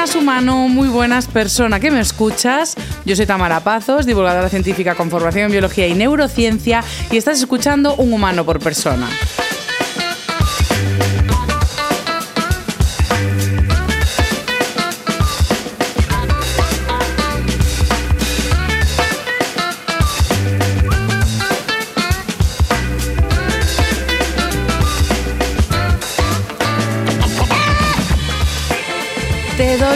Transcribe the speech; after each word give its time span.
Buenas 0.00 0.16
humano, 0.16 0.68
muy 0.68 0.88
buenas 0.88 1.26
persona 1.26 1.78
que 1.78 1.90
me 1.90 2.00
escuchas. 2.00 2.74
Yo 3.04 3.14
soy 3.14 3.26
Tamara 3.26 3.60
Pazos, 3.60 4.06
divulgadora 4.06 4.48
científica 4.48 4.94
con 4.94 5.10
formación 5.10 5.44
en 5.44 5.52
biología 5.52 5.86
y 5.88 5.92
neurociencia 5.92 6.82
y 7.10 7.18
estás 7.18 7.38
escuchando 7.38 7.96
Un 7.96 8.14
humano 8.14 8.46
por 8.46 8.60
persona. 8.60 9.06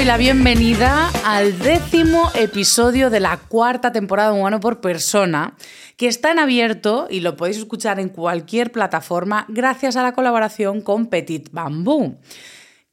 La 0.04 0.18
bienvenida 0.18 1.10
al 1.24 1.58
décimo 1.58 2.30
episodio 2.34 3.08
de 3.08 3.20
la 3.20 3.38
cuarta 3.38 3.90
temporada 3.90 4.32
de 4.32 4.38
Humano 4.38 4.60
por 4.60 4.82
Persona, 4.82 5.56
que 5.96 6.08
está 6.08 6.30
en 6.30 6.38
abierto 6.38 7.06
y 7.08 7.20
lo 7.20 7.36
podéis 7.36 7.56
escuchar 7.56 7.98
en 7.98 8.10
cualquier 8.10 8.70
plataforma 8.70 9.46
gracias 9.48 9.96
a 9.96 10.02
la 10.02 10.12
colaboración 10.12 10.82
con 10.82 11.06
Petit 11.06 11.48
Bambú 11.52 12.18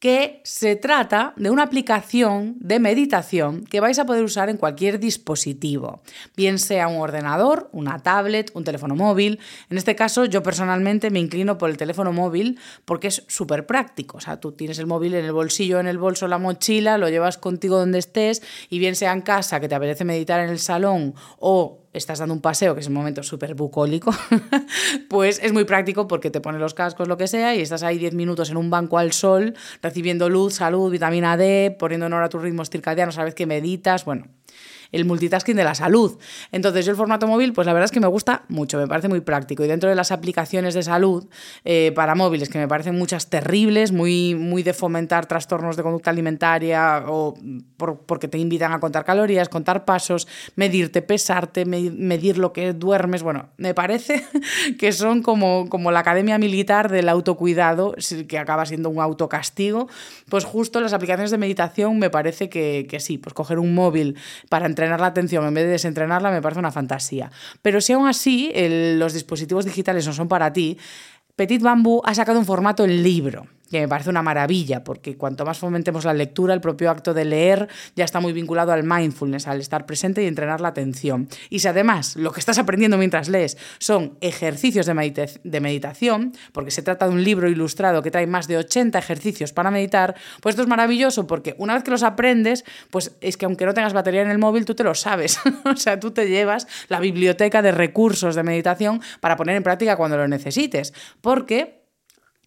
que 0.01 0.41
se 0.43 0.75
trata 0.75 1.33
de 1.35 1.51
una 1.51 1.61
aplicación 1.61 2.55
de 2.59 2.79
meditación 2.79 3.63
que 3.63 3.79
vais 3.79 3.99
a 3.99 4.05
poder 4.07 4.23
usar 4.23 4.49
en 4.49 4.57
cualquier 4.57 4.99
dispositivo, 4.99 6.01
bien 6.35 6.57
sea 6.57 6.87
un 6.87 6.97
ordenador, 6.97 7.69
una 7.71 7.99
tablet, 7.99 8.49
un 8.55 8.63
teléfono 8.63 8.95
móvil. 8.95 9.39
En 9.69 9.77
este 9.77 9.95
caso, 9.95 10.25
yo 10.25 10.41
personalmente 10.41 11.11
me 11.11 11.19
inclino 11.19 11.59
por 11.59 11.69
el 11.69 11.77
teléfono 11.77 12.11
móvil 12.11 12.59
porque 12.83 13.09
es 13.09 13.23
súper 13.27 13.67
práctico. 13.67 14.17
O 14.17 14.19
sea, 14.19 14.39
tú 14.39 14.53
tienes 14.53 14.79
el 14.79 14.87
móvil 14.87 15.13
en 15.13 15.23
el 15.23 15.33
bolsillo, 15.33 15.79
en 15.79 15.85
el 15.85 15.99
bolso, 15.99 16.27
la 16.27 16.39
mochila, 16.39 16.97
lo 16.97 17.07
llevas 17.07 17.37
contigo 17.37 17.77
donde 17.77 17.99
estés 17.99 18.41
y 18.71 18.79
bien 18.79 18.95
sea 18.95 19.13
en 19.13 19.21
casa 19.21 19.59
que 19.59 19.69
te 19.69 19.75
apetece 19.75 20.03
meditar 20.03 20.39
en 20.39 20.49
el 20.49 20.57
salón 20.57 21.13
o 21.37 21.80
estás 21.93 22.19
dando 22.19 22.33
un 22.33 22.41
paseo, 22.41 22.73
que 22.73 22.81
es 22.81 22.87
un 22.87 22.93
momento 22.93 23.23
súper 23.23 23.55
bucólico, 23.55 24.13
pues 25.09 25.39
es 25.43 25.53
muy 25.53 25.65
práctico 25.65 26.07
porque 26.07 26.31
te 26.31 26.41
pones 26.41 26.61
los 26.61 26.73
cascos, 26.73 27.07
lo 27.07 27.17
que 27.17 27.27
sea, 27.27 27.55
y 27.55 27.61
estás 27.61 27.83
ahí 27.83 27.97
10 27.97 28.13
minutos 28.13 28.49
en 28.49 28.57
un 28.57 28.69
banco 28.69 28.97
al 28.97 29.11
sol, 29.11 29.55
recibiendo 29.81 30.29
luz, 30.29 30.55
salud, 30.55 30.91
vitamina 30.91 31.37
D, 31.37 31.75
poniendo 31.77 32.05
en 32.05 32.13
hora 32.13 32.29
tus 32.29 32.41
ritmos 32.41 32.69
circadianos 32.69 33.17
a 33.17 33.21
la 33.21 33.25
vez 33.25 33.35
que 33.35 33.45
meditas, 33.45 34.05
bueno, 34.05 34.27
el 34.91 35.05
multitasking 35.05 35.55
de 35.55 35.63
la 35.63 35.75
salud. 35.75 36.17
Entonces 36.51 36.85
yo 36.85 36.91
el 36.91 36.97
formato 36.97 37.27
móvil, 37.27 37.53
pues 37.53 37.65
la 37.67 37.73
verdad 37.73 37.85
es 37.85 37.91
que 37.91 37.99
me 37.99 38.07
gusta 38.07 38.43
mucho, 38.49 38.77
me 38.77 38.87
parece 38.87 39.07
muy 39.07 39.21
práctico. 39.21 39.63
Y 39.63 39.67
dentro 39.67 39.89
de 39.89 39.95
las 39.95 40.11
aplicaciones 40.11 40.73
de 40.73 40.83
salud 40.83 41.27
eh, 41.63 41.91
para 41.95 42.15
móviles, 42.15 42.49
que 42.49 42.59
me 42.59 42.67
parecen 42.67 42.97
muchas 42.97 43.29
terribles, 43.29 43.91
muy, 43.91 44.35
muy 44.35 44.63
de 44.63 44.73
fomentar 44.73 45.25
trastornos 45.25 45.77
de 45.77 45.83
conducta 45.83 46.09
alimentaria 46.09 47.03
o 47.07 47.33
porque 48.05 48.27
te 48.27 48.37
invitan 48.37 48.73
a 48.73 48.79
contar 48.79 49.05
calorías, 49.05 49.49
contar 49.49 49.85
pasos, 49.85 50.27
medirte, 50.55 51.01
pesarte, 51.01 51.65
medir 51.65 52.37
lo 52.37 52.53
que 52.53 52.73
duermes, 52.73 53.23
bueno, 53.23 53.49
me 53.57 53.73
parece 53.73 54.25
que 54.79 54.91
son 54.91 55.21
como, 55.21 55.69
como 55.69 55.91
la 55.91 55.99
academia 55.99 56.37
militar 56.37 56.91
del 56.91 57.09
autocuidado, 57.09 57.95
que 58.27 58.37
acaba 58.37 58.65
siendo 58.65 58.89
un 58.89 58.99
autocastigo. 58.99 59.87
Pues 60.29 60.45
justo 60.45 60.81
las 60.81 60.93
aplicaciones 60.93 61.31
de 61.31 61.37
meditación 61.37 61.99
me 61.99 62.09
parece 62.09 62.49
que, 62.49 62.97
sí, 62.99 63.17
pues 63.17 63.33
coger 63.33 63.59
un 63.59 63.73
móvil 63.73 64.17
para 64.49 64.65
entrenar 64.65 64.80
entrenar 64.81 64.99
la 64.99 65.07
atención 65.07 65.45
en 65.45 65.53
vez 65.53 65.65
de 65.65 65.71
desentrenarla 65.71 66.31
me 66.31 66.41
parece 66.41 66.59
una 66.59 66.71
fantasía. 66.71 67.31
Pero 67.61 67.81
si 67.81 67.93
aún 67.93 68.07
así 68.07 68.51
los 68.97 69.13
dispositivos 69.13 69.65
digitales 69.65 70.07
no 70.07 70.13
son 70.13 70.27
para 70.27 70.51
ti, 70.51 70.77
Petit 71.35 71.61
Bambú 71.61 72.01
ha 72.03 72.15
sacado 72.15 72.39
un 72.39 72.45
formato 72.45 72.83
en 72.83 73.03
libro 73.03 73.45
que 73.71 73.79
me 73.79 73.87
parece 73.87 74.09
una 74.09 74.21
maravilla, 74.21 74.83
porque 74.83 75.17
cuanto 75.17 75.45
más 75.45 75.57
fomentemos 75.57 76.05
la 76.05 76.13
lectura, 76.13 76.53
el 76.53 76.61
propio 76.61 76.91
acto 76.91 77.13
de 77.13 77.25
leer 77.25 77.69
ya 77.95 78.03
está 78.03 78.19
muy 78.19 78.33
vinculado 78.33 78.71
al 78.71 78.83
mindfulness, 78.83 79.47
al 79.47 79.59
estar 79.59 79.85
presente 79.85 80.23
y 80.23 80.27
entrenar 80.27 80.61
la 80.61 80.67
atención. 80.67 81.27
Y 81.49 81.59
si 81.59 81.67
además 81.67 82.15
lo 82.15 82.31
que 82.31 82.39
estás 82.39 82.59
aprendiendo 82.59 82.97
mientras 82.97 83.29
lees 83.29 83.57
son 83.79 84.17
ejercicios 84.21 84.85
de, 84.85 85.39
de 85.43 85.59
meditación, 85.59 86.33
porque 86.51 86.71
se 86.71 86.81
trata 86.81 87.07
de 87.07 87.13
un 87.13 87.23
libro 87.23 87.49
ilustrado 87.49 88.01
que 88.03 88.11
trae 88.11 88.27
más 88.27 88.47
de 88.47 88.57
80 88.57 88.99
ejercicios 88.99 89.53
para 89.53 89.71
meditar, 89.71 90.15
pues 90.41 90.53
esto 90.53 90.63
es 90.63 90.67
maravilloso, 90.67 91.25
porque 91.25 91.55
una 91.57 91.73
vez 91.73 91.83
que 91.83 91.91
los 91.91 92.03
aprendes, 92.03 92.65
pues 92.89 93.15
es 93.21 93.37
que 93.37 93.45
aunque 93.45 93.65
no 93.65 93.73
tengas 93.73 93.93
batería 93.93 94.21
en 94.21 94.29
el 94.29 94.37
móvil, 94.37 94.65
tú 94.65 94.75
te 94.75 94.83
lo 94.83 94.95
sabes. 94.95 95.39
o 95.65 95.75
sea, 95.77 95.99
tú 95.99 96.11
te 96.11 96.27
llevas 96.27 96.67
la 96.89 96.99
biblioteca 96.99 97.61
de 97.61 97.71
recursos 97.71 98.35
de 98.35 98.43
meditación 98.43 99.01
para 99.21 99.37
poner 99.37 99.55
en 99.55 99.63
práctica 99.63 99.95
cuando 99.95 100.17
lo 100.17 100.27
necesites. 100.27 100.93
Porque 101.21 101.80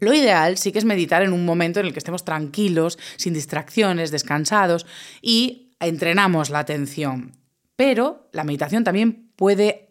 lo 0.04 0.14
ideal 0.14 0.58
sí 0.58 0.72
que 0.72 0.78
es 0.78 0.84
meditar 0.84 1.22
en 1.22 1.32
un 1.32 1.44
momento 1.44 1.80
en 1.80 1.86
el 1.86 1.92
que 1.92 1.98
estemos 1.98 2.24
tranquilos, 2.24 2.98
sin 3.16 3.34
distracciones, 3.34 4.10
descansados 4.10 4.86
y 5.20 5.74
entrenamos 5.80 6.50
la 6.50 6.60
atención. 6.60 7.32
Pero 7.76 8.28
la 8.32 8.44
meditación 8.44 8.84
también 8.84 9.32
puede 9.36 9.84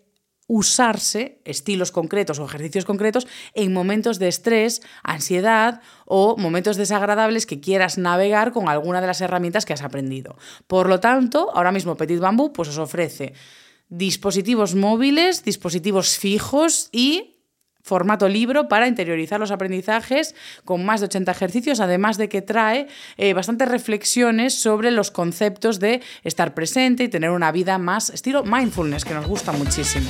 usarse 0.48 1.42
estilos 1.46 1.92
concretos 1.92 2.40
o 2.40 2.46
ejercicios 2.46 2.86
concretos 2.86 3.28
en 3.54 3.74
momentos 3.74 4.20
de 4.20 4.28
estrés, 4.28 4.82
ansiedad 5.04 5.82
o 6.06 6.36
momentos 6.38 6.78
desagradables 6.78 7.46
que 7.46 7.60
quieras 7.60 7.98
navegar 7.98 8.52
con 8.52 8.68
alguna 8.68 9.02
de 9.02 9.08
las 9.08 9.22
herramientas 9.22 9.66
que 9.66 9.74
has 9.74 9.82
aprendido. 9.82 10.38
Por 10.68 10.90
lo 10.90 11.00
tanto, 11.00 11.50
ahora 11.56 11.72
mismo 11.72 11.96
Petit 11.96 12.20
Bambú 12.20 12.52
pues 12.52 12.70
os 12.70 12.78
ofrece 12.78 13.34
dispositivos 13.90 14.76
móviles, 14.76 15.44
dispositivos 15.44 16.18
fijos 16.18 16.90
y 16.92 17.33
formato 17.84 18.28
libro 18.30 18.68
para 18.68 18.88
interiorizar 18.88 19.40
los 19.40 19.52
aprendizajes 19.52 20.34
con 20.66 20.86
más 20.86 21.02
de 21.02 21.06
80 21.06 21.32
ejercicios, 21.32 21.80
además 21.80 22.18
de 22.18 22.30
que 22.30 22.42
trae 22.42 22.88
eh, 23.18 23.34
bastantes 23.34 23.68
reflexiones 23.68 24.56
sobre 24.56 24.90
los 24.90 25.12
conceptos 25.12 25.80
de 25.80 26.02
estar 26.24 26.54
presente 26.54 27.04
y 27.04 27.10
tener 27.10 27.30
una 27.30 27.52
vida 27.52 27.78
más 27.78 28.10
estilo 28.10 28.44
mindfulness, 28.44 29.06
que 29.06 29.14
nos 29.14 29.28
gusta 29.28 29.52
muchísimo. 29.52 30.10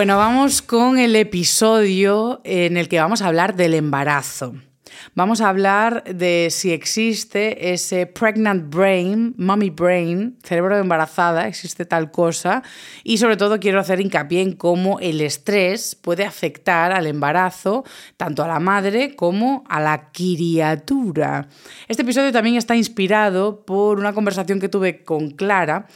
Bueno, 0.00 0.16
vamos 0.16 0.62
con 0.62 0.98
el 0.98 1.14
episodio 1.14 2.40
en 2.44 2.78
el 2.78 2.88
que 2.88 2.98
vamos 2.98 3.20
a 3.20 3.26
hablar 3.26 3.54
del 3.54 3.74
embarazo. 3.74 4.54
Vamos 5.14 5.42
a 5.42 5.50
hablar 5.50 6.04
de 6.04 6.48
si 6.50 6.72
existe 6.72 7.74
ese 7.74 8.06
pregnant 8.06 8.74
brain, 8.74 9.34
mommy 9.36 9.68
brain, 9.68 10.38
cerebro 10.42 10.76
de 10.76 10.80
embarazada, 10.80 11.46
existe 11.46 11.84
tal 11.84 12.10
cosa. 12.10 12.62
Y 13.04 13.18
sobre 13.18 13.36
todo 13.36 13.60
quiero 13.60 13.78
hacer 13.78 14.00
hincapié 14.00 14.40
en 14.40 14.52
cómo 14.54 14.98
el 15.00 15.20
estrés 15.20 15.94
puede 15.96 16.24
afectar 16.24 16.92
al 16.92 17.06
embarazo, 17.06 17.84
tanto 18.16 18.42
a 18.42 18.48
la 18.48 18.58
madre 18.58 19.14
como 19.14 19.64
a 19.68 19.80
la 19.80 20.12
criatura. 20.12 21.48
Este 21.88 22.04
episodio 22.04 22.32
también 22.32 22.56
está 22.56 22.74
inspirado 22.74 23.66
por 23.66 23.98
una 23.98 24.14
conversación 24.14 24.60
que 24.60 24.70
tuve 24.70 25.04
con 25.04 25.32
Clara 25.32 25.88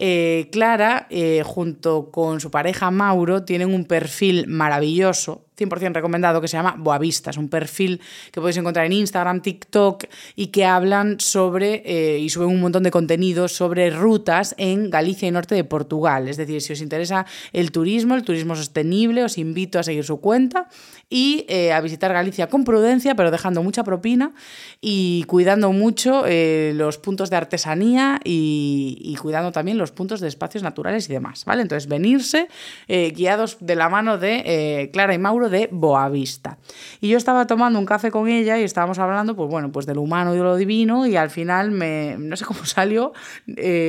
eh, 0.00 0.48
Clara, 0.52 1.08
eh, 1.10 1.42
junto 1.44 2.12
con 2.12 2.40
su 2.40 2.52
pareja 2.52 2.92
Mauro, 2.92 3.42
tienen 3.42 3.74
un 3.74 3.84
perfil 3.84 4.46
maravilloso 4.46 5.48
100% 5.58 5.92
recomendado 5.92 6.40
que 6.40 6.48
se 6.48 6.56
llama 6.56 6.76
Boavista. 6.78 7.30
Es 7.30 7.36
un 7.36 7.48
perfil 7.48 8.00
que 8.30 8.40
podéis 8.40 8.56
encontrar 8.58 8.86
en 8.86 8.92
Instagram, 8.92 9.42
TikTok 9.42 10.04
y 10.36 10.48
que 10.48 10.64
hablan 10.64 11.18
sobre 11.18 11.82
eh, 11.84 12.18
y 12.18 12.30
suben 12.30 12.48
un 12.48 12.60
montón 12.60 12.84
de 12.84 12.90
contenidos 12.90 13.52
sobre 13.52 13.90
rutas 13.90 14.54
en 14.56 14.88
Galicia 14.90 15.26
y 15.26 15.30
norte 15.30 15.54
de 15.54 15.64
Portugal. 15.64 16.28
Es 16.28 16.36
decir, 16.36 16.62
si 16.62 16.72
os 16.72 16.80
interesa 16.80 17.26
el 17.52 17.72
turismo, 17.72 18.14
el 18.14 18.22
turismo 18.22 18.54
sostenible, 18.54 19.24
os 19.24 19.36
invito 19.36 19.78
a 19.78 19.82
seguir 19.82 20.04
su 20.04 20.20
cuenta 20.20 20.68
y 21.10 21.46
eh, 21.48 21.72
a 21.72 21.80
visitar 21.80 22.12
Galicia 22.12 22.48
con 22.48 22.64
prudencia, 22.64 23.14
pero 23.14 23.30
dejando 23.30 23.62
mucha 23.62 23.84
propina 23.84 24.32
y 24.80 25.24
cuidando 25.24 25.72
mucho 25.72 26.24
eh, 26.26 26.72
los 26.74 26.98
puntos 26.98 27.30
de 27.30 27.36
artesanía 27.36 28.20
y, 28.24 29.16
cuidando 29.20 29.50
también 29.50 29.78
los 29.78 29.90
puntos 29.90 30.20
de 30.20 30.28
espacios 30.28 30.62
naturales 30.62 31.08
y 31.08 31.12
demás, 31.12 31.44
¿vale? 31.44 31.62
Entonces, 31.62 31.88
venirse 31.88 32.48
eh, 32.86 33.12
guiados 33.14 33.56
de 33.60 33.74
la 33.74 33.88
mano 33.88 34.16
de 34.16 34.90
Clara 34.92 35.12
y 35.12 35.18
Mauro 35.18 35.48
de 35.48 35.68
Boavista. 35.72 36.58
Y 37.00 37.08
yo 37.08 37.16
estaba 37.16 37.46
tomando 37.46 37.78
un 37.78 37.86
café 37.86 38.10
con 38.10 38.28
ella 38.28 38.58
y 38.58 38.62
estábamos 38.62 38.98
hablando, 38.98 39.34
pues 39.34 39.50
bueno, 39.50 39.72
pues 39.72 39.86
del 39.86 39.98
humano 39.98 40.34
y 40.34 40.36
de 40.36 40.42
lo 40.44 40.56
divino 40.56 41.06
y 41.06 41.16
al 41.16 41.30
final 41.30 41.70
me, 41.72 42.16
no 42.18 42.36
sé 42.36 42.44
cómo 42.44 42.60
salió 42.64 43.12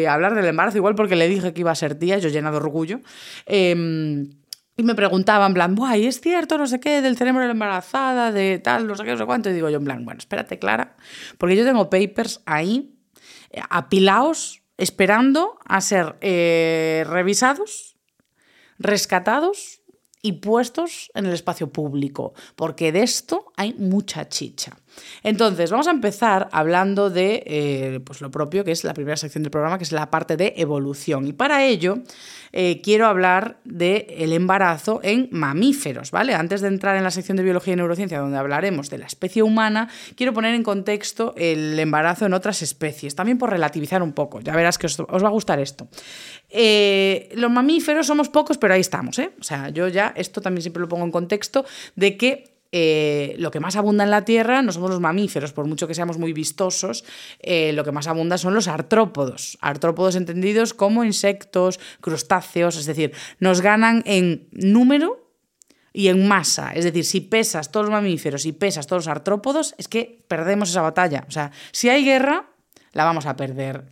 hablar 0.09 0.35
del 0.35 0.45
embarazo, 0.45 0.77
igual 0.77 0.95
porque 0.95 1.15
le 1.15 1.27
dije 1.27 1.53
que 1.53 1.61
iba 1.61 1.71
a 1.71 1.75
ser 1.75 1.95
tía, 1.95 2.17
yo 2.17 2.29
llena 2.29 2.49
de 2.49 2.57
orgullo. 2.57 3.01
Em, 3.45 4.29
y 4.79 4.83
me 4.83 4.95
preguntaban, 4.95 5.49
en 5.49 5.53
plan, 5.55 5.77
¿es 5.95 6.21
cierto 6.21 6.57
no 6.57 6.65
sé 6.65 6.79
qué 6.79 7.01
del 7.01 7.17
cerebro 7.17 7.41
de 7.41 7.47
la 7.47 7.51
embarazada, 7.51 8.31
de 8.31 8.59
tal, 8.59 8.87
no 8.87 8.95
sé 8.95 9.03
qué, 9.03 9.11
no 9.11 9.17
sé 9.17 9.25
cuánto? 9.25 9.49
Y 9.49 9.53
digo 9.53 9.69
yo, 9.69 9.77
en 9.77 9.83
plan, 9.83 10.05
bueno, 10.05 10.19
espérate, 10.19 10.57
Clara, 10.57 10.95
porque 11.37 11.57
yo 11.57 11.65
tengo 11.65 11.89
papers 11.89 12.41
ahí, 12.45 12.95
eh, 13.49 13.59
apilados, 13.69 14.63
esperando 14.77 15.59
a 15.65 15.81
ser 15.81 16.15
eh, 16.21 17.03
revisados, 17.09 17.97
rescatados 18.77 19.81
y 20.21 20.33
puestos 20.33 21.11
en 21.13 21.25
el 21.25 21.33
espacio 21.33 21.69
público, 21.73 22.33
porque 22.55 22.93
de 22.93 23.03
esto 23.03 23.51
hay 23.57 23.73
mucha 23.73 24.29
chicha. 24.29 24.77
Entonces, 25.23 25.71
vamos 25.71 25.87
a 25.87 25.91
empezar 25.91 26.49
hablando 26.51 27.09
de 27.09 27.43
eh, 27.45 27.99
pues 28.03 28.21
lo 28.21 28.31
propio, 28.31 28.63
que 28.63 28.71
es 28.71 28.83
la 28.83 28.93
primera 28.93 29.17
sección 29.17 29.43
del 29.43 29.51
programa, 29.51 29.77
que 29.77 29.83
es 29.83 29.91
la 29.91 30.09
parte 30.09 30.37
de 30.37 30.53
evolución. 30.57 31.27
Y 31.27 31.33
para 31.33 31.65
ello, 31.65 31.99
eh, 32.51 32.81
quiero 32.81 33.05
hablar 33.07 33.59
del 33.63 34.33
embarazo 34.33 34.99
en 35.03 35.29
mamíferos, 35.31 36.11
¿vale? 36.11 36.33
Antes 36.33 36.61
de 36.61 36.67
entrar 36.67 36.95
en 36.95 37.03
la 37.03 37.11
sección 37.11 37.37
de 37.37 37.43
biología 37.43 37.73
y 37.73 37.77
neurociencia, 37.77 38.19
donde 38.19 38.37
hablaremos 38.37 38.89
de 38.89 38.97
la 38.97 39.05
especie 39.05 39.43
humana, 39.43 39.89
quiero 40.15 40.33
poner 40.33 40.55
en 40.55 40.63
contexto 40.63 41.33
el 41.37 41.77
embarazo 41.79 42.25
en 42.25 42.33
otras 42.33 42.61
especies, 42.61 43.15
también 43.15 43.37
por 43.37 43.49
relativizar 43.49 44.01
un 44.01 44.13
poco. 44.13 44.41
Ya 44.41 44.55
verás 44.55 44.77
que 44.77 44.87
os, 44.87 44.99
va 44.99 45.27
a 45.27 45.31
gustar 45.31 45.59
esto. 45.59 45.87
Eh, 46.49 47.29
los 47.35 47.51
mamíferos 47.51 48.07
somos 48.07 48.29
pocos, 48.29 48.57
pero 48.57 48.73
ahí 48.73 48.81
estamos, 48.81 49.19
¿eh? 49.19 49.31
O 49.39 49.43
sea, 49.43 49.69
yo 49.69 49.87
ya 49.87 50.13
esto 50.15 50.41
también 50.41 50.63
siempre 50.63 50.81
lo 50.81 50.87
pongo 50.87 51.05
en 51.05 51.11
contexto 51.11 51.65
de 51.95 52.17
que 52.17 52.58
eh, 52.71 53.35
lo 53.39 53.49
que 53.49 53.59
más 53.59 53.75
abunda 53.75 54.03
en 54.03 54.11
la 54.11 54.25
Tierra 54.25 54.61
no 54.61 54.71
somos 54.71 54.91
los 54.91 54.99
mamíferos, 54.99 55.53
por 55.53 55.65
mucho 55.65 55.87
que 55.87 55.95
seamos 55.95 56.17
muy 56.17 56.33
vistosos, 56.33 57.03
eh, 57.39 57.73
lo 57.73 57.83
que 57.83 57.91
más 57.91 58.07
abunda 58.07 58.37
son 58.37 58.53
los 58.53 58.67
artrópodos, 58.67 59.57
artrópodos 59.61 60.15
entendidos 60.15 60.73
como 60.73 61.03
insectos, 61.03 61.79
crustáceos, 62.01 62.77
es 62.77 62.85
decir, 62.85 63.13
nos 63.39 63.61
ganan 63.61 64.03
en 64.05 64.47
número 64.51 65.33
y 65.93 66.09
en 66.09 66.27
masa. 66.27 66.71
Es 66.73 66.85
decir, 66.85 67.05
si 67.05 67.21
pesas 67.21 67.71
todos 67.71 67.87
los 67.87 67.91
mamíferos 67.91 68.45
y 68.45 68.51
pesas 68.51 68.85
todos 68.85 69.05
los 69.05 69.11
artrópodos, 69.11 69.73
es 69.77 69.87
que 69.87 70.23
perdemos 70.27 70.69
esa 70.69 70.81
batalla. 70.81 71.25
O 71.27 71.31
sea, 71.31 71.51
si 71.71 71.89
hay 71.89 72.05
guerra, 72.05 72.51
la 72.93 73.03
vamos 73.03 73.25
a 73.25 73.35
perder. 73.35 73.85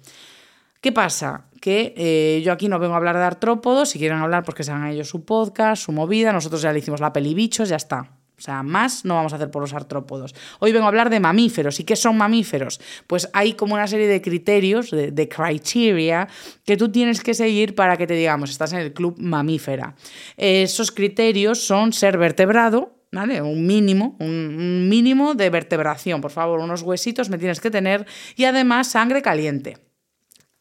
¿Qué 0.82 0.92
pasa? 0.92 1.48
Que 1.60 1.96
eh, 1.98 2.42
yo 2.46 2.54
aquí 2.54 2.70
no 2.70 2.78
vengo 2.78 2.94
a 2.94 2.98
hablar 2.98 3.18
de 3.18 3.24
artrópodos, 3.24 3.90
si 3.90 4.00
quieren 4.00 4.20
hablar, 4.20 4.44
pues 4.44 4.56
que 4.56 4.64
se 4.64 4.72
hagan 4.72 4.88
ellos 4.88 5.10
su 5.10 5.26
podcast, 5.26 5.84
su 5.84 5.92
movida, 5.92 6.32
nosotros 6.32 6.62
ya 6.62 6.72
le 6.72 6.80
hicimos 6.80 7.02
la 7.02 7.12
peli 7.12 7.34
bichos, 7.34 7.70
ya 7.70 7.78
está. 7.78 8.17
O 8.38 8.42
sea, 8.42 8.62
más 8.62 9.04
no 9.04 9.16
vamos 9.16 9.34
a 9.34 9.38
hacer 9.38 9.50
por 9.50 9.63
los 9.63 9.74
artrópodos. 9.74 10.36
Hoy 10.60 10.72
vengo 10.72 10.86
a 10.86 10.89
hablar 10.89 11.10
de 11.10 11.19
mamíferos. 11.19 11.80
¿Y 11.80 11.84
qué 11.84 11.95
son 11.95 12.18
mamíferos? 12.18 12.80
Pues 13.07 13.30
hay 13.34 13.54
como 13.54 13.74
una 13.74 13.88
serie 13.88 14.07
de 14.07 14.22
criterios, 14.22 14.92
de, 14.92 15.28
criteria, 15.28 16.28
que 16.63 16.78
tú 16.78 16.92
tienes 16.92 17.22
que 17.22 17.34
seguir 17.34 17.74
para 17.74 17.98
que 17.98 18.06
te 18.06 18.13
digamos, 18.13 18.51
estás 18.51 18.74
en 18.74 18.80
el 18.80 18.94
club 18.94 19.16
mamífera. 19.18 19.95
Esos 20.38 20.92
criterios 20.92 21.66
son 21.66 21.94
ser 21.94 22.18
vertebrado, 22.18 22.94
¿Vale? 23.10 23.42
Un 23.42 23.66
mínimo, 23.66 24.18
un 24.19 24.90
mínimo 24.90 25.33
de 25.33 25.50
vertebración, 25.50 26.19
por 26.19 26.30
favor, 26.30 26.60
unos 26.60 26.81
huesitos 26.81 27.30
me 27.30 27.38
tienes 27.38 27.62
que 27.62 27.72
tener 27.72 28.06
y 28.36 28.44
además 28.44 28.92
sangre 28.92 29.22
caliente. 29.22 29.78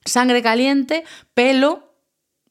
Sangre 0.04 0.42
caliente, 0.42 1.02
pelo, 1.34 1.86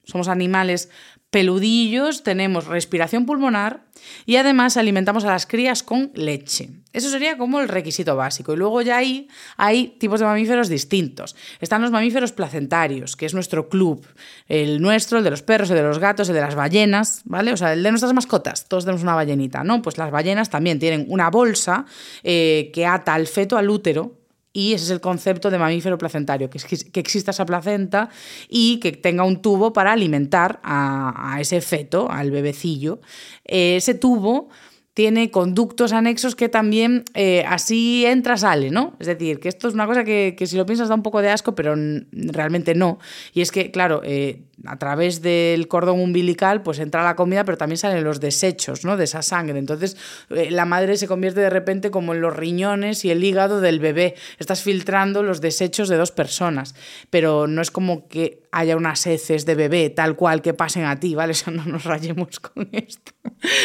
somos 0.04 0.28
animales 0.28 0.90
peludillos, 1.36 2.24
tenemos 2.24 2.66
respiración 2.66 3.26
pulmonar 3.26 3.82
y 4.26 4.38
además 4.38 4.78
alimentamos 4.78 5.26
a 5.26 5.28
las 5.28 5.46
crías 5.46 5.84
con 5.84 6.10
leche. 6.16 6.70
Eso 6.94 7.10
sería 7.10 7.38
como 7.38 7.60
el 7.60 7.68
requisito 7.68 8.16
básico. 8.16 8.54
Y 8.54 8.56
luego 8.56 8.82
ya 8.82 8.96
ahí 8.96 9.28
hay 9.58 9.98
tipos 10.00 10.22
de 10.22 10.28
mamíferos 10.28 10.70
distintos. 10.70 11.36
Están 11.60 11.82
los 11.82 11.92
mamíferos 11.92 12.32
placentarios, 12.32 13.18
que 13.18 13.26
es 13.26 13.34
nuestro 13.34 13.68
club. 13.68 14.08
El 14.48 14.82
nuestro, 14.82 15.18
el 15.18 15.26
de 15.26 15.32
los 15.32 15.42
perros, 15.42 15.70
el 15.72 15.76
de 15.76 15.84
los 15.84 16.00
gatos, 16.00 16.30
el 16.30 16.36
de 16.36 16.42
las 16.42 16.56
ballenas, 16.56 17.20
¿vale? 17.26 17.52
O 17.52 17.58
sea, 17.58 17.74
el 17.74 17.84
de 17.84 17.90
nuestras 17.90 18.14
mascotas. 18.14 18.70
Todos 18.70 18.86
tenemos 18.86 19.04
una 19.04 19.16
ballenita, 19.16 19.62
¿no? 19.66 19.82
Pues 19.82 19.98
las 19.98 20.12
ballenas 20.12 20.50
también 20.50 20.80
tienen 20.80 21.06
una 21.10 21.30
bolsa 21.30 21.86
eh, 22.24 22.72
que 22.74 22.86
ata 22.86 23.14
al 23.14 23.28
feto 23.28 23.58
al 23.58 23.70
útero 23.70 24.25
y 24.56 24.74
ese 24.74 24.86
es 24.86 24.92
el 24.92 25.02
concepto 25.02 25.52
de 25.52 25.60
mamífero 25.60 25.98
placentario, 25.98 26.50
que, 26.50 26.60
que 26.60 27.00
exista 27.02 27.32
esa 27.32 27.46
placenta 27.46 28.10
y 28.48 28.80
que 28.80 28.94
tenga 28.94 29.26
un 29.26 29.42
tubo 29.42 29.74
para 29.74 29.92
alimentar 29.92 30.62
a, 30.64 31.38
ese 31.42 31.60
feto, 31.60 32.10
al 32.10 32.32
bebecillo. 32.32 33.02
ese 33.44 33.96
tubo 33.96 34.48
tiene 34.96 35.30
conductos 35.30 35.92
anexos 35.92 36.38
que 36.38 36.48
también 36.48 37.04
eh, 37.16 37.44
así 37.48 38.06
entra, 38.06 38.38
sale, 38.38 38.72
¿no? 38.72 38.96
Es 38.98 39.08
decir, 39.08 39.42
que 39.42 39.50
esto 39.50 39.68
es 39.68 39.74
una 39.74 39.88
cosa 39.88 40.06
que, 40.06 40.38
si 40.46 40.56
lo 40.56 40.66
piensas 40.66 40.88
da 40.88 40.96
un 40.96 41.04
poco 41.04 41.22
de 41.22 41.30
asco, 41.30 41.54
pero 41.54 41.76
realmente 42.14 42.76
no. 42.76 42.98
Y 43.34 43.42
es 43.42 43.52
que, 43.52 43.72
claro, 43.72 44.02
eh, 44.06 44.44
a 44.66 44.78
través 44.78 45.22
del 45.22 45.68
cordón 45.68 46.00
umbilical 46.00 46.64
pues 46.64 46.80
entra 46.80 47.04
la 47.04 47.18
comida, 47.18 47.44
pero 47.44 47.58
también 47.58 47.78
salen 47.78 48.06
los 48.06 48.22
desechos 48.22 48.86
¿no? 48.86 48.96
de 48.96 49.04
esa 49.04 49.22
sangre. 49.22 49.60
Entonces 49.60 49.98
eh, 50.30 50.50
la 50.50 50.64
madre 50.64 50.96
se 50.96 51.08
convierte 51.08 51.42
de 51.42 51.50
repente 51.50 51.92
como 51.92 52.14
en 52.14 52.22
los 52.22 52.34
riñones 52.34 53.04
y 53.04 53.12
el 53.12 53.22
hígado 53.22 53.60
del 53.60 53.80
bebé. 53.80 54.16
Estás 54.40 54.62
filtrando 54.62 55.24
los 55.24 55.42
desechos 55.42 55.90
de 55.90 55.98
dos 55.98 56.12
personas, 56.12 56.74
pero 57.10 57.48
no 57.48 57.62
es 57.62 57.70
como 57.70 58.08
que 58.08 58.45
haya 58.56 58.78
unas 58.78 59.06
heces 59.06 59.46
de 59.46 59.54
bebé 59.54 59.90
tal 59.90 60.16
cual 60.16 60.42
que 60.42 60.54
pasen 60.54 60.86
a 60.86 60.98
ti, 60.98 61.14
¿vale? 61.14 61.32
Eso 61.36 61.52
no 61.52 61.66
nos 61.66 61.84
rayemos 61.84 62.40
con 62.40 62.70
esto. 62.72 63.12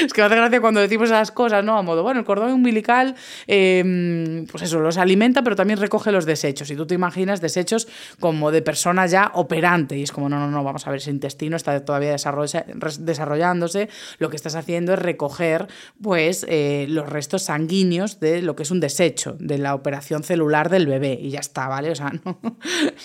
Es 0.04 0.12
que 0.12 0.20
me 0.20 0.26
hace 0.26 0.36
gracia 0.36 0.60
cuando 0.60 0.80
decimos 0.80 1.10
esas 1.10 1.30
cosas, 1.30 1.64
¿no? 1.64 1.78
A 1.78 1.82
modo, 1.82 2.02
bueno, 2.02 2.18
el 2.18 2.26
cordón 2.26 2.52
umbilical, 2.52 3.14
em, 3.46 4.46
pues 4.46 4.64
eso, 4.64 4.80
los 4.80 4.98
alimenta, 4.98 5.42
pero 5.42 5.54
también 5.54 5.78
recoge 5.78 6.10
los 6.10 6.26
desechos. 6.26 6.70
Y 6.70 6.76
tú 6.76 6.86
te 6.86 6.94
imaginas 6.94 7.40
desechos 7.40 7.86
como 8.18 8.50
de 8.50 8.62
persona 8.62 9.06
ya 9.06 9.30
operante. 9.34 9.96
Y 9.96 10.02
es 10.02 10.12
como, 10.12 10.28
no, 10.28 10.38
no, 10.38 10.50
no, 10.50 10.64
vamos 10.64 10.86
a 10.86 10.90
ver, 10.90 10.98
ese 10.98 11.10
intestino 11.10 11.56
está 11.56 11.84
todavía 11.84 12.10
desarrollándose, 12.10 13.88
lo 14.18 14.28
que 14.28 14.36
estás 14.36 14.56
haciendo 14.56 14.94
es 14.94 14.98
recoger 14.98 15.68
pues, 16.02 16.44
eh, 16.48 16.86
los 16.88 17.08
restos 17.08 17.44
sanguíneos 17.44 18.18
de 18.18 18.42
lo 18.42 18.56
que 18.56 18.64
es 18.64 18.70
un 18.70 18.80
desecho, 18.80 19.36
de 19.38 19.58
la 19.58 19.74
operación 19.74 20.24
celular 20.24 20.68
del 20.68 20.86
bebé, 20.86 21.18
y 21.20 21.30
ya 21.30 21.40
está, 21.40 21.68
¿vale? 21.68 21.90
O 21.90 21.94
sea, 21.94 22.12
no, 22.24 22.40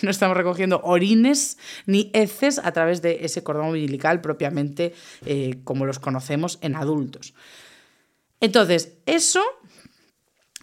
no 0.01 0.09
estamos 0.09 0.35
recogiendo 0.35 0.81
orines 0.83 1.57
ni 1.85 2.11
heces 2.13 2.59
a 2.59 2.71
través 2.71 3.01
de 3.01 3.25
ese 3.25 3.43
cordón 3.43 3.67
umbilical 3.67 4.21
propiamente 4.21 4.93
eh, 5.25 5.59
como 5.63 5.85
los 5.85 5.99
conocemos 5.99 6.59
en 6.61 6.75
adultos. 6.75 7.33
Entonces, 8.39 8.93
eso 9.05 9.41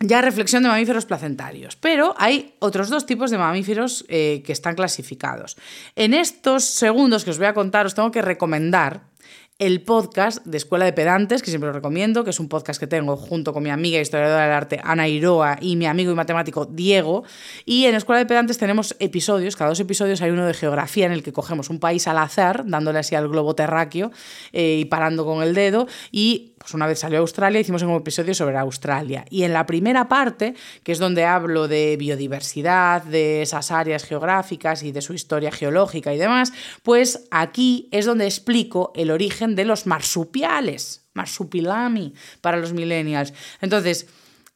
ya 0.00 0.20
reflexión 0.20 0.62
de 0.62 0.68
mamíferos 0.68 1.06
placentarios, 1.06 1.76
pero 1.76 2.14
hay 2.18 2.54
otros 2.58 2.88
dos 2.88 3.06
tipos 3.06 3.30
de 3.30 3.38
mamíferos 3.38 4.04
eh, 4.08 4.42
que 4.44 4.52
están 4.52 4.74
clasificados. 4.74 5.56
En 5.94 6.14
estos 6.14 6.64
segundos 6.64 7.24
que 7.24 7.30
os 7.30 7.38
voy 7.38 7.46
a 7.46 7.54
contar, 7.54 7.86
os 7.86 7.94
tengo 7.94 8.10
que 8.10 8.22
recomendar 8.22 9.11
el 9.58 9.80
podcast 9.82 10.44
de 10.44 10.56
Escuela 10.56 10.84
de 10.84 10.92
Pedantes, 10.92 11.40
que 11.40 11.50
siempre 11.50 11.68
lo 11.68 11.72
recomiendo, 11.72 12.24
que 12.24 12.30
es 12.30 12.40
un 12.40 12.48
podcast 12.48 12.80
que 12.80 12.88
tengo 12.88 13.16
junto 13.16 13.52
con 13.52 13.62
mi 13.62 13.70
amiga 13.70 14.00
historiadora 14.00 14.42
del 14.42 14.52
arte 14.52 14.80
Ana 14.82 15.06
Iroa 15.06 15.56
y 15.60 15.76
mi 15.76 15.86
amigo 15.86 16.10
y 16.10 16.16
matemático 16.16 16.66
Diego. 16.66 17.22
Y 17.64 17.84
en 17.84 17.94
Escuela 17.94 18.18
de 18.18 18.26
Pedantes 18.26 18.58
tenemos 18.58 18.96
episodios, 18.98 19.54
cada 19.54 19.70
dos 19.70 19.78
episodios 19.78 20.20
hay 20.20 20.30
uno 20.30 20.46
de 20.46 20.54
geografía 20.54 21.06
en 21.06 21.12
el 21.12 21.22
que 21.22 21.32
cogemos 21.32 21.70
un 21.70 21.78
país 21.78 22.08
al 22.08 22.18
azar, 22.18 22.64
dándole 22.66 22.98
así 22.98 23.14
al 23.14 23.28
globo 23.28 23.54
terráqueo 23.54 24.10
eh, 24.52 24.78
y 24.80 24.84
parando 24.86 25.24
con 25.24 25.44
el 25.44 25.54
dedo, 25.54 25.86
y 26.10 26.52
pues 26.58 26.74
una 26.74 26.86
vez 26.86 27.00
salió 27.00 27.18
Australia, 27.18 27.60
hicimos 27.60 27.82
un 27.82 27.90
episodio 27.90 28.34
sobre 28.34 28.56
Australia. 28.56 29.24
Y 29.30 29.42
en 29.42 29.52
la 29.52 29.66
primera 29.66 30.08
parte, 30.08 30.54
que 30.84 30.92
es 30.92 30.98
donde 30.98 31.24
hablo 31.24 31.66
de 31.66 31.96
biodiversidad, 31.96 33.02
de 33.02 33.42
esas 33.42 33.72
áreas 33.72 34.04
geográficas 34.04 34.84
y 34.84 34.92
de 34.92 35.02
su 35.02 35.12
historia 35.12 35.50
geológica 35.50 36.14
y 36.14 36.18
demás, 36.18 36.52
pues 36.84 37.26
aquí 37.32 37.88
es 37.90 38.06
donde 38.06 38.26
explico 38.26 38.92
el 38.94 39.10
origen 39.12 39.54
de 39.54 39.64
los 39.64 39.86
marsupiales, 39.86 41.06
marsupilami 41.14 42.14
para 42.40 42.56
los 42.56 42.72
millennials. 42.72 43.32
Entonces, 43.60 44.06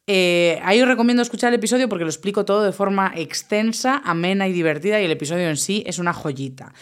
eh, 0.08 0.60
ahí 0.62 0.80
os 0.80 0.88
recomiendo 0.88 1.22
escuchar 1.22 1.48
el 1.48 1.58
episodio 1.58 1.88
porque 1.88 2.04
lo 2.04 2.10
explico 2.10 2.44
todo 2.44 2.62
de 2.62 2.72
forma 2.72 3.12
extensa, 3.16 4.00
amena 4.04 4.46
y 4.46 4.52
divertida 4.52 5.00
y 5.00 5.04
el 5.04 5.10
episodio 5.10 5.48
en 5.48 5.56
sí 5.56 5.82
es 5.86 5.98
una 5.98 6.12
joyita. 6.12 6.72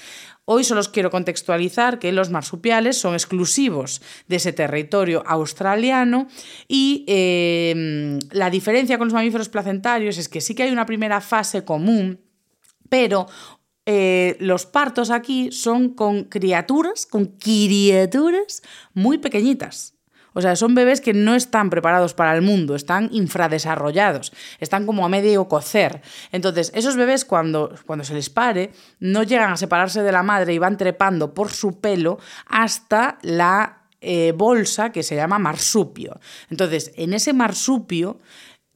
Hoy 0.46 0.62
solo 0.62 0.80
os 0.80 0.90
quiero 0.90 1.10
contextualizar 1.10 1.98
que 1.98 2.12
los 2.12 2.28
marsupiales 2.28 2.98
son 2.98 3.14
exclusivos 3.14 4.02
de 4.28 4.36
ese 4.36 4.52
territorio 4.52 5.22
australiano 5.26 6.28
y 6.68 7.06
eh, 7.08 8.18
la 8.30 8.50
diferencia 8.50 8.98
con 8.98 9.06
los 9.06 9.14
mamíferos 9.14 9.48
placentarios 9.48 10.18
es 10.18 10.28
que 10.28 10.42
sí 10.42 10.54
que 10.54 10.64
hay 10.64 10.70
una 10.70 10.84
primera 10.84 11.22
fase 11.22 11.64
común, 11.64 12.20
pero 12.90 13.26
eh, 13.86 14.36
los 14.40 14.66
partos 14.66 15.10
aquí 15.10 15.52
son 15.52 15.90
con 15.90 16.24
criaturas, 16.24 17.06
con 17.06 17.26
criaturas 17.26 18.62
muy 18.94 19.18
pequeñitas. 19.18 19.94
O 20.34 20.40
sea, 20.42 20.56
son 20.56 20.74
bebés 20.74 21.00
que 21.00 21.14
no 21.14 21.34
están 21.34 21.70
preparados 21.70 22.12
para 22.12 22.34
el 22.34 22.42
mundo, 22.42 22.74
están 22.74 23.08
infradesarrollados, 23.12 24.32
están 24.58 24.84
como 24.84 25.06
a 25.06 25.08
medio 25.08 25.48
cocer. 25.48 26.02
Entonces, 26.32 26.72
esos 26.74 26.96
bebés 26.96 27.24
cuando, 27.24 27.72
cuando 27.86 28.04
se 28.04 28.14
les 28.14 28.30
pare, 28.30 28.72
no 28.98 29.22
llegan 29.22 29.52
a 29.52 29.56
separarse 29.56 30.02
de 30.02 30.12
la 30.12 30.24
madre 30.24 30.52
y 30.52 30.58
van 30.58 30.76
trepando 30.76 31.34
por 31.34 31.52
su 31.52 31.80
pelo 31.80 32.18
hasta 32.46 33.18
la 33.22 33.84
eh, 34.00 34.32
bolsa 34.36 34.90
que 34.90 35.04
se 35.04 35.14
llama 35.14 35.38
marsupio. 35.38 36.18
Entonces, 36.50 36.90
en 36.96 37.14
ese 37.14 37.32
marsupio 37.32 38.18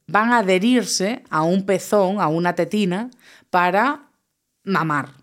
van 0.07 0.31
a 0.31 0.39
adherirse 0.39 1.23
a 1.29 1.43
un 1.43 1.65
pezón, 1.65 2.21
a 2.21 2.29
una 2.29 2.55
tetina, 2.55 3.09
para 3.49 4.08
mamar. 4.65 5.18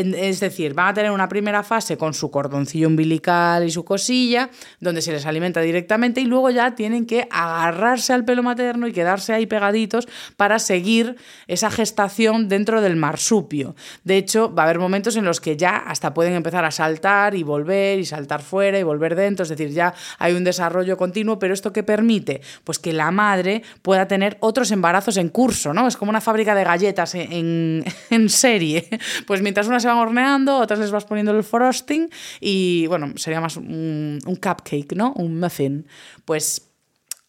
Es 0.00 0.40
decir, 0.40 0.74
van 0.74 0.88
a 0.88 0.94
tener 0.94 1.10
una 1.10 1.28
primera 1.28 1.62
fase 1.62 1.96
con 1.96 2.14
su 2.14 2.30
cordoncillo 2.30 2.88
umbilical 2.88 3.64
y 3.64 3.70
su 3.70 3.84
cosilla, 3.84 4.50
donde 4.80 5.02
se 5.02 5.12
les 5.12 5.26
alimenta 5.26 5.60
directamente 5.60 6.20
y 6.20 6.24
luego 6.24 6.50
ya 6.50 6.74
tienen 6.74 7.06
que 7.06 7.28
agarrarse 7.30 8.12
al 8.12 8.24
pelo 8.24 8.42
materno 8.42 8.86
y 8.86 8.92
quedarse 8.92 9.32
ahí 9.32 9.46
pegaditos 9.46 10.08
para 10.36 10.58
seguir 10.58 11.16
esa 11.46 11.70
gestación 11.70 12.48
dentro 12.48 12.80
del 12.80 12.96
marsupio. 12.96 13.74
De 14.04 14.16
hecho, 14.16 14.54
va 14.54 14.62
a 14.62 14.66
haber 14.66 14.78
momentos 14.78 15.16
en 15.16 15.24
los 15.24 15.40
que 15.40 15.56
ya 15.56 15.76
hasta 15.76 16.14
pueden 16.14 16.34
empezar 16.34 16.64
a 16.64 16.70
saltar 16.70 17.34
y 17.34 17.42
volver 17.42 17.98
y 17.98 18.04
saltar 18.04 18.42
fuera 18.42 18.78
y 18.78 18.82
volver 18.82 19.14
dentro, 19.14 19.42
es 19.42 19.48
decir, 19.48 19.70
ya 19.70 19.94
hay 20.18 20.34
un 20.34 20.44
desarrollo 20.44 20.96
continuo, 20.96 21.38
pero 21.38 21.54
esto 21.54 21.72
que 21.72 21.82
permite, 21.82 22.40
pues 22.64 22.78
que 22.78 22.92
la 22.92 23.10
madre 23.10 23.62
pueda 23.82 24.08
tener 24.08 24.36
otros 24.40 24.70
embarazos 24.70 25.16
en 25.16 25.28
curso, 25.28 25.72
¿no? 25.72 25.86
Es 25.86 25.96
como 25.96 26.10
una 26.10 26.20
fábrica 26.20 26.54
de 26.54 26.64
galletas 26.64 27.14
en, 27.14 27.84
en 28.10 28.28
serie. 28.28 28.88
Pues 29.26 29.42
mientras 29.42 29.66
una 29.66 29.80
se 29.80 29.88
van 29.90 29.98
horneando, 29.98 30.58
otras 30.58 30.78
les 30.78 30.90
vas 30.90 31.04
poniendo 31.04 31.32
el 31.32 31.44
frosting 31.44 32.08
y 32.40 32.86
bueno, 32.86 33.12
sería 33.16 33.40
más 33.40 33.56
un, 33.56 34.20
cupcake, 34.24 34.94
¿no? 34.94 35.12
Un 35.16 35.38
muffin. 35.38 35.86
Pues 36.24 36.70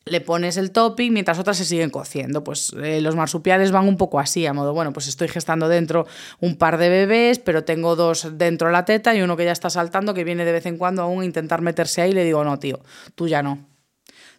le 0.05 0.21
pones 0.21 0.57
el 0.57 0.71
topping 0.71 1.13
mientras 1.13 1.37
otras 1.39 1.57
se 1.57 1.65
siguen 1.65 1.89
cociendo. 1.89 2.43
Pues 2.43 2.73
eh, 2.81 3.01
los 3.01 3.15
marsupiales 3.15 3.71
van 3.71 3.87
un 3.87 3.97
poco 3.97 4.19
así, 4.19 4.45
a 4.45 4.53
modo, 4.53 4.73
bueno, 4.73 4.93
pues 4.93 5.07
estoy 5.07 5.27
gestando 5.27 5.67
dentro 5.67 6.07
un 6.39 6.55
par 6.55 6.77
de 6.77 6.89
bebés, 6.89 7.39
pero 7.39 7.63
tengo 7.63 7.95
dos 7.95 8.37
dentro 8.37 8.67
de 8.67 8.73
la 8.73 8.85
teta 8.85 9.15
y 9.15 9.21
uno 9.21 9.37
que 9.37 9.45
ya 9.45 9.51
está 9.51 9.69
saltando, 9.69 10.13
que 10.13 10.23
viene 10.23 10.45
de 10.45 10.51
vez 10.51 10.65
en 10.65 10.77
cuando 10.77 11.03
aún 11.03 11.21
a 11.21 11.25
intentar 11.25 11.61
meterse 11.61 12.01
ahí 12.01 12.11
y 12.11 12.13
le 12.13 12.23
digo, 12.23 12.43
no, 12.43 12.57
tío, 12.59 12.79
tú 13.15 13.27
ya 13.27 13.43
no. 13.43 13.67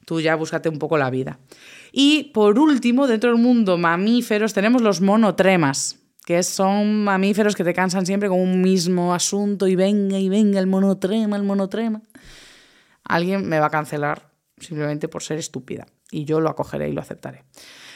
Tú 0.05 0.21
ya 0.21 0.35
búscate 0.35 0.69
un 0.69 0.81
poco 0.81 0.99
la 0.99 1.11
vida. 1.11 1.39
Y 1.93 2.25
por 2.35 2.59
último, 2.59 3.07
dentro 3.07 3.31
del 3.31 3.41
mundo 3.41 3.79
mamíferos 3.79 4.53
tenemos 4.53 4.83
los 4.83 5.01
monotremas 5.01 6.02
que 6.25 6.43
son 6.43 7.05
mamíferos 7.05 7.57
que 7.57 7.65
te 7.65 7.75
cansan 7.75 8.07
siempre 8.07 8.29
con 8.29 8.41
un 8.41 8.61
mismo 8.61 9.15
asunto 9.15 9.67
y 9.67 9.77
venga 9.77 10.19
y 10.19 10.29
venga 10.29 10.61
el 10.61 10.67
monotrema, 10.67 11.37
el 11.37 11.43
monotrema. 11.43 12.03
Alguien 13.05 13.49
me 13.49 13.59
va 13.59 13.67
a 13.67 13.71
cancelar 13.71 14.31
simplemente 14.59 15.09
por 15.09 15.23
ser 15.23 15.39
estúpida 15.39 15.87
y 16.11 16.25
yo 16.25 16.41
lo 16.41 16.51
acogeré 16.51 16.89
y 16.89 16.93
lo 16.93 17.01
aceptaré. 17.01 17.45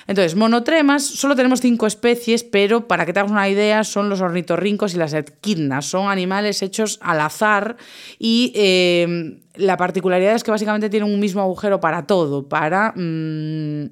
Entonces, 0.09 0.37
monotremas, 0.37 1.05
solo 1.05 1.35
tenemos 1.35 1.61
cinco 1.61 1.87
especies, 1.87 2.45
pero 2.45 2.87
para 2.87 3.05
que 3.05 3.13
te 3.13 3.19
hagas 3.19 3.33
una 3.33 3.49
idea, 3.49 3.83
son 3.83 4.09
los 4.09 4.21
ornitorrincos 4.21 4.95
y 4.95 4.99
las 4.99 5.13
equidnas. 5.13 5.87
Son 5.87 6.09
animales 6.09 6.63
hechos 6.63 6.99
al 7.03 7.21
azar 7.21 7.77
y 8.19 8.53
eh, 8.55 9.41
la 9.57 9.77
particularidad 9.77 10.35
es 10.35 10.45
que 10.45 10.53
básicamente 10.53 10.91
tienen 10.91 11.13
un 11.13 11.19
mismo 11.19 11.43
agujero 11.43 11.81
para 11.81 12.07
todo, 12.07 12.49
para 12.49 12.93
mm, 12.95 13.89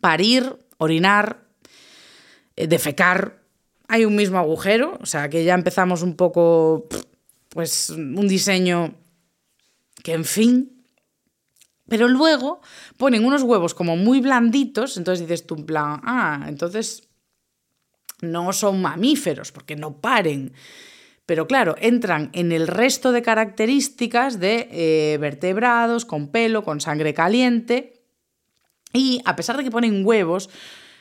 parir, 0.00 0.56
orinar, 0.78 1.42
eh, 2.54 2.68
defecar, 2.68 3.39
hay 3.90 4.04
un 4.04 4.14
mismo 4.14 4.38
agujero, 4.38 4.96
o 5.00 5.06
sea 5.06 5.28
que 5.28 5.42
ya 5.42 5.54
empezamos 5.54 6.02
un 6.02 6.14
poco, 6.14 6.86
pues 7.48 7.90
un 7.90 8.28
diseño 8.28 8.94
que 10.04 10.12
en 10.12 10.24
fin. 10.24 10.84
Pero 11.88 12.06
luego 12.06 12.60
ponen 12.96 13.24
unos 13.24 13.42
huevos 13.42 13.74
como 13.74 13.96
muy 13.96 14.20
blanditos, 14.20 14.96
entonces 14.96 15.26
dices 15.26 15.44
tú 15.44 15.56
en 15.56 15.66
plan, 15.66 16.00
ah, 16.04 16.46
entonces 16.46 17.08
no 18.20 18.52
son 18.52 18.80
mamíferos 18.80 19.50
porque 19.50 19.74
no 19.74 20.00
paren. 20.00 20.52
Pero 21.26 21.48
claro, 21.48 21.74
entran 21.80 22.30
en 22.32 22.52
el 22.52 22.68
resto 22.68 23.10
de 23.10 23.22
características 23.22 24.38
de 24.38 24.68
eh, 24.70 25.18
vertebrados, 25.18 26.04
con 26.04 26.28
pelo, 26.28 26.62
con 26.62 26.80
sangre 26.80 27.12
caliente. 27.12 28.04
Y 28.92 29.20
a 29.24 29.34
pesar 29.34 29.56
de 29.56 29.64
que 29.64 29.70
ponen 29.72 30.06
huevos, 30.06 30.48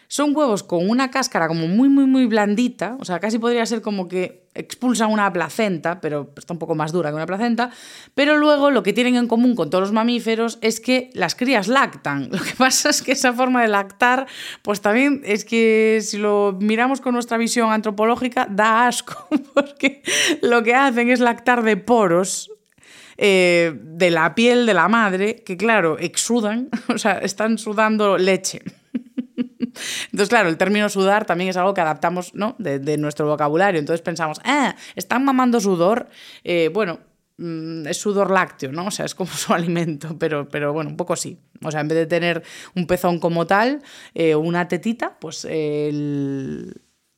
son 0.10 0.36
huevos 0.36 0.63
con 0.63 0.89
una 0.89 1.12
cáscara 1.12 1.48
como 1.48 1.68
muy, 1.68 1.88
muy, 1.88 2.08
muy 2.08 2.25
blandita, 2.25 2.98
o 3.00 3.06
sea, 3.06 3.20
casi 3.20 3.38
podría 3.38 3.63
ser 3.68 3.84
como 3.84 4.08
que 4.08 4.50
expulsan 4.56 5.12
una 5.12 5.32
placenta, 5.32 6.01
pero 6.01 6.34
está 6.36 6.51
un 6.51 6.58
poco 6.58 6.74
más 6.74 6.92
dura 6.92 7.12
que 7.12 7.16
una 7.16 7.28
placenta, 7.28 7.70
pero 8.16 8.36
luego 8.36 8.72
lo 8.72 8.82
que 8.82 8.92
tienen 8.92 9.16
en 9.16 9.28
común 9.28 9.56
con 9.56 9.70
todos 9.70 9.84
los 9.84 9.92
mamíferos 9.92 10.58
es 10.62 10.80
que 10.80 11.12
las 11.13 11.36
crías 11.36 11.68
lactan. 11.68 12.30
Lo 12.32 12.39
que 12.39 12.56
pasa 12.58 12.89
es 12.89 13.04
que 13.04 13.12
esa 13.12 13.34
forma 13.34 13.62
de 13.62 13.68
lactar, 13.68 14.25
pues 14.63 14.82
también 14.82 15.22
es 15.24 15.46
que 15.46 16.00
si 16.01 16.18
lo 16.18 16.58
miramos 16.60 17.01
con 17.01 17.13
nuestra 17.13 17.38
visión 17.38 17.72
antropológica, 17.72 18.48
da 18.50 18.88
asco, 18.88 19.28
porque 19.54 20.01
lo 20.42 20.63
que 20.63 20.74
hacen 20.74 21.12
es 21.12 21.20
lactar 21.20 21.62
de 21.62 21.78
poros, 21.78 22.51
eh, 23.18 23.78
de 23.80 24.10
la 24.10 24.34
piel 24.34 24.66
de 24.66 24.74
la 24.74 24.88
madre, 24.88 25.44
que 25.46 25.56
claro, 25.56 26.00
exudan, 26.00 26.70
o 26.88 26.98
sea, 26.98 27.20
están 27.20 27.60
sudando 27.60 28.18
leche. 28.18 28.62
Entonces, 29.60 30.30
claro, 30.30 30.50
el 30.50 30.58
término 30.58 30.89
sudar 30.89 31.25
también 31.25 31.50
es 31.50 31.58
algo 31.58 31.74
que 31.74 31.82
adaptamos 31.82 32.34
¿no? 32.34 32.56
de, 32.58 32.98
nuestro 32.98 33.28
vocabulario. 33.28 33.80
Entonces 33.80 34.01
pensamos, 34.01 34.39
ah, 34.44 34.75
están 34.96 35.24
mamando 35.25 35.60
sudor. 35.60 36.08
Eh, 36.44 36.70
bueno, 36.74 37.00
mm, 37.38 37.88
es 37.88 37.98
sudor 37.98 38.32
lácteo, 38.32 38.72
¿no? 38.72 38.88
O 38.88 38.92
sea, 38.92 39.06
es 39.06 39.16
como 39.16 39.32
su 39.34 39.54
alimento, 39.54 40.18
pero, 40.18 40.48
pero 40.48 40.74
bueno, 40.74 40.89
un 40.89 40.98
poco 40.98 41.16
sí. 41.16 41.39
O 41.62 41.72
sea, 41.72 41.82
en 41.82 41.89
vez 41.89 41.98
de 41.98 42.06
tener 42.06 42.44
un 42.75 42.88
pezón 42.88 43.20
como 43.20 43.46
tal, 43.46 43.82
eh, 44.13 44.36
una 44.36 44.68
tetita, 44.68 45.18
pues 45.20 45.46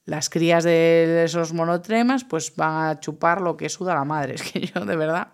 las 0.06 0.30
crías 0.30 0.64
de 0.64 1.24
esos 1.24 1.54
monotremas 1.54 2.24
pues 2.24 2.56
van 2.56 2.88
a 2.90 3.00
chupar 3.00 3.40
lo 3.42 3.56
que 3.56 3.70
suda 3.70 3.94
la 3.94 4.04
madre. 4.04 4.36
Es 4.42 4.44
que 4.44 4.62
yo, 4.62 4.86
de 4.86 4.96
verdad, 4.96 5.34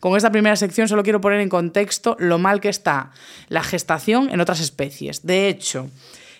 con 0.00 0.16
esta 0.16 0.30
primera 0.30 0.56
sección 0.56 0.88
solo 0.88 1.02
quiero 1.02 1.20
poner 1.20 1.40
en 1.40 1.48
contexto 1.48 2.16
lo 2.18 2.38
mal 2.38 2.60
que 2.60 2.68
está 2.68 3.12
la 3.48 3.62
gestación 3.62 4.28
en 4.30 4.40
otras 4.40 4.60
especies. 4.60 5.24
De 5.24 5.48
hecho, 5.48 5.90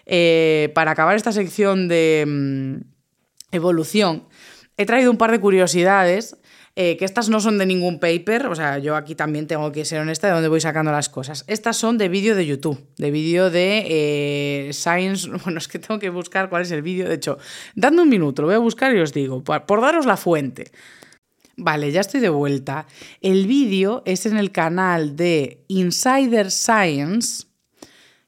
eh, 0.07 0.71
para 0.75 0.93
acabar 0.93 1.17
esta 1.17 1.33
sección 1.33 1.89
de 1.89 2.25
mm, 2.27 2.77
evolución, 3.53 4.25
he 4.77 4.87
traído 4.87 5.11
un 5.11 5.19
par 5.19 5.31
de 5.33 5.41
curiosidades. 5.41 6.37
Eh, 6.79 6.99
que 6.99 7.07
estas 7.07 7.31
no 7.31 7.41
son 7.41 7.57
de 7.57 7.65
ningún 7.65 7.99
paper, 7.99 8.49
o 8.49 8.55
sea, 8.55 8.77
yo 8.77 8.97
aquí 8.97 9.15
también 9.15 9.47
tengo 9.47 9.73
que 9.73 9.87
ser 9.87 9.99
honesta 9.99 10.27
de 10.27 10.35
dónde 10.35 10.49
voy 10.51 10.61
sacando 10.61 10.93
las 10.93 11.09
cosas. 11.09 11.43
Estas 11.47 11.79
son 11.79 11.97
de 11.97 12.11
vídeo 12.11 12.37
de 12.37 12.45
YouTube, 12.45 12.79
de 12.99 13.11
vídeo 13.11 13.49
de 13.49 13.87
eh, 13.89 14.73
Science. 14.75 15.27
Bueno, 15.45 15.57
es 15.57 15.69
que 15.69 15.79
tengo 15.79 15.99
que 15.99 16.11
buscar 16.11 16.51
cuál 16.51 16.61
es 16.61 16.71
el 16.73 16.83
vídeo. 16.83 17.09
De 17.09 17.15
hecho, 17.15 17.39
dadme 17.75 18.03
un 18.03 18.11
minuto, 18.11 18.43
lo 18.43 18.49
voy 18.49 18.57
a 18.57 18.59
buscar 18.59 18.95
y 18.95 19.01
os 19.01 19.15
digo, 19.15 19.43
por 19.43 19.81
daros 19.81 20.05
la 20.05 20.19
fuente. 20.19 20.71
Vale, 21.59 21.91
ya 21.91 22.03
estoy 22.03 22.21
de 22.21 22.29
vuelta. 22.29 22.87
El 23.23 23.47
vídeo 23.47 24.03
es 24.05 24.27
en 24.27 24.37
el 24.37 24.53
canal 24.53 25.17
de 25.17 25.65
Insider 25.69 26.51
Science, 26.51 27.46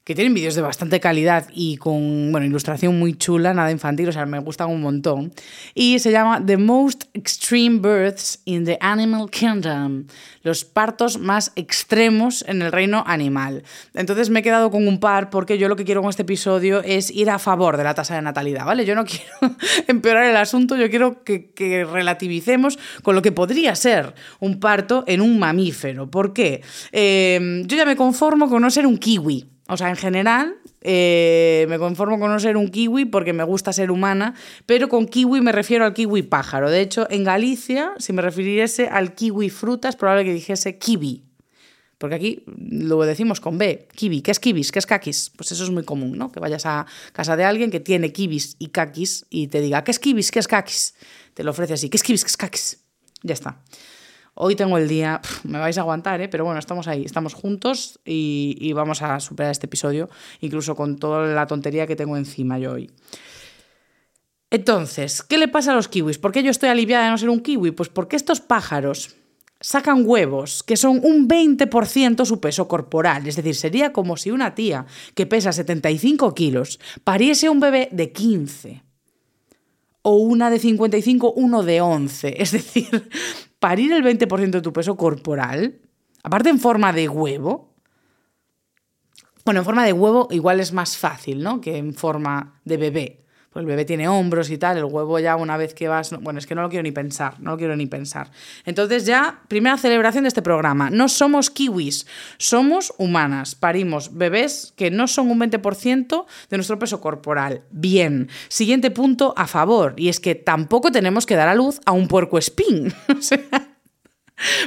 que 0.08 0.14
tienen 0.14 0.32
vídeos 0.32 0.54
de 0.54 0.62
bastante 0.62 1.00
calidad 1.00 1.48
y 1.52 1.76
con 1.76 2.32
bueno, 2.32 2.46
ilustración 2.46 2.98
muy 2.98 3.12
chula, 3.12 3.52
nada 3.52 3.70
infantil, 3.70 4.08
o 4.08 4.12
sea, 4.12 4.24
me 4.24 4.38
gustan 4.38 4.70
un 4.70 4.80
montón. 4.80 5.34
Y 5.74 5.98
se 5.98 6.10
llama 6.10 6.42
The 6.42 6.56
Most 6.56 7.04
Extreme 7.12 7.80
Births 7.80 8.40
in 8.46 8.64
the 8.64 8.78
Animal 8.80 9.28
Kingdom, 9.28 10.06
los 10.42 10.64
partos 10.64 11.18
más 11.18 11.52
extremos 11.56 12.42
en 12.48 12.62
el 12.62 12.72
reino 12.72 13.04
animal. 13.06 13.64
Entonces 13.92 14.30
me 14.30 14.40
he 14.40 14.42
quedado 14.42 14.70
con 14.70 14.88
un 14.88 14.98
par 14.98 15.28
porque 15.28 15.58
yo 15.58 15.68
lo 15.68 15.76
que 15.76 15.84
quiero 15.84 16.00
con 16.00 16.08
este 16.08 16.22
episodio 16.22 16.82
es 16.82 17.10
ir 17.10 17.28
a 17.28 17.38
favor 17.38 17.76
de 17.76 17.84
la 17.84 17.92
tasa 17.92 18.14
de 18.14 18.22
natalidad, 18.22 18.64
¿vale? 18.64 18.86
Yo 18.86 18.94
no 18.94 19.04
quiero 19.04 19.56
empeorar 19.88 20.24
el 20.24 20.38
asunto, 20.38 20.74
yo 20.76 20.88
quiero 20.88 21.22
que, 21.22 21.52
relativicemos 21.84 22.78
con 23.02 23.14
lo 23.14 23.20
que 23.20 23.32
podría 23.32 23.74
ser 23.74 24.14
un 24.40 24.58
parto 24.58 25.04
en 25.06 25.20
un 25.20 25.38
mamífero. 25.38 26.10
¿Por 26.10 26.32
qué? 26.32 26.62
Eh, 26.92 27.62
yo 27.66 27.76
ya 27.76 27.84
me 27.84 27.94
conformo 27.94 28.48
con 28.48 28.62
no 28.62 28.70
ser 28.70 28.86
un 28.86 28.96
kiwi. 28.96 29.57
O 29.68 29.76
sea, 29.76 29.90
en 29.90 29.96
general, 29.96 30.56
eh, 30.80 31.66
me 31.68 31.78
conformo 31.78 32.18
con 32.18 32.30
no 32.30 32.40
ser 32.40 32.56
un 32.56 32.68
kiwi 32.68 33.04
porque 33.04 33.34
me 33.34 33.44
gusta 33.44 33.72
ser 33.72 33.90
humana, 33.90 34.34
pero 34.64 34.88
con 34.88 35.06
kiwi 35.06 35.42
me 35.42 35.52
refiero 35.52 35.84
al 35.84 35.92
kiwi 35.92 36.22
pájaro. 36.22 36.70
De 36.70 36.80
hecho, 36.80 37.06
en 37.10 37.22
Galicia, 37.22 37.92
si 37.98 38.14
me 38.14 38.22
refiriese 38.22 38.88
al 38.88 39.14
kiwi 39.14 39.50
fruta, 39.50 39.90
es 39.90 39.96
probable 39.96 40.25
que 40.25 40.32
dijese 40.32 40.78
kiwi. 40.78 41.28
Porque 41.98 42.14
aquí 42.14 42.44
lo 42.46 43.02
decimos 43.02 43.40
con 43.40 43.58
B, 43.58 43.88
kiwi. 43.92 44.22
¿Qué 44.22 44.30
es 44.30 44.38
kibis? 44.38 44.70
¿Qué 44.70 44.78
es 44.78 44.87
kakis? 44.87 45.32
Pues 45.37 45.50
eso 45.50 45.64
es 45.64 45.70
muy 45.70 45.84
común, 45.84 46.16
¿no? 46.16 46.30
Que 46.30 46.38
vayas 46.38 46.64
a 46.64 46.87
casa 47.12 47.37
de 47.37 47.44
alguien 47.44 47.72
que 47.72 47.80
tiene 47.80 48.12
kibis 48.12 48.54
y 48.60 48.68
kakis 48.68 49.26
y 49.30 49.48
te 49.48 49.60
diga, 49.60 49.82
¿qué 49.82 49.90
es 49.90 49.98
kibis? 49.98 50.30
¿Qué 50.30 50.38
es 50.38 50.46
kakis? 50.46 50.94
Te 51.34 51.42
lo 51.42 51.50
ofrece 51.50 51.75
así, 51.75 51.90
¿qué 51.90 51.96
es 51.96 52.04
kibis? 52.04 52.25
¿Qué 52.25 52.28
es 52.28 52.37
kakis? 52.37 52.78
Ya 53.22 53.34
está. 53.34 53.60
Hoy 54.40 54.54
tengo 54.54 54.78
el 54.78 54.87
día, 54.87 55.21
me 55.42 55.59
vais 55.59 55.76
a 55.78 55.80
aguantar, 55.80 56.21
¿eh? 56.21 56.28
pero 56.28 56.45
bueno, 56.45 56.61
estamos 56.61 56.87
ahí, 56.87 57.04
estamos 57.04 57.35
juntos 57.35 57.99
y, 58.04 58.73
vamos 58.73 59.02
a 59.02 59.18
superar 59.18 59.50
este 59.50 59.66
episodio, 59.66 60.09
incluso 60.40 60.76
con 60.76 60.97
toda 60.97 61.26
la 61.26 61.49
tontería 61.49 61.88
que 61.88 61.97
tengo 61.97 62.16
encima 62.16 62.57
yo 62.57 62.75
hoy. 62.75 62.88
Entonces, 64.49 65.25
¿qué 65.25 65.38
le 65.38 65.49
pasa 65.49 65.73
a 65.73 65.75
los 65.75 65.88
kiwis? 65.88 66.18
¿Por 66.18 66.30
qué 66.30 66.45
yo 66.45 66.52
estoy 66.52 66.68
aliviada 66.68 67.07
de 67.07 67.11
no 67.11 67.18
ser 67.18 67.30
un 67.30 67.40
kiwi? 67.40 67.73
Pues 67.73 67.88
porque 67.88 68.14
estos 68.14 68.40
pájaros 68.40 69.16
sacan 69.61 70.04
huevos 70.07 70.62
que 70.62 70.76
son 70.76 71.00
un 71.02 71.28
20% 71.28 72.25
su 72.25 72.40
peso 72.40 72.68
corporal. 72.68 73.26
Es 73.26 73.35
decir, 73.35 73.57
sería 73.57 73.92
como 73.92 74.16
si 74.16 74.30
una 74.30 74.54
tía 74.54 74.87
que 75.16 75.26
pesa 75.26 75.50
75 75.50 76.33
kilos 76.35 76.78
pariese 77.02 77.49
un 77.49 77.59
bebé 77.59 77.88
de 77.90 78.12
15. 78.12 78.85
O 80.02 80.14
una 80.18 80.49
de 80.49 80.61
55, 80.61 81.33
uno 81.33 81.64
de 81.64 81.80
11. 81.80 82.37
Es 82.40 82.52
decir, 82.52 83.09
parir 83.58 83.92
el 83.92 84.04
20% 84.04 84.50
de 84.50 84.60
tu 84.60 84.72
peso 84.72 84.96
corporal, 84.96 85.80
aparte 86.22 86.48
en 86.48 86.58
forma 86.58 86.92
de 86.92 87.08
huevo. 87.08 87.74
Bueno, 89.44 89.60
en 89.60 89.64
forma 89.64 89.84
de 89.84 89.92
huevo 89.92 90.28
igual 90.30 90.60
es 90.60 90.72
más 90.72 90.96
fácil, 90.96 91.42
¿no? 91.42 91.60
Que 91.60 91.78
en 91.78 91.94
forma 91.94 92.60
de 92.64 92.76
bebé 92.76 93.24
el 93.60 93.66
bebé 93.66 93.84
tiene 93.84 94.08
hombros 94.08 94.50
y 94.50 94.58
tal, 94.58 94.78
el 94.78 94.84
huevo 94.84 95.18
ya 95.18 95.36
una 95.36 95.56
vez 95.56 95.74
que 95.74 95.88
vas, 95.88 96.10
bueno, 96.20 96.38
es 96.38 96.46
que 96.46 96.54
no 96.54 96.62
lo 96.62 96.68
quiero 96.68 96.82
ni 96.82 96.92
pensar, 96.92 97.38
no 97.40 97.52
lo 97.52 97.56
quiero 97.56 97.76
ni 97.76 97.86
pensar. 97.86 98.30
Entonces 98.64 99.06
ya, 99.06 99.40
primera 99.48 99.76
celebración 99.76 100.24
de 100.24 100.28
este 100.28 100.42
programa, 100.42 100.90
no 100.90 101.08
somos 101.08 101.50
kiwis, 101.50 102.06
somos 102.38 102.92
humanas, 102.98 103.54
parimos 103.54 104.16
bebés 104.16 104.72
que 104.76 104.90
no 104.90 105.06
son 105.06 105.30
un 105.30 105.40
20% 105.40 106.26
de 106.50 106.56
nuestro 106.56 106.78
peso 106.78 107.00
corporal. 107.00 107.62
Bien, 107.70 108.28
siguiente 108.48 108.90
punto 108.90 109.34
a 109.36 109.46
favor, 109.46 109.94
y 109.96 110.08
es 110.08 110.20
que 110.20 110.34
tampoco 110.34 110.90
tenemos 110.90 111.26
que 111.26 111.36
dar 111.36 111.48
a 111.48 111.54
luz 111.54 111.80
a 111.86 111.92
un 111.92 112.08
puerco 112.08 112.38
espín. 112.38 112.92
o 113.18 113.22
sea, 113.22 113.40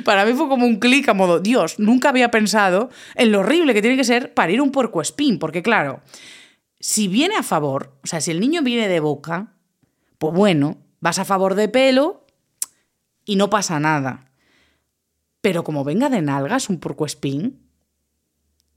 para 0.03 0.25
mí 0.25 0.33
fue 0.33 0.47
como 0.47 0.65
un 0.65 0.79
clic 0.79 1.07
a 1.09 1.13
modo, 1.13 1.39
Dios, 1.39 1.79
nunca 1.79 2.09
había 2.09 2.31
pensado 2.31 2.89
en 3.15 3.31
lo 3.31 3.39
horrible 3.39 3.73
que 3.73 3.81
tiene 3.81 3.97
que 3.97 4.03
ser 4.03 4.33
parir 4.33 4.61
un 4.61 4.71
puerco 4.71 5.01
espín, 5.01 5.39
porque 5.39 5.61
claro, 5.61 6.01
si 6.81 7.07
viene 7.07 7.35
a 7.35 7.43
favor, 7.43 7.95
o 8.03 8.07
sea, 8.07 8.19
si 8.21 8.31
el 8.31 8.39
niño 8.39 8.63
viene 8.63 8.87
de 8.87 8.99
boca, 8.99 9.53
pues 10.17 10.33
bueno, 10.33 10.77
vas 10.99 11.19
a 11.19 11.25
favor 11.25 11.55
de 11.55 11.69
pelo 11.69 12.25
y 13.23 13.35
no 13.35 13.49
pasa 13.49 13.79
nada. 13.79 14.31
Pero 15.41 15.63
como 15.63 15.83
venga 15.83 16.09
de 16.09 16.21
nalgas 16.21 16.69
un 16.69 16.79
espín, 17.05 17.61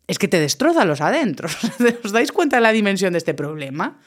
es 0.06 0.18
que 0.18 0.28
te 0.28 0.38
destroza 0.38 0.84
los 0.84 1.00
adentros. 1.00 1.56
¿Os 2.04 2.12
dais 2.12 2.30
cuenta 2.30 2.56
de 2.56 2.62
la 2.62 2.72
dimensión 2.72 3.12
de 3.12 3.18
este 3.18 3.32
problema? 3.32 3.98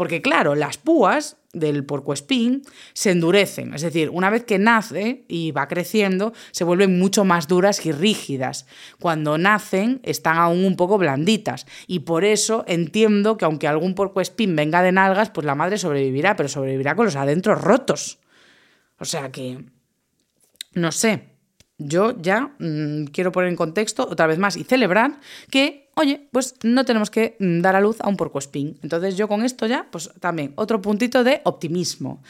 Porque 0.00 0.22
claro, 0.22 0.54
las 0.54 0.78
púas 0.78 1.36
del 1.52 1.84
puercoespín 1.84 2.62
se 2.94 3.10
endurecen, 3.10 3.74
es 3.74 3.82
decir, 3.82 4.08
una 4.08 4.30
vez 4.30 4.44
que 4.44 4.58
nace 4.58 5.26
y 5.28 5.52
va 5.52 5.68
creciendo, 5.68 6.32
se 6.52 6.64
vuelven 6.64 6.98
mucho 6.98 7.26
más 7.26 7.48
duras 7.48 7.84
y 7.84 7.92
rígidas. 7.92 8.64
Cuando 8.98 9.36
nacen 9.36 10.00
están 10.02 10.38
aún 10.38 10.64
un 10.64 10.76
poco 10.76 10.96
blanditas 10.96 11.66
y 11.86 11.98
por 11.98 12.24
eso 12.24 12.64
entiendo 12.66 13.36
que 13.36 13.44
aunque 13.44 13.68
algún 13.68 13.94
puercoespín 13.94 14.56
venga 14.56 14.80
de 14.80 14.92
nalgas, 14.92 15.28
pues 15.28 15.44
la 15.44 15.54
madre 15.54 15.76
sobrevivirá, 15.76 16.34
pero 16.34 16.48
sobrevivirá 16.48 16.94
con 16.94 17.04
los 17.04 17.16
adentros 17.16 17.60
rotos. 17.60 18.20
O 18.98 19.04
sea 19.04 19.30
que 19.30 19.66
no 20.72 20.92
sé, 20.92 21.28
yo 21.76 22.14
ya 22.18 22.54
mmm, 22.58 23.04
quiero 23.12 23.32
poner 23.32 23.50
en 23.50 23.56
contexto 23.56 24.08
otra 24.10 24.26
vez 24.26 24.38
más 24.38 24.56
y 24.56 24.64
celebrar 24.64 25.20
que, 25.50 25.89
oye, 26.00 26.28
pues 26.32 26.56
no 26.62 26.84
tenemos 26.84 27.10
que 27.10 27.36
mm, 27.38 27.60
dar 27.60 27.76
a 27.76 27.80
luz 27.80 27.96
a 28.00 28.08
un 28.08 28.16
porcoespín. 28.16 28.78
Entonces 28.82 29.16
yo 29.16 29.28
con 29.28 29.44
esto 29.44 29.66
ya, 29.66 29.86
pues 29.90 30.10
también 30.20 30.52
otro 30.56 30.82
puntito 30.82 31.24
de 31.24 31.40
optimismo. 31.44 32.22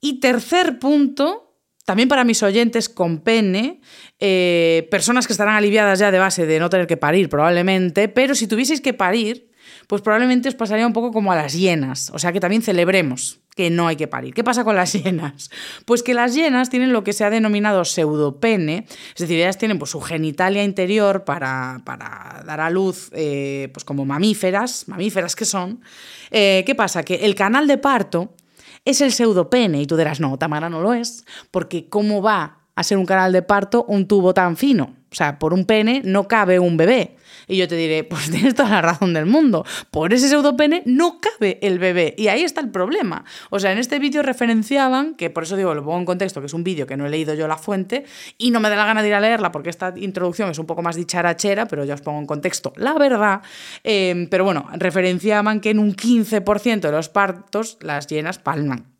Y 0.00 0.20
tercer 0.20 0.78
punto, 0.78 1.58
también 1.84 2.08
para 2.08 2.24
mis 2.24 2.42
oyentes 2.42 2.88
con 2.88 3.20
pene, 3.20 3.80
eh, 4.18 4.88
personas 4.90 5.26
que 5.26 5.32
estarán 5.32 5.56
aliviadas 5.56 5.98
ya 5.98 6.10
de 6.10 6.18
base 6.18 6.46
de 6.46 6.58
no 6.58 6.70
tener 6.70 6.86
que 6.86 6.96
parir 6.96 7.28
probablemente, 7.28 8.08
pero 8.08 8.34
si 8.34 8.46
tuvieseis 8.46 8.80
que 8.80 8.94
parir, 8.94 9.50
pues 9.86 10.02
probablemente 10.02 10.48
os 10.48 10.54
pasaría 10.54 10.86
un 10.86 10.92
poco 10.92 11.12
como 11.12 11.32
a 11.32 11.36
las 11.36 11.54
hienas, 11.54 12.10
o 12.14 12.18
sea 12.18 12.32
que 12.32 12.40
también 12.40 12.62
celebremos 12.62 13.41
que 13.54 13.70
no 13.70 13.86
hay 13.86 13.96
que 13.96 14.08
parir. 14.08 14.34
¿Qué 14.34 14.44
pasa 14.44 14.64
con 14.64 14.76
las 14.76 14.92
hienas? 14.92 15.50
Pues 15.84 16.02
que 16.02 16.14
las 16.14 16.34
hienas 16.34 16.70
tienen 16.70 16.92
lo 16.92 17.04
que 17.04 17.12
se 17.12 17.24
ha 17.24 17.30
denominado 17.30 17.84
pseudopene, 17.84 18.86
es 18.88 19.18
decir, 19.18 19.38
ellas 19.38 19.58
tienen 19.58 19.78
pues, 19.78 19.90
su 19.90 20.00
genitalia 20.00 20.64
interior 20.64 21.24
para, 21.24 21.82
para 21.84 22.42
dar 22.46 22.60
a 22.60 22.70
luz 22.70 23.10
eh, 23.12 23.68
pues 23.72 23.84
como 23.84 24.04
mamíferas, 24.04 24.88
mamíferas 24.88 25.36
que 25.36 25.44
son. 25.44 25.80
Eh, 26.30 26.62
¿Qué 26.66 26.74
pasa? 26.74 27.02
Que 27.02 27.16
el 27.16 27.34
canal 27.34 27.66
de 27.66 27.78
parto 27.78 28.34
es 28.84 29.00
el 29.00 29.12
pseudopene 29.12 29.82
y 29.82 29.86
tú 29.86 29.96
dirás, 29.96 30.20
no, 30.20 30.38
Tamara 30.38 30.68
no 30.68 30.80
lo 30.80 30.94
es, 30.94 31.24
porque 31.50 31.88
¿cómo 31.88 32.22
va 32.22 32.58
a 32.74 32.82
ser 32.82 32.98
un 32.98 33.06
canal 33.06 33.32
de 33.32 33.42
parto 33.42 33.84
un 33.86 34.08
tubo 34.08 34.34
tan 34.34 34.56
fino? 34.56 34.96
O 35.10 35.14
sea, 35.14 35.38
por 35.38 35.52
un 35.52 35.66
pene 35.66 36.00
no 36.04 36.26
cabe 36.26 36.58
un 36.58 36.76
bebé. 36.76 37.16
Y 37.48 37.56
yo 37.56 37.68
te 37.68 37.76
diré, 37.76 38.04
pues 38.04 38.30
tienes 38.30 38.54
toda 38.54 38.70
la 38.70 38.82
razón 38.82 39.14
del 39.14 39.26
mundo. 39.26 39.64
Por 39.90 40.12
ese 40.12 40.28
pseudopene 40.28 40.82
no 40.86 41.20
cabe 41.20 41.58
el 41.62 41.78
bebé. 41.78 42.14
Y 42.16 42.28
ahí 42.28 42.42
está 42.42 42.60
el 42.60 42.70
problema. 42.70 43.24
O 43.50 43.58
sea, 43.58 43.72
en 43.72 43.78
este 43.78 43.98
vídeo 43.98 44.22
referenciaban, 44.22 45.14
que 45.14 45.30
por 45.30 45.44
eso 45.44 45.56
digo, 45.56 45.74
lo 45.74 45.84
pongo 45.84 45.98
en 45.98 46.04
contexto, 46.04 46.40
que 46.40 46.46
es 46.46 46.54
un 46.54 46.64
vídeo 46.64 46.86
que 46.86 46.96
no 46.96 47.06
he 47.06 47.10
leído 47.10 47.34
yo 47.34 47.48
la 47.48 47.56
fuente 47.56 48.04
y 48.38 48.50
no 48.50 48.60
me 48.60 48.68
da 48.68 48.76
la 48.76 48.86
gana 48.86 49.02
de 49.02 49.08
ir 49.08 49.14
a 49.14 49.20
leerla 49.20 49.52
porque 49.52 49.70
esta 49.70 49.92
introducción 49.96 50.50
es 50.50 50.58
un 50.58 50.66
poco 50.66 50.82
más 50.82 50.96
dicharachera, 50.96 51.66
pero 51.66 51.84
ya 51.84 51.94
os 51.94 52.00
pongo 52.00 52.18
en 52.18 52.26
contexto 52.26 52.72
la 52.76 52.94
verdad. 52.94 53.42
Eh, 53.84 54.26
pero 54.30 54.44
bueno, 54.44 54.68
referenciaban 54.74 55.60
que 55.60 55.70
en 55.70 55.78
un 55.78 55.94
15% 55.94 56.80
de 56.80 56.92
los 56.92 57.08
partos 57.08 57.78
las 57.80 58.06
llenas 58.06 58.38
palman. 58.38 58.92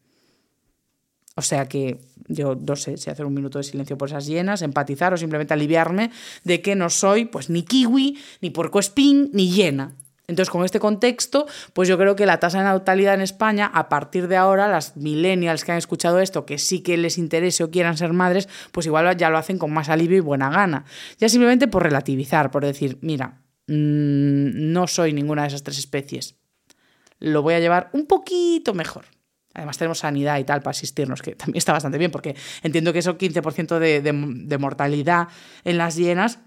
O 1.35 1.43
sea 1.43 1.69
que 1.69 1.99
yo 2.29 2.55
no 2.55 2.77
sé 2.77 2.97
si 2.97 3.11
hacer 3.11 3.27
un 3.27 3.35
minuto 3.35 3.59
de 3.59 3.65
silencio 3.65 3.99
por 3.99 4.09
esas 4.09 4.27
llenas, 4.27 4.63
empatizar 4.63 5.13
o 5.13 5.17
simplemente 5.17 5.55
aliviarme 5.55 6.11
de 6.45 6.63
que 6.63 6.75
no 6.75 6.91
soy 6.91 7.25
pues 7.25 7.51
ni 7.51 7.63
kiwi, 7.63 8.19
ni 8.41 8.51
puercoespín, 8.51 9.31
ni 9.33 9.51
llena. 9.51 9.95
Entonces, 10.29 10.51
con 10.51 10.65
este 10.65 10.79
contexto, 10.79 11.47
pues 11.73 11.89
yo 11.89 11.99
creo 11.99 12.15
que 12.15 12.27
la 12.27 12.39
tasa 12.39 12.59
de 12.59 12.65
natalidad 12.65 13.15
en 13.15 13.21
España, 13.21 13.71
a 13.73 13.89
partir 13.89 14.29
de 14.29 14.37
ahora, 14.37 14.69
las 14.69 14.97
millennials 14.97 15.65
que 15.65 15.73
han 15.73 15.79
escuchado 15.79 16.21
esto, 16.21 16.47
que 16.47 16.59
sí 16.59 16.81
que 16.81 16.97
les 16.97 17.19
interese 17.19 17.65
o 17.65 17.71
quieran 17.71 17.97
ser 17.97 18.13
madres, 18.13 18.49
pues 18.71 18.87
igual 18.87 19.17
ya 19.17 19.31
lo 19.31 19.39
hacen 19.39 19.59
con 19.59 19.73
más 19.73 19.89
alivio 19.89 20.17
y 20.17 20.21
buena 20.21 20.49
gana. 20.49 20.85
Ya 21.19 21.29
simplemente 21.29 21.69
por 21.69 21.83
relativizar, 21.83 22.51
por 22.51 22.65
decir, 22.65 22.99
mira, 23.03 23.43
mmm, 23.67 24.73
no 24.73 24.87
soy 24.87 25.13
ninguna 25.13 25.43
de 25.43 25.49
esas 25.49 25.65
tres 25.65 25.79
especies. 25.79 26.37
Lo 27.19 27.43
voy 27.43 27.55
a 27.55 27.61
llevar 27.61 27.91
un 27.93 28.07
poquito 28.07 28.75
mejor. 28.75 29.05
Además 29.55 29.79
tenemos 29.79 29.99
sanidad 29.99 30.39
y 30.39 30.45
tal 30.45 30.61
para 30.61 30.71
asistirnos, 30.71 31.23
que 31.23 31.35
también 31.35 31.59
está 31.59 31.73
bastante 31.73 31.99
bien, 31.99 32.11
porque 32.11 32.35
entiendo 32.63 32.93
que 32.93 33.01
eso 33.01 33.19
15% 33.19 33.79
de, 33.79 34.01
de, 34.01 34.13
de 34.13 34.59
mortalidad 34.59 35.29
en 35.65 35.79
las 35.79 35.97
hienas 35.97 36.39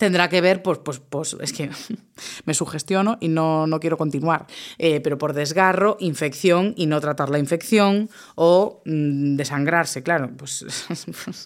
tendrá 0.00 0.30
que 0.30 0.40
ver, 0.40 0.62
pues, 0.62 0.78
pues, 0.78 0.98
pues 0.98 1.36
es 1.42 1.52
que 1.52 1.68
me 2.46 2.54
sugestiono 2.54 3.18
y 3.20 3.28
no, 3.28 3.66
no 3.66 3.78
quiero 3.80 3.98
continuar, 3.98 4.46
eh, 4.78 5.00
pero 5.00 5.18
por 5.18 5.34
desgarro, 5.34 5.98
infección 6.00 6.72
y 6.74 6.86
no 6.86 7.02
tratar 7.02 7.28
la 7.28 7.38
infección 7.38 8.08
o 8.34 8.80
mmm, 8.86 9.36
desangrarse, 9.36 10.02
claro, 10.02 10.30
pues 10.38 10.64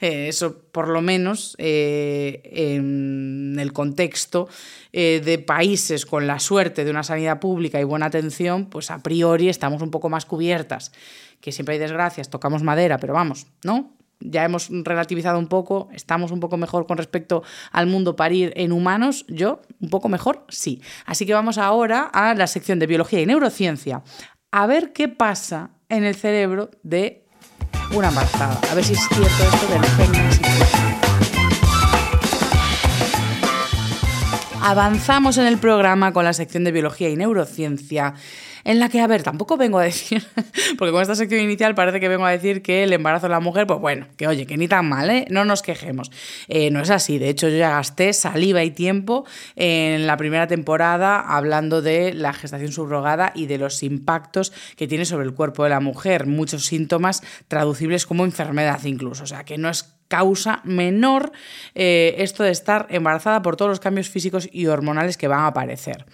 eh, 0.00 0.26
eso 0.28 0.58
por 0.72 0.88
lo 0.88 1.02
menos 1.02 1.54
eh, 1.58 2.42
en 2.52 3.56
el 3.60 3.72
contexto 3.72 4.48
de 4.92 5.44
países 5.44 6.06
con 6.06 6.28
la 6.28 6.38
suerte 6.38 6.84
de 6.84 6.90
una 6.90 7.02
sanidad 7.02 7.40
pública 7.40 7.80
y 7.80 7.84
buena 7.84 8.06
atención, 8.06 8.66
pues 8.66 8.92
a 8.92 9.02
priori 9.02 9.48
estamos 9.48 9.82
un 9.82 9.90
poco 9.90 10.08
más 10.08 10.24
cubiertas, 10.24 10.92
que 11.40 11.50
siempre 11.50 11.74
hay 11.74 11.80
desgracias, 11.80 12.30
tocamos 12.30 12.62
madera, 12.62 12.98
pero 12.98 13.12
vamos, 13.12 13.46
¿no? 13.64 13.92
Ya 14.24 14.44
hemos 14.44 14.68
relativizado 14.70 15.38
un 15.38 15.46
poco, 15.46 15.88
estamos 15.92 16.32
un 16.32 16.40
poco 16.40 16.56
mejor 16.56 16.86
con 16.86 16.96
respecto 16.98 17.42
al 17.70 17.86
mundo 17.86 18.16
parir 18.16 18.52
en 18.56 18.72
humanos, 18.72 19.24
yo 19.28 19.60
un 19.80 19.90
poco 19.90 20.08
mejor, 20.08 20.44
sí. 20.48 20.82
Así 21.06 21.26
que 21.26 21.34
vamos 21.34 21.58
ahora 21.58 22.10
a 22.12 22.34
la 22.34 22.46
sección 22.46 22.78
de 22.78 22.86
biología 22.86 23.20
y 23.20 23.26
neurociencia, 23.26 24.02
a 24.50 24.66
ver 24.66 24.92
qué 24.92 25.08
pasa 25.08 25.70
en 25.88 26.04
el 26.04 26.14
cerebro 26.14 26.70
de 26.82 27.26
una 27.94 28.08
embarazada, 28.08 28.58
a 28.70 28.74
ver 28.74 28.84
si 28.84 28.94
es 28.94 29.08
cierto 29.08 29.26
esto 29.26 29.72
del 29.72 29.84
gen 29.84 31.03
Avanzamos 34.66 35.36
en 35.36 35.44
el 35.44 35.58
programa 35.58 36.14
con 36.14 36.24
la 36.24 36.32
sección 36.32 36.64
de 36.64 36.72
biología 36.72 37.10
y 37.10 37.16
neurociencia 37.16 38.14
en 38.64 38.80
la 38.80 38.88
que, 38.88 39.02
a 39.02 39.06
ver, 39.06 39.22
tampoco 39.22 39.58
vengo 39.58 39.78
a 39.78 39.82
decir, 39.82 40.26
porque 40.78 40.90
con 40.90 41.02
esta 41.02 41.14
sección 41.14 41.42
inicial 41.42 41.74
parece 41.74 42.00
que 42.00 42.08
vengo 42.08 42.24
a 42.24 42.30
decir 42.30 42.62
que 42.62 42.82
el 42.82 42.94
embarazo 42.94 43.26
de 43.26 43.32
la 43.32 43.40
mujer, 43.40 43.66
pues 43.66 43.78
bueno, 43.78 44.06
que 44.16 44.26
oye, 44.26 44.46
que 44.46 44.56
ni 44.56 44.66
tan 44.66 44.88
mal, 44.88 45.10
¿eh? 45.10 45.26
No 45.28 45.44
nos 45.44 45.60
quejemos. 45.60 46.10
Eh, 46.48 46.70
no 46.70 46.80
es 46.80 46.88
así, 46.88 47.18
de 47.18 47.28
hecho 47.28 47.50
yo 47.50 47.58
ya 47.58 47.72
gasté 47.72 48.14
saliva 48.14 48.64
y 48.64 48.70
tiempo 48.70 49.26
en 49.54 50.06
la 50.06 50.16
primera 50.16 50.46
temporada 50.46 51.20
hablando 51.20 51.82
de 51.82 52.14
la 52.14 52.32
gestación 52.32 52.72
subrogada 52.72 53.32
y 53.34 53.44
de 53.44 53.58
los 53.58 53.82
impactos 53.82 54.50
que 54.76 54.88
tiene 54.88 55.04
sobre 55.04 55.26
el 55.26 55.34
cuerpo 55.34 55.64
de 55.64 55.68
la 55.68 55.80
mujer, 55.80 56.26
muchos 56.26 56.64
síntomas 56.64 57.22
traducibles 57.48 58.06
como 58.06 58.24
enfermedad 58.24 58.82
incluso, 58.84 59.24
o 59.24 59.26
sea, 59.26 59.44
que 59.44 59.58
no 59.58 59.68
es 59.68 59.94
causa 60.08 60.60
menor 60.64 61.32
eh, 61.74 62.14
esto 62.18 62.42
de 62.42 62.50
estar 62.50 62.86
embarazada 62.90 63.42
por 63.42 63.56
todos 63.56 63.70
los 63.70 63.80
cambios 63.80 64.08
físicos 64.08 64.48
y 64.52 64.66
hormonales 64.66 65.16
que 65.16 65.28
van 65.28 65.40
a 65.40 65.48
aparecer. 65.48 66.06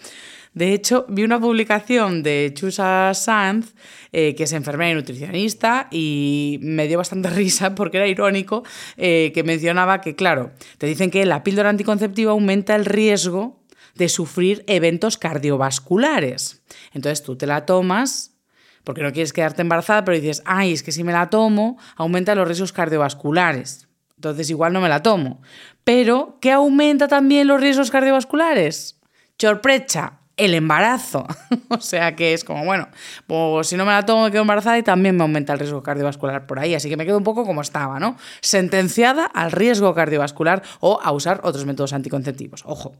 De 0.52 0.74
hecho, 0.74 1.06
vi 1.08 1.22
una 1.22 1.38
publicación 1.38 2.24
de 2.24 2.50
Chusa 2.54 3.12
Sanz, 3.14 3.74
eh, 4.12 4.34
que 4.34 4.44
es 4.44 4.52
enfermera 4.52 4.90
y 4.90 4.94
nutricionista, 4.94 5.86
y 5.92 6.58
me 6.62 6.88
dio 6.88 6.98
bastante 6.98 7.30
risa 7.30 7.74
porque 7.74 7.98
era 7.98 8.08
irónico 8.08 8.64
eh, 8.96 9.30
que 9.32 9.44
mencionaba 9.44 10.00
que, 10.00 10.16
claro, 10.16 10.50
te 10.78 10.86
dicen 10.86 11.10
que 11.10 11.24
la 11.24 11.44
píldora 11.44 11.70
anticonceptiva 11.70 12.32
aumenta 12.32 12.74
el 12.74 12.84
riesgo 12.84 13.60
de 13.94 14.08
sufrir 14.08 14.64
eventos 14.66 15.18
cardiovasculares. 15.18 16.62
Entonces 16.92 17.22
tú 17.22 17.36
te 17.36 17.46
la 17.46 17.64
tomas 17.64 18.39
porque 18.84 19.02
no 19.02 19.12
quieres 19.12 19.32
quedarte 19.32 19.62
embarazada, 19.62 20.04
pero 20.04 20.18
dices, 20.18 20.42
ay, 20.44 20.72
es 20.72 20.82
que 20.82 20.92
si 20.92 21.04
me 21.04 21.12
la 21.12 21.30
tomo, 21.30 21.78
aumenta 21.96 22.34
los 22.34 22.46
riesgos 22.46 22.72
cardiovasculares. 22.72 23.88
Entonces 24.16 24.50
igual 24.50 24.72
no 24.72 24.80
me 24.80 24.88
la 24.88 25.02
tomo. 25.02 25.40
Pero, 25.84 26.38
¿qué 26.40 26.52
aumenta 26.52 27.08
también 27.08 27.46
los 27.46 27.60
riesgos 27.60 27.90
cardiovasculares? 27.90 29.00
Chorprecha, 29.38 30.20
el 30.36 30.54
embarazo. 30.54 31.26
o 31.68 31.80
sea 31.80 32.16
que 32.16 32.34
es 32.34 32.44
como, 32.44 32.64
bueno, 32.64 32.88
pues 33.26 33.68
si 33.68 33.76
no 33.76 33.84
me 33.84 33.92
la 33.92 34.04
tomo 34.04 34.24
me 34.24 34.30
quedo 34.30 34.42
embarazada 34.42 34.78
y 34.78 34.82
también 34.82 35.16
me 35.16 35.22
aumenta 35.22 35.52
el 35.52 35.58
riesgo 35.58 35.82
cardiovascular 35.82 36.46
por 36.46 36.58
ahí. 36.58 36.74
Así 36.74 36.88
que 36.88 36.96
me 36.96 37.06
quedo 37.06 37.18
un 37.18 37.24
poco 37.24 37.44
como 37.44 37.60
estaba, 37.60 37.98
¿no? 37.98 38.16
Sentenciada 38.40 39.24
al 39.26 39.52
riesgo 39.52 39.94
cardiovascular 39.94 40.62
o 40.80 41.00
a 41.02 41.12
usar 41.12 41.40
otros 41.44 41.64
métodos 41.64 41.92
anticonceptivos. 41.92 42.62
Ojo. 42.66 42.92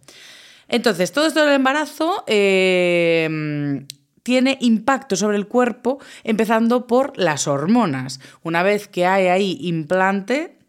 Entonces, 0.69 1.13
todo 1.13 1.27
esto 1.27 1.45
del 1.45 1.55
embarazo 1.55 2.25
eh, 2.29 3.85
tiene 4.23 4.59
impacto 4.61 5.17
sobre 5.17 5.37
el 5.37 5.49
cuerpo, 5.49 5.99
empezando 6.25 6.87
por 6.87 7.17
las 7.17 7.49
hormonas. 7.49 8.21
Una 8.43 8.63
vez 8.63 8.89
que 8.89 9.07
hay 9.07 9.27
ahí 9.27 9.59
implante, 9.61 10.60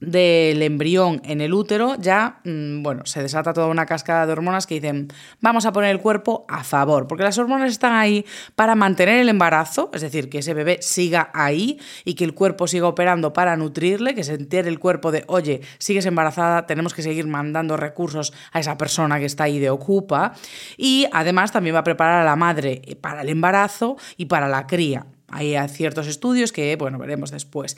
del 0.00 0.62
embrión 0.62 1.20
en 1.24 1.40
el 1.40 1.52
útero, 1.52 1.96
ya, 1.98 2.40
mm, 2.44 2.82
bueno, 2.82 3.04
se 3.06 3.22
desata 3.22 3.52
toda 3.52 3.66
una 3.66 3.86
cascada 3.86 4.26
de 4.26 4.32
hormonas 4.32 4.66
que 4.66 4.76
dicen, 4.76 5.08
vamos 5.40 5.66
a 5.66 5.72
poner 5.72 5.90
el 5.90 6.00
cuerpo 6.00 6.46
a 6.48 6.62
favor, 6.64 7.06
porque 7.06 7.24
las 7.24 7.38
hormonas 7.38 7.70
están 7.70 7.94
ahí 7.94 8.24
para 8.54 8.74
mantener 8.74 9.20
el 9.20 9.28
embarazo, 9.28 9.90
es 9.92 10.02
decir, 10.02 10.28
que 10.28 10.38
ese 10.38 10.54
bebé 10.54 10.78
siga 10.80 11.30
ahí 11.34 11.78
y 12.04 12.14
que 12.14 12.24
el 12.24 12.34
cuerpo 12.34 12.66
siga 12.66 12.86
operando 12.86 13.32
para 13.32 13.56
nutrirle, 13.56 14.14
que 14.14 14.24
se 14.24 14.34
entere 14.34 14.68
el 14.68 14.78
cuerpo 14.78 15.10
de, 15.10 15.24
oye, 15.26 15.62
sigues 15.78 16.06
embarazada, 16.06 16.66
tenemos 16.66 16.94
que 16.94 17.02
seguir 17.02 17.26
mandando 17.26 17.76
recursos 17.76 18.32
a 18.52 18.60
esa 18.60 18.78
persona 18.78 19.18
que 19.18 19.26
está 19.26 19.44
ahí 19.44 19.58
de 19.58 19.70
ocupa, 19.70 20.34
y 20.76 21.06
además 21.12 21.52
también 21.52 21.74
va 21.74 21.80
a 21.80 21.84
preparar 21.84 22.20
a 22.22 22.24
la 22.24 22.36
madre 22.36 22.82
para 23.00 23.22
el 23.22 23.28
embarazo 23.28 23.96
y 24.16 24.26
para 24.26 24.48
la 24.48 24.66
cría. 24.66 25.06
Hay 25.30 25.56
ciertos 25.68 26.06
estudios 26.06 26.52
que, 26.52 26.74
bueno, 26.76 26.98
veremos 26.98 27.30
después. 27.30 27.76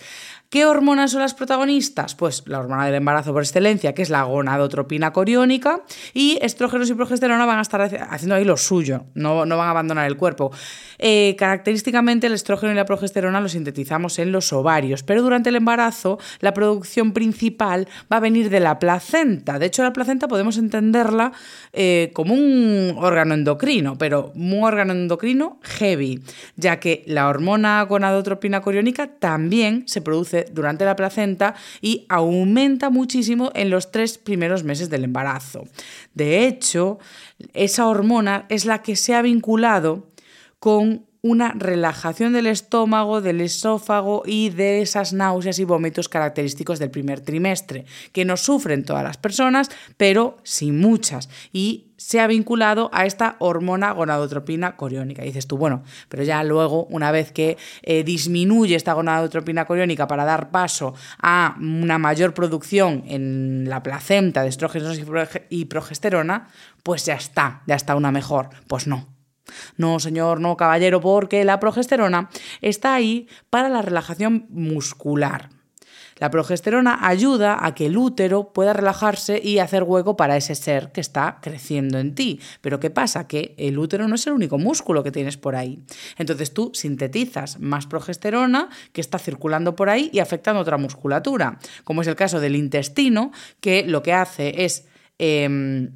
¿Qué 0.51 0.67
hormonas 0.67 1.13
son 1.13 1.21
las 1.21 1.35
protagonistas? 1.35 2.17
Pues 2.17 2.43
la 2.47 2.59
hormona 2.59 2.85
del 2.85 2.97
embarazo 2.97 3.33
por 3.33 3.41
excelencia, 3.41 3.95
que 3.95 4.03
es 4.03 4.11
la 4.11 4.25
gonadotropina 4.25 5.13
coriónica, 5.13 5.83
y 6.13 6.41
estrógenos 6.43 6.91
y 6.91 6.95
progesterona 6.95 7.47
van 7.47 7.61
a 7.61 7.63
estar 7.63 7.81
haciendo 7.81 8.35
ahí 8.35 8.45
lo 8.45 8.57
suyo, 8.57 9.05
no, 9.15 9.47
no 9.47 9.57
van 9.57 9.69
a 9.69 9.71
abandonar 9.71 10.09
el 10.09 10.17
cuerpo. 10.17 10.51
Eh, 10.99 11.37
característicamente 11.39 12.27
el 12.27 12.33
estrógeno 12.33 12.73
y 12.73 12.75
la 12.75 12.85
progesterona 12.85 13.41
los 13.41 13.53
sintetizamos 13.53 14.19
en 14.19 14.33
los 14.33 14.53
ovarios, 14.53 15.05
pero 15.05 15.23
durante 15.23 15.51
el 15.51 15.55
embarazo 15.55 16.19
la 16.41 16.53
producción 16.53 17.13
principal 17.13 17.87
va 18.13 18.17
a 18.17 18.21
venir 18.21 18.51
de 18.51 18.59
la 18.59 18.81
placenta. 18.81 19.61
De 19.61 19.67
hecho, 19.67 19.85
la 19.85 19.93
placenta 19.93 20.27
podemos 20.27 20.59
entenderla 20.59 21.31
eh, 21.73 22.11
como 22.13 22.35
un 22.35 22.97
órgano 22.99 23.35
endocrino, 23.35 23.97
pero 23.99 24.33
un 24.35 24.65
órgano 24.65 24.95
endocrino 24.95 25.61
heavy, 25.63 26.25
ya 26.57 26.81
que 26.81 27.05
la 27.07 27.29
hormona 27.29 27.81
gonadotropina 27.85 28.61
coriónica 28.63 29.07
también 29.07 29.85
se 29.87 30.01
produce 30.01 30.40
durante 30.51 30.85
la 30.85 30.97
placenta 30.97 31.55
y 31.81 32.07
aumenta 32.09 32.91
muchísimo 32.91 33.51
en 33.55 33.71
los 33.71 33.91
tres 33.91 34.19
primeros 34.19 34.65
meses 34.65 34.91
del 34.91 35.05
embarazo. 35.05 35.65
De 36.15 36.47
hecho, 36.47 36.99
esa 37.55 37.87
hormona 37.87 38.47
es 38.49 38.65
la 38.65 38.83
que 38.83 38.97
se 38.97 39.15
ha 39.15 39.23
vinculado 39.23 40.09
con 40.59 41.07
una 41.23 41.53
relajación 41.53 42.33
del 42.33 42.47
estómago, 42.47 43.21
del 43.21 43.41
esófago 43.41 44.23
y 44.25 44.51
de 44.51 44.81
esas 44.81 45.13
náuseas 45.13 45.59
y 45.59 45.65
vómitos 45.65 46.09
característicos 46.09 46.79
del 46.79 46.91
primer 46.91 47.21
trimestre, 47.21 47.85
que 48.13 48.25
no 48.25 48.37
sufren 48.37 48.85
todas 48.85 49.05
las 49.05 49.19
personas, 49.19 49.71
pero 49.97 50.39
sí 50.43 50.73
muchas. 50.73 51.29
Y 51.53 51.87
se 52.01 52.19
ha 52.19 52.27
vinculado 52.27 52.89
a 52.95 53.05
esta 53.05 53.37
hormona 53.41 53.93
gonadotropina 53.93 54.77
coriónica. 54.77 55.23
Y 55.23 55.27
dices 55.27 55.47
tú, 55.47 55.59
bueno, 55.59 55.83
pero 56.09 56.23
ya 56.23 56.43
luego, 56.43 56.87
una 56.87 57.11
vez 57.11 57.31
que 57.31 57.59
eh, 57.83 58.05
disminuye 58.05 58.75
esta 58.75 58.95
gonadotropina 58.95 59.67
coriónica 59.67 60.07
para 60.07 60.25
dar 60.25 60.51
paso 60.51 60.95
a 61.21 61.57
una 61.61 61.99
mayor 61.99 62.33
producción 62.33 63.05
en 63.07 63.69
la 63.69 63.83
placenta 63.83 64.43
de 64.43 64.49
estrógenos 64.49 64.99
y 65.51 65.65
progesterona, 65.67 66.49
pues 66.83 67.05
ya 67.05 67.15
está, 67.15 67.63
ya 67.67 67.75
está 67.75 67.95
una 67.95 68.11
mejor. 68.11 68.49
Pues 68.67 68.87
no, 68.87 69.07
no, 69.77 70.01
señor, 70.01 70.41
no, 70.41 70.57
caballero, 70.57 71.01
porque 71.01 71.45
la 71.45 71.61
progesterona 71.61 72.31
está 72.61 72.95
ahí 72.95 73.29
para 73.51 73.69
la 73.69 73.83
relajación 73.83 74.47
muscular. 74.51 75.51
La 76.21 76.31
progesterona 76.31 76.99
ayuda 77.01 77.65
a 77.65 77.75
que 77.75 77.87
el 77.87 77.97
útero 77.97 78.53
pueda 78.53 78.75
relajarse 78.75 79.41
y 79.43 79.59
hacer 79.59 79.85
hueco 79.85 80.19
para 80.19 80.37
ese 80.37 80.55
ser 80.55 80.93
que 80.93 81.01
está 81.01 81.39
creciendo 81.41 81.99
en 81.99 82.15
ti. 82.15 82.41
Pero 82.61 82.79
¿qué 82.79 82.91
pasa? 82.91 83.27
Que 83.27 83.55
el 83.57 83.79
útero 83.79 84.07
no 84.07 84.17
es 84.17 84.27
el 84.27 84.35
único 84.35 84.59
músculo 84.59 85.03
que 85.03 85.11
tienes 85.11 85.39
por 85.39 85.57
ahí. 85.57 85.83
Entonces 86.19 86.53
tú 86.53 86.73
sintetizas 86.75 87.59
más 87.59 87.87
progesterona 87.87 88.69
que 88.93 89.01
está 89.01 89.19
circulando 89.19 89.75
por 89.75 89.89
ahí 89.89 90.11
y 90.13 90.19
afectando 90.19 90.61
otra 90.61 90.77
musculatura, 90.77 91.59
como 91.85 92.03
es 92.03 92.09
el 92.09 92.17
caso 92.17 92.39
del 92.39 92.55
intestino, 92.55 93.33
que 93.61 93.85
lo 93.85 94.03
que 94.03 94.13
hace 94.13 94.65
es 94.65 94.87
em, 95.19 95.91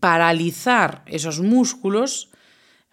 paralizar 0.00 1.04
esos 1.06 1.38
músculos 1.38 2.31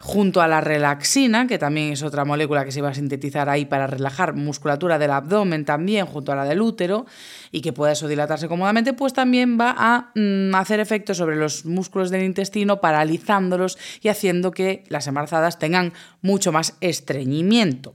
junto 0.01 0.41
a 0.41 0.47
la 0.47 0.62
relaxina, 0.62 1.45
que 1.45 1.57
también 1.57 1.91
es 1.91 2.03
otra 2.03 2.23
molécula 2.23 2.63
que 2.63 2.71
se 2.71 2.81
va 2.81 2.89
a 2.89 2.93
sintetizar 2.93 3.49
ahí 3.49 3.65
para 3.65 3.85
relajar 3.85 4.33
musculatura 4.33 4.97
del 4.97 5.12
abdomen 5.12 5.65
también, 5.65 6.05
junto 6.05 6.31
a 6.31 6.35
la 6.35 6.45
del 6.45 6.62
útero, 6.62 7.05
y 7.51 7.59
que 7.62 7.73
pueda 7.73 7.91
eso 7.91 8.07
dilatarse 8.07 8.47
cómodamente, 8.47 8.93
pues 8.93 9.12
también 9.12 9.59
va 9.59 9.75
a 9.77 10.12
mm, 10.15 10.55
hacer 10.55 10.79
efecto 10.79 11.13
sobre 11.13 11.35
los 11.35 11.65
músculos 11.65 12.12
del 12.12 12.23
intestino, 12.23 12.79
paralizándolos 12.79 13.77
y 14.01 14.07
haciendo 14.07 14.51
que 14.51 14.85
las 14.88 15.07
embarazadas 15.07 15.59
tengan 15.59 15.91
mucho 16.21 16.53
más 16.53 16.77
estreñimiento. 16.79 17.93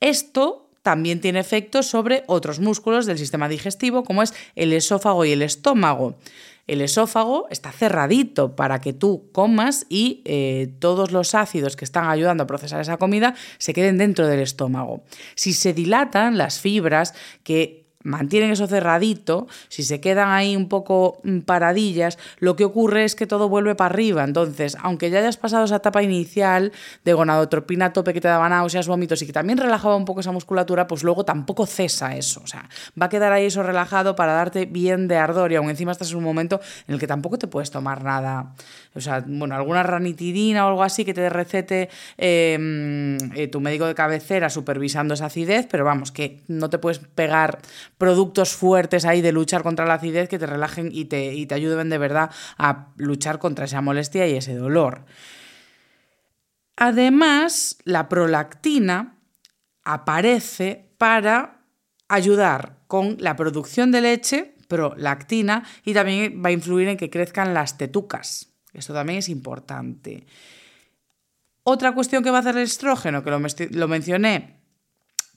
Esto 0.00 0.70
también 0.80 1.20
tiene 1.20 1.40
efecto 1.40 1.82
sobre 1.82 2.24
otros 2.26 2.60
músculos 2.60 3.06
del 3.06 3.18
sistema 3.18 3.48
digestivo, 3.48 4.02
como 4.02 4.22
es 4.22 4.34
el 4.54 4.72
esófago 4.72 5.24
y 5.24 5.32
el 5.32 5.42
estómago. 5.42 6.16
El 6.66 6.80
esófago 6.80 7.46
está 7.50 7.72
cerradito 7.72 8.56
para 8.56 8.80
que 8.80 8.92
tú 8.92 9.30
comas 9.32 9.86
y 9.88 10.22
eh, 10.24 10.72
todos 10.78 11.12
los 11.12 11.34
ácidos 11.34 11.76
que 11.76 11.84
están 11.84 12.08
ayudando 12.08 12.44
a 12.44 12.46
procesar 12.46 12.80
esa 12.80 12.96
comida 12.96 13.34
se 13.58 13.74
queden 13.74 13.98
dentro 13.98 14.26
del 14.26 14.40
estómago. 14.40 15.04
Si 15.34 15.52
se 15.52 15.74
dilatan 15.74 16.38
las 16.38 16.60
fibras 16.60 17.14
que 17.42 17.83
mantienen 18.04 18.52
eso 18.52 18.68
cerradito, 18.68 19.48
si 19.68 19.82
se 19.82 20.00
quedan 20.00 20.30
ahí 20.30 20.54
un 20.54 20.68
poco 20.68 21.20
mm, 21.24 21.40
paradillas, 21.40 22.18
lo 22.38 22.54
que 22.54 22.64
ocurre 22.64 23.04
es 23.04 23.16
que 23.16 23.26
todo 23.26 23.48
vuelve 23.48 23.74
para 23.74 23.92
arriba. 23.92 24.22
Entonces, 24.22 24.76
aunque 24.80 25.10
ya 25.10 25.18
hayas 25.18 25.36
pasado 25.36 25.64
esa 25.64 25.76
etapa 25.76 26.02
inicial 26.02 26.72
de 27.04 27.12
gonadotropina 27.12 27.86
a 27.86 27.92
tope 27.92 28.12
que 28.12 28.20
te 28.20 28.28
daba 28.28 28.48
náuseas, 28.48 28.86
vómitos 28.86 29.20
y 29.22 29.26
que 29.26 29.32
también 29.32 29.58
relajaba 29.58 29.96
un 29.96 30.04
poco 30.04 30.20
esa 30.20 30.30
musculatura, 30.32 30.86
pues 30.86 31.02
luego 31.02 31.24
tampoco 31.24 31.66
cesa 31.66 32.14
eso. 32.14 32.40
O 32.44 32.46
sea, 32.46 32.68
va 33.00 33.06
a 33.06 33.08
quedar 33.08 33.32
ahí 33.32 33.46
eso 33.46 33.62
relajado 33.62 34.14
para 34.14 34.34
darte 34.34 34.66
bien 34.66 35.08
de 35.08 35.16
ardor 35.16 35.50
y 35.52 35.56
aún 35.56 35.70
encima 35.70 35.92
estás 35.92 36.10
en 36.10 36.18
un 36.18 36.24
momento 36.24 36.60
en 36.86 36.94
el 36.94 37.00
que 37.00 37.06
tampoco 37.06 37.38
te 37.38 37.46
puedes 37.46 37.70
tomar 37.70 38.04
nada. 38.04 38.54
O 38.94 39.00
sea, 39.00 39.24
bueno, 39.26 39.56
alguna 39.56 39.82
ranitidina 39.82 40.64
o 40.64 40.68
algo 40.68 40.82
así 40.84 41.04
que 41.04 41.14
te 41.14 41.28
recete 41.28 41.88
em, 42.16 43.18
eh, 43.34 43.48
tu 43.48 43.60
médico 43.60 43.86
de 43.86 43.94
cabecera 43.94 44.48
supervisando 44.50 45.14
esa 45.14 45.26
acidez, 45.26 45.66
pero 45.68 45.84
vamos, 45.84 46.12
que 46.12 46.42
no 46.46 46.70
te 46.70 46.78
puedes 46.78 47.00
pegar 47.00 47.58
productos 47.98 48.54
fuertes 48.54 49.04
ahí 49.04 49.20
de 49.20 49.32
luchar 49.32 49.64
contra 49.64 49.84
la 49.84 49.94
acidez 49.94 50.28
que 50.28 50.38
te 50.38 50.46
relajen 50.46 50.90
y 50.92 51.06
te, 51.06 51.34
y 51.34 51.46
te 51.46 51.54
ayuden 51.54 51.90
de 51.90 51.98
verdad 51.98 52.30
a 52.56 52.92
luchar 52.96 53.38
contra 53.38 53.64
esa 53.64 53.80
molestia 53.80 54.26
y 54.28 54.36
ese 54.36 54.54
dolor. 54.54 55.04
Además, 56.76 57.78
la 57.84 58.08
prolactina 58.08 59.18
aparece 59.84 60.90
para 60.98 61.60
ayudar 62.08 62.78
con 62.86 63.16
la 63.20 63.36
producción 63.36 63.90
de 63.92 64.00
leche, 64.00 64.54
prolactina, 64.68 65.64
y 65.84 65.94
también 65.94 66.42
va 66.44 66.48
a 66.48 66.52
influir 66.52 66.88
en 66.88 66.96
que 66.96 67.10
crezcan 67.10 67.54
las 67.54 67.78
tetucas. 67.78 68.53
Esto 68.74 68.92
también 68.92 69.20
es 69.20 69.28
importante. 69.28 70.26
Otra 71.62 71.92
cuestión 71.92 72.22
que 72.22 72.30
va 72.30 72.38
a 72.38 72.40
hacer 72.40 72.56
el 72.56 72.64
estrógeno, 72.64 73.24
que 73.24 73.30
lo, 73.30 73.88
mencioné 73.88 74.60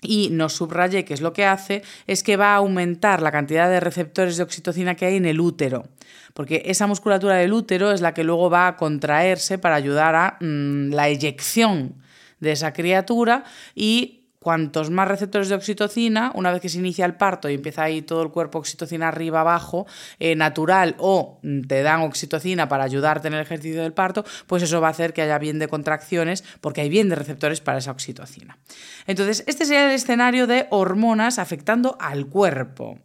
y 0.01 0.29
no 0.31 0.49
subrayé 0.49 1.05
que 1.05 1.13
es 1.13 1.21
lo 1.21 1.31
que 1.31 1.45
hace, 1.45 1.83
es 2.05 2.21
que 2.21 2.35
va 2.35 2.53
a 2.53 2.57
aumentar 2.57 3.21
la 3.21 3.31
cantidad 3.31 3.69
de 3.69 3.79
receptores 3.79 4.35
de 4.35 4.43
oxitocina 4.43 4.95
que 4.95 5.05
hay 5.05 5.15
en 5.15 5.25
el 5.25 5.39
útero, 5.39 5.87
porque 6.33 6.63
esa 6.65 6.85
musculatura 6.85 7.35
del 7.35 7.53
útero 7.53 7.91
es 7.91 8.01
la 8.01 8.13
que 8.13 8.25
luego 8.25 8.49
va 8.49 8.67
a 8.67 8.75
contraerse 8.75 9.57
para 9.57 9.75
ayudar 9.75 10.15
a 10.15 10.37
mm, 10.41 10.91
la 10.91 11.07
eyección 11.07 11.95
de 12.39 12.51
esa 12.51 12.73
criatura 12.73 13.45
y 13.73 14.16
cuantos 14.39 14.89
más 14.89 15.07
receptores 15.07 15.49
de 15.49 15.55
oxitocina, 15.55 16.31
una 16.35 16.51
vez 16.51 16.61
que 16.61 16.69
se 16.69 16.79
inicia 16.79 17.05
el 17.05 17.15
parto 17.15 17.49
y 17.49 17.55
empieza 17.55 17.83
ahí 17.83 18.01
todo 18.01 18.21
el 18.21 18.29
cuerpo 18.29 18.59
oxitocina 18.59 19.07
arriba 19.07 19.41
abajo, 19.41 19.87
eh, 20.19 20.35
natural, 20.35 20.95
o 20.99 21.39
te 21.67 21.81
dan 21.81 22.01
oxitocina 22.01 22.69
para 22.69 22.83
ayudarte 22.83 23.27
en 23.27 23.33
el 23.33 23.41
ejercicio 23.41 23.81
del 23.81 23.93
parto, 23.93 24.25
pues 24.45 24.63
eso 24.63 24.81
va 24.81 24.87
a 24.87 24.91
hacer 24.91 25.13
que 25.13 25.21
haya 25.21 25.37
bien 25.39 25.59
de 25.59 25.67
contracciones 25.67 26.43
porque 26.61 26.81
hay 26.81 26.89
bien 26.89 27.09
de 27.09 27.15
receptores 27.15 27.61
para 27.61 27.79
esa 27.79 27.91
oxitocina. 27.91 28.57
Entonces, 29.05 29.43
este 29.47 29.65
sería 29.65 29.85
el 29.85 29.91
escenario 29.91 30.47
de 30.47 30.67
hormonas 30.69 31.39
afectando 31.39 31.97
al 31.99 32.27
cuerpo. 32.27 32.99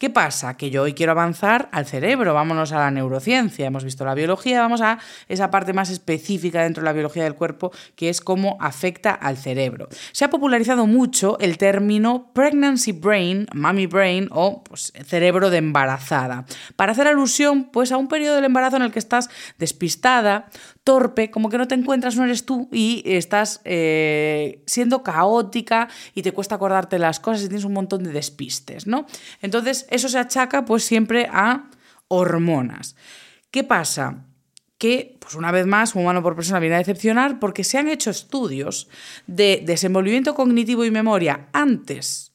¿Qué 0.00 0.08
pasa? 0.08 0.56
Que 0.56 0.70
yo 0.70 0.84
hoy 0.84 0.94
quiero 0.94 1.12
avanzar 1.12 1.68
al 1.72 1.84
cerebro, 1.84 2.32
vámonos 2.32 2.72
a 2.72 2.78
la 2.78 2.90
neurociencia, 2.90 3.66
hemos 3.66 3.84
visto 3.84 4.02
la 4.06 4.14
biología, 4.14 4.62
vamos 4.62 4.80
a 4.80 4.98
esa 5.28 5.50
parte 5.50 5.74
más 5.74 5.90
específica 5.90 6.62
dentro 6.62 6.80
de 6.80 6.86
la 6.86 6.94
biología 6.94 7.24
del 7.24 7.34
cuerpo, 7.34 7.70
que 7.96 8.08
es 8.08 8.22
cómo 8.22 8.56
afecta 8.60 9.10
al 9.10 9.36
cerebro. 9.36 9.90
Se 10.12 10.24
ha 10.24 10.30
popularizado 10.30 10.86
mucho 10.86 11.38
el 11.38 11.58
término 11.58 12.30
pregnancy 12.32 12.92
brain, 12.92 13.46
mommy 13.52 13.86
brain 13.86 14.28
o 14.30 14.64
pues, 14.64 14.90
cerebro 15.04 15.50
de 15.50 15.58
embarazada, 15.58 16.46
para 16.76 16.92
hacer 16.92 17.06
alusión 17.06 17.64
pues, 17.64 17.92
a 17.92 17.98
un 17.98 18.08
periodo 18.08 18.36
del 18.36 18.46
embarazo 18.46 18.76
en 18.76 18.82
el 18.84 18.92
que 18.92 19.00
estás 19.00 19.28
despistada, 19.58 20.48
torpe, 20.82 21.30
como 21.30 21.50
que 21.50 21.58
no 21.58 21.68
te 21.68 21.74
encuentras, 21.74 22.16
no 22.16 22.24
eres 22.24 22.46
tú 22.46 22.70
y 22.72 23.02
estás 23.04 23.60
eh, 23.64 24.62
siendo 24.66 25.02
caótica 25.02 25.88
y 26.14 26.22
te 26.22 26.32
cuesta 26.32 26.54
acordarte 26.54 26.98
las 26.98 27.20
cosas 27.20 27.44
y 27.44 27.48
tienes 27.48 27.66
un 27.66 27.74
montón 27.74 28.02
de 28.02 28.12
despistes, 28.12 28.86
¿no? 28.86 29.04
Entonces, 29.42 29.86
eso 29.90 30.08
se 30.08 30.18
achaca 30.18 30.64
pues 30.64 30.84
siempre 30.84 31.28
a 31.30 31.68
hormonas. 32.08 32.96
¿Qué 33.50 33.64
pasa? 33.64 34.24
que, 34.80 35.18
pues 35.20 35.34
una 35.34 35.52
vez 35.52 35.66
más, 35.66 35.94
humano 35.94 36.22
por 36.22 36.34
persona 36.34 36.58
viene 36.58 36.76
a 36.76 36.78
decepcionar 36.78 37.38
porque 37.38 37.64
se 37.64 37.76
han 37.76 37.86
hecho 37.86 38.08
estudios 38.08 38.88
de 39.26 39.62
desenvolvimiento 39.62 40.34
cognitivo 40.34 40.86
y 40.86 40.90
memoria 40.90 41.48
antes 41.52 42.30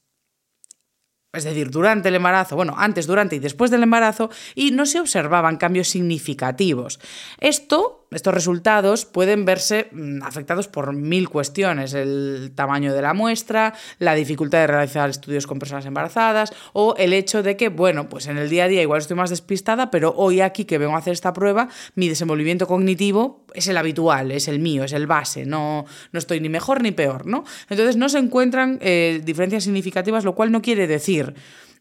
es 1.36 1.44
decir, 1.44 1.70
durante 1.70 2.08
el 2.08 2.14
embarazo, 2.14 2.56
bueno, 2.56 2.74
antes, 2.76 3.06
durante 3.06 3.36
y 3.36 3.38
después 3.38 3.70
del 3.70 3.82
embarazo, 3.82 4.30
y 4.54 4.70
no 4.70 4.86
se 4.86 5.00
observaban 5.00 5.56
cambios 5.56 5.88
significativos. 5.88 6.98
Esto, 7.38 8.05
estos 8.16 8.32
resultados 8.32 9.04
pueden 9.04 9.44
verse 9.44 9.88
mm, 9.92 10.22
afectados 10.22 10.68
por 10.68 10.94
mil 10.94 11.28
cuestiones, 11.28 11.92
el 11.92 12.50
tamaño 12.54 12.94
de 12.94 13.02
la 13.02 13.12
muestra, 13.12 13.74
la 13.98 14.14
dificultad 14.14 14.60
de 14.60 14.68
realizar 14.68 15.10
estudios 15.10 15.46
con 15.46 15.58
personas 15.58 15.84
embarazadas 15.84 16.54
o 16.72 16.94
el 16.96 17.12
hecho 17.12 17.42
de 17.42 17.58
que, 17.58 17.68
bueno, 17.68 18.08
pues 18.08 18.26
en 18.26 18.38
el 18.38 18.48
día 18.48 18.64
a 18.64 18.68
día 18.68 18.80
igual 18.80 19.02
estoy 19.02 19.18
más 19.18 19.28
despistada, 19.28 19.90
pero 19.90 20.14
hoy 20.16 20.40
aquí 20.40 20.64
que 20.64 20.78
vengo 20.78 20.94
a 20.94 20.98
hacer 20.98 21.12
esta 21.12 21.34
prueba, 21.34 21.68
mi 21.94 22.08
desenvolvimiento 22.08 22.66
cognitivo 22.66 23.44
es 23.52 23.68
el 23.68 23.76
habitual, 23.76 24.32
es 24.32 24.48
el 24.48 24.60
mío, 24.60 24.84
es 24.84 24.94
el 24.94 25.06
base, 25.06 25.44
no, 25.44 25.84
no 26.10 26.18
estoy 26.18 26.40
ni 26.40 26.48
mejor 26.48 26.82
ni 26.82 26.92
peor, 26.92 27.26
¿no? 27.26 27.44
Entonces 27.68 27.96
no 27.96 28.08
se 28.08 28.18
encuentran 28.18 28.78
eh, 28.80 29.20
diferencias 29.22 29.64
significativas, 29.64 30.24
lo 30.24 30.34
cual 30.34 30.50
no 30.52 30.62
quiere 30.62 30.86
decir 30.86 31.34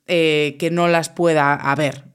eh, 0.06 0.58
que 0.60 0.70
no 0.70 0.90
las 0.90 1.08
pueda 1.08 1.54
haber. 1.54 2.15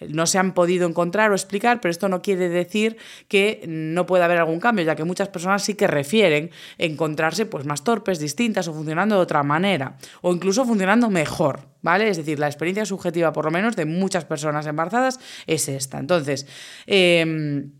No 0.00 0.26
se 0.26 0.38
han 0.38 0.54
podido 0.54 0.88
encontrar 0.88 1.30
o 1.30 1.34
explicar, 1.34 1.80
pero 1.80 1.90
esto 1.90 2.08
no 2.08 2.20
quiere 2.20 2.48
decir 2.48 2.96
que 3.28 3.64
no 3.66 4.06
pueda 4.06 4.24
haber 4.24 4.38
algún 4.38 4.60
cambio, 4.60 4.84
ya 4.84 4.96
que 4.96 5.04
muchas 5.04 5.28
personas 5.28 5.62
sí 5.62 5.74
que 5.74 5.86
refieren 5.86 6.50
encontrarse 6.78 7.46
pues, 7.46 7.64
más 7.64 7.84
torpes, 7.84 8.18
distintas 8.18 8.68
o 8.68 8.74
funcionando 8.74 9.16
de 9.16 9.22
otra 9.22 9.42
manera, 9.42 9.96
o 10.20 10.34
incluso 10.34 10.64
funcionando 10.64 11.10
mejor, 11.10 11.68
¿vale? 11.82 12.08
Es 12.08 12.16
decir, 12.16 12.38
la 12.38 12.46
experiencia 12.46 12.84
subjetiva, 12.84 13.32
por 13.32 13.44
lo 13.44 13.50
menos, 13.50 13.76
de 13.76 13.84
muchas 13.84 14.24
personas 14.24 14.66
embarazadas 14.66 15.20
es 15.46 15.68
esta. 15.68 15.98
Entonces, 15.98 16.46
em, 16.86 17.72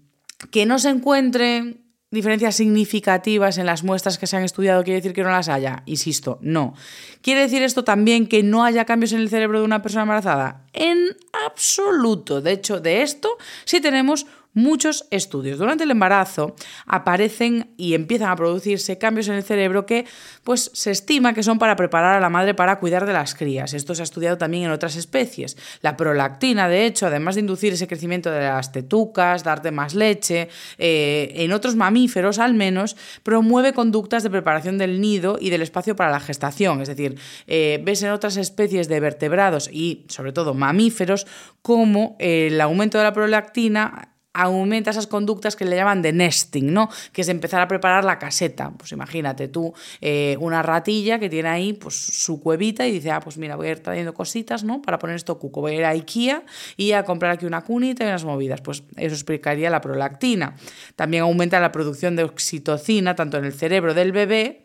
que 0.51 0.67
no 0.67 0.79
se 0.79 0.91
encuentren 0.91 1.84
diferencias 2.15 2.55
significativas 2.57 3.59
en 3.59 3.67
las 3.67 3.85
muestras 3.85 4.17
que 4.17 4.27
se 4.27 4.37
han 4.37 4.45
estudiado 4.45 4.83
quiere 4.83 5.01
decir 5.01 5.13
que 5.13 5.23
no 5.23 5.31
las 5.31 5.49
haya. 5.49 5.83
Insisto, 5.85 6.39
no. 6.41 6.75
¿Quiere 7.21 7.41
decir 7.41 7.63
esto 7.63 7.85
también 7.85 8.27
que 8.27 8.43
no 8.43 8.65
haya 8.65 8.87
cambios 8.87 9.13
en 9.13 9.21
el 9.21 9.29
cerebro 9.29 9.59
de 9.59 9.65
una 9.65 9.83
persona 9.83 10.03
embarazada? 10.03 10.65
En 10.73 11.17
absoluto. 11.47 12.41
De 12.41 12.53
hecho, 12.53 12.81
de 12.81 13.03
esto 13.03 13.37
sí 13.65 13.81
tenemos 13.81 14.27
muchos 14.55 15.07
estudios. 15.11 15.59
Durante 15.59 15.85
el 15.85 15.91
embarazo 15.91 16.55
aparecen 16.87 17.75
y 17.77 17.95
empiezan 17.95 18.31
a 18.31 18.37
producirse 18.37 18.99
cambios 18.99 19.29
en 19.29 19.35
el 19.35 19.43
cerebro 19.43 19.85
que 19.85 20.07
pues, 20.45 20.71
se 20.73 20.91
estima 20.91 21.35
que 21.35 21.43
son 21.43 21.59
para 21.59 21.77
preparar 21.77 22.17
a 22.17 22.21
la 22.21 22.31
madre 22.31 22.55
para 22.55 22.79
cuidar 22.79 23.07
de 23.07 23.13
las 23.13 23.35
crías. 23.35 23.75
Esto 23.75 23.95
se 23.95 24.03
ha 24.03 24.05
estudiado 24.05 24.39
también 24.39 24.65
en 24.65 24.71
otras 24.71 24.97
especies. 24.97 25.57
La 25.83 25.97
prolactina, 25.97 26.69
de 26.69 26.87
hecho, 26.87 27.07
además 27.07 27.35
de 27.35 27.43
inducir 27.43 27.73
ese 27.73 27.89
crecimiento 27.89 28.31
de 28.31 28.41
las 28.41 28.73
tetucas, 28.73 29.45
darte 29.45 29.71
más 29.71 29.95
leche, 29.95 30.49
eh, 30.79 31.33
en 31.35 31.53
otros 31.53 31.75
mamíferos 31.75 32.39
al 32.39 32.55
menos, 32.55 32.97
promueve 33.23 33.73
conductas 33.73 34.23
de 34.23 34.31
preparación 34.31 34.79
del 34.79 35.01
nido 35.01 35.37
y 35.41 35.51
del 35.51 35.63
espacio 35.63 35.97
para 35.97 36.11
la 36.11 36.21
gestación. 36.21 36.81
Es 36.81 36.89
decir, 36.89 37.19
eh, 37.47 37.81
ves 37.85 38.03
en 38.03 38.11
otras 38.11 38.37
especies 38.37 38.89
de 38.89 39.01
vertebrados 39.01 39.69
y 39.73 40.05
sobre 40.09 40.33
todo 40.33 40.55
mamíferos 40.55 41.27
como 41.63 42.17
el 42.19 42.61
aumento 42.61 42.99
de 42.99 43.05
la 43.05 43.13
prolactina 43.13 44.14
aumenta 44.35 44.91
esas 44.91 45.07
conductas 45.07 45.57
que 45.57 45.65
le 45.65 45.77
llaman 45.77 46.03
de 46.03 46.13
nesting, 46.13 46.73
¿no? 46.73 46.91
Que 47.13 47.23
es 47.23 47.29
empezar 47.29 47.61
a 47.61 47.69
preparar 47.69 48.05
la 48.05 48.19
caseta. 48.19 48.73
Pues 48.77 48.93
imagínate 48.93 49.49
tú 49.49 49.73
eh, 50.01 50.37
una 50.41 50.63
ratilla 50.63 51.19
que 51.19 51.31
tiene 51.31 51.49
ahí 51.49 51.73
pues, 51.73 51.95
su 51.95 52.41
cuevita 52.41 52.87
y 52.87 52.93
dice, 52.93 53.13
ah, 53.13 53.21
pues 53.21 53.39
mira, 53.39 53.57
voy 53.57 53.69
a 53.69 53.71
ir 53.71 53.81
trayendo 53.81 54.13
cositas, 54.13 54.65
¿no? 54.65 54.83
Para 54.83 54.99
poner 54.99 55.17
esto 55.17 55.39
cuco. 55.39 55.61
Voy 55.61 55.73
a 55.73 55.77
ir 55.77 55.85
a 55.85 55.91
IKEA 55.91 56.43
y 56.77 56.93
a 56.93 57.05
comprar 57.05 57.33
aquí 57.33 57.47
una 57.47 57.63
cunita 57.63 58.05
y 58.05 58.09
unas 58.09 58.25
movidas. 58.25 58.61
Pues 58.61 58.83
eso 58.97 59.15
explicaría 59.15 59.71
la 59.71 59.81
prolactina. 59.81 60.57
También 60.97 61.23
aumenta 61.23 61.61
la 61.61 61.71
producción 61.71 62.17
de 62.17 62.25
oxitocina, 62.25 63.15
tanto 63.15 63.39
en 63.39 63.45
el 63.45 63.53
cerebro 63.53 63.95
del 63.95 64.13
bebé 64.13 64.64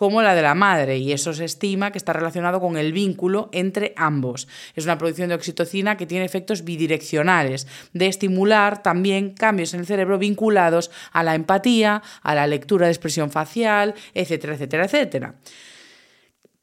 como 0.00 0.22
la 0.22 0.34
de 0.34 0.40
la 0.40 0.54
madre, 0.54 0.96
y 0.96 1.12
eso 1.12 1.34
se 1.34 1.44
estima 1.44 1.92
que 1.92 1.98
está 1.98 2.14
relacionado 2.14 2.58
con 2.58 2.78
el 2.78 2.90
vínculo 2.94 3.50
entre 3.52 3.92
ambos. 3.98 4.48
Es 4.74 4.84
una 4.84 4.96
producción 4.96 5.28
de 5.28 5.34
oxitocina 5.34 5.98
que 5.98 6.06
tiene 6.06 6.24
efectos 6.24 6.64
bidireccionales, 6.64 7.66
de 7.92 8.06
estimular 8.06 8.82
también 8.82 9.34
cambios 9.34 9.74
en 9.74 9.80
el 9.80 9.86
cerebro 9.86 10.16
vinculados 10.16 10.90
a 11.12 11.22
la 11.22 11.34
empatía, 11.34 12.02
a 12.22 12.34
la 12.34 12.46
lectura 12.46 12.86
de 12.86 12.92
expresión 12.92 13.30
facial, 13.30 13.94
etcétera, 14.14 14.54
etcétera, 14.54 14.84
etcétera. 14.86 15.34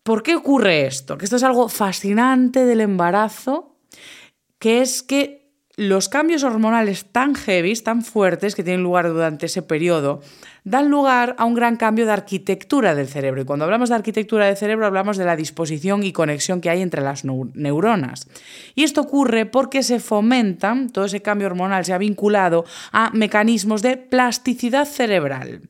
¿Por 0.02 0.24
qué 0.24 0.36
ocurre 0.36 0.88
esto? 0.88 1.16
Que 1.16 1.26
esto 1.26 1.36
es 1.36 1.44
algo 1.44 1.70
fascinante 1.70 2.66
del 2.66 2.82
embarazo, 2.82 3.78
que 4.58 4.82
es 4.82 5.04
que 5.04 5.48
los 5.76 6.10
cambios 6.10 6.44
hormonales 6.44 7.06
tan 7.12 7.36
heavy, 7.36 7.76
tan 7.76 8.02
fuertes 8.02 8.56
que 8.56 8.64
tienen 8.64 8.82
lugar 8.82 9.08
durante 9.10 9.46
ese 9.46 9.62
periodo, 9.62 10.22
dan 10.68 10.90
lugar 10.90 11.34
a 11.38 11.46
un 11.46 11.54
gran 11.54 11.78
cambio 11.78 12.06
de 12.06 12.12
arquitectura 12.12 12.94
del 12.94 13.08
cerebro. 13.08 13.42
Y 13.42 13.46
cuando 13.46 13.64
hablamos 13.64 13.88
de 13.88 13.96
arquitectura 13.96 14.48
del 14.48 14.58
cerebro 14.58 14.86
hablamos 14.86 15.16
de 15.16 15.24
la 15.24 15.38
disposición 15.38 16.04
y 16.04 16.12
conexión 16.12 16.60
que 16.60 16.70
hay 16.70 16.82
entre 16.82 17.02
las 17.02 17.24
neuronas. 17.24 18.28
Y 18.76 18.84
esto 18.84 19.00
ocurre 19.00 19.46
porque 19.46 19.82
se 19.82 20.02
fomentan, 20.02 20.90
todo 20.90 21.06
ese 21.06 21.22
cambio 21.22 21.48
hormonal 21.48 21.86
se 21.86 21.94
ha 21.94 21.98
vinculado 21.98 22.66
a 22.92 23.12
mecanismos 23.12 23.82
de 23.82 23.96
plasticidad 23.96 24.86
cerebral. 24.86 25.62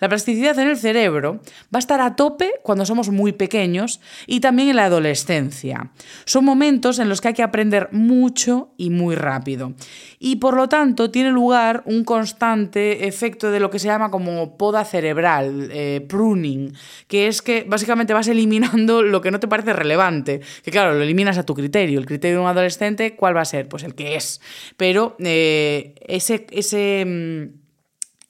La 0.00 0.08
plasticidad 0.08 0.58
en 0.58 0.68
el 0.68 0.78
cerebro 0.78 1.40
va 1.64 1.76
a 1.76 1.78
estar 1.78 2.00
a 2.00 2.16
tope 2.16 2.52
cuando 2.62 2.86
somos 2.86 3.10
muy 3.10 3.32
pequeños 3.32 4.00
y 4.26 4.40
también 4.40 4.70
en 4.70 4.76
la 4.76 4.86
adolescencia. 4.86 5.90
Son 6.24 6.46
momentos 6.46 6.98
en 6.98 7.10
los 7.10 7.20
que 7.20 7.28
hay 7.28 7.34
que 7.34 7.42
aprender 7.42 7.90
mucho 7.92 8.70
y 8.78 8.88
muy 8.88 9.16
rápido. 9.16 9.74
Y 10.18 10.36
por 10.36 10.56
lo 10.56 10.68
tanto 10.68 11.10
tiene 11.10 11.30
lugar 11.30 11.82
un 11.84 12.04
constante 12.04 13.06
efecto 13.06 13.50
de 13.50 13.60
lo 13.60 13.68
que 13.68 13.78
se 13.78 13.88
llama 13.88 14.10
como 14.10 14.45
poda 14.50 14.84
cerebral, 14.84 15.68
eh, 15.72 16.04
pruning, 16.08 16.72
que 17.08 17.26
es 17.26 17.42
que 17.42 17.64
básicamente 17.66 18.12
vas 18.14 18.28
eliminando 18.28 19.02
lo 19.02 19.20
que 19.20 19.30
no 19.30 19.40
te 19.40 19.48
parece 19.48 19.72
relevante, 19.72 20.40
que 20.62 20.70
claro, 20.70 20.94
lo 20.94 21.02
eliminas 21.02 21.38
a 21.38 21.44
tu 21.44 21.54
criterio. 21.54 21.98
El 21.98 22.06
criterio 22.06 22.36
de 22.36 22.42
un 22.42 22.48
adolescente, 22.48 23.16
¿cuál 23.16 23.36
va 23.36 23.42
a 23.42 23.44
ser? 23.44 23.68
Pues 23.68 23.82
el 23.82 23.94
que 23.94 24.16
es. 24.16 24.40
Pero 24.76 25.16
eh, 25.18 25.94
ese... 26.06 26.46
ese 26.50 27.04
mm, 27.06 27.66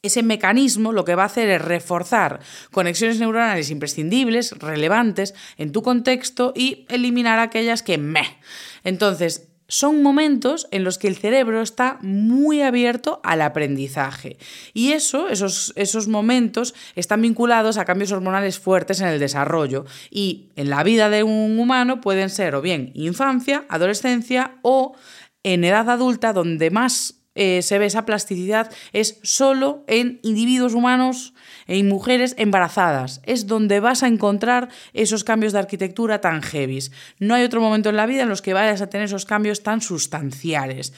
ese 0.02 0.22
mecanismo 0.22 0.92
lo 0.92 1.04
que 1.04 1.14
va 1.16 1.24
a 1.24 1.26
hacer 1.26 1.48
es 1.48 1.60
reforzar 1.60 2.40
conexiones 2.70 3.18
neuronales 3.18 3.70
imprescindibles, 3.70 4.52
relevantes 4.52 5.34
en 5.56 5.72
tu 5.72 5.82
contexto 5.82 6.52
y 6.54 6.86
eliminar 6.88 7.40
aquellas 7.40 7.82
que 7.82 7.98
meh. 7.98 8.38
Entonces, 8.84 9.48
son 9.68 10.02
momentos 10.02 10.68
en 10.70 10.84
los 10.84 10.98
que 10.98 11.08
el 11.08 11.16
cerebro 11.16 11.60
está 11.60 11.98
muy 12.02 12.62
abierto 12.62 13.20
al 13.24 13.42
aprendizaje. 13.42 14.38
Y 14.74 14.92
eso, 14.92 15.28
esos, 15.28 15.72
esos, 15.76 16.08
momentos 16.08 16.74
están 16.94 17.22
vinculados 17.22 17.78
a 17.78 17.84
cambios 17.84 18.12
hormonales 18.12 18.58
fuertes 18.58 19.00
en 19.00 19.08
el 19.08 19.18
desarrollo. 19.18 19.84
Y 20.10 20.50
en 20.56 20.70
la 20.70 20.82
vida 20.84 21.10
de 21.10 21.22
un 21.22 21.58
humano 21.58 22.00
pueden 22.00 22.30
ser 22.30 22.54
o 22.54 22.62
bien 22.62 22.92
infancia, 22.94 23.64
adolescencia 23.68 24.58
o 24.62 24.94
en 25.42 25.64
edad 25.64 25.90
adulta, 25.90 26.32
donde 26.32 26.70
más 26.70 27.25
eh, 27.36 27.62
se 27.62 27.78
ve 27.78 27.86
esa 27.86 28.06
plasticidad, 28.06 28.72
es 28.92 29.20
solo 29.22 29.84
en 29.86 30.18
individuos 30.22 30.74
humanos 30.74 31.34
en 31.68 31.88
mujeres 31.88 32.34
embarazadas. 32.38 33.20
Es 33.24 33.46
donde 33.46 33.78
vas 33.78 34.02
a 34.02 34.08
encontrar 34.08 34.68
esos 34.94 35.22
cambios 35.22 35.52
de 35.52 35.60
arquitectura 35.60 36.20
tan 36.20 36.42
heavies. 36.42 36.90
No 37.18 37.34
hay 37.34 37.44
otro 37.44 37.60
momento 37.60 37.90
en 37.90 37.96
la 37.96 38.06
vida 38.06 38.22
en 38.22 38.28
los 38.28 38.42
que 38.42 38.54
vayas 38.54 38.80
a 38.80 38.88
tener 38.88 39.04
esos 39.04 39.26
cambios 39.26 39.62
tan 39.62 39.80
sustanciales. 39.80 40.92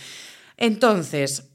Entonces, 0.56 1.50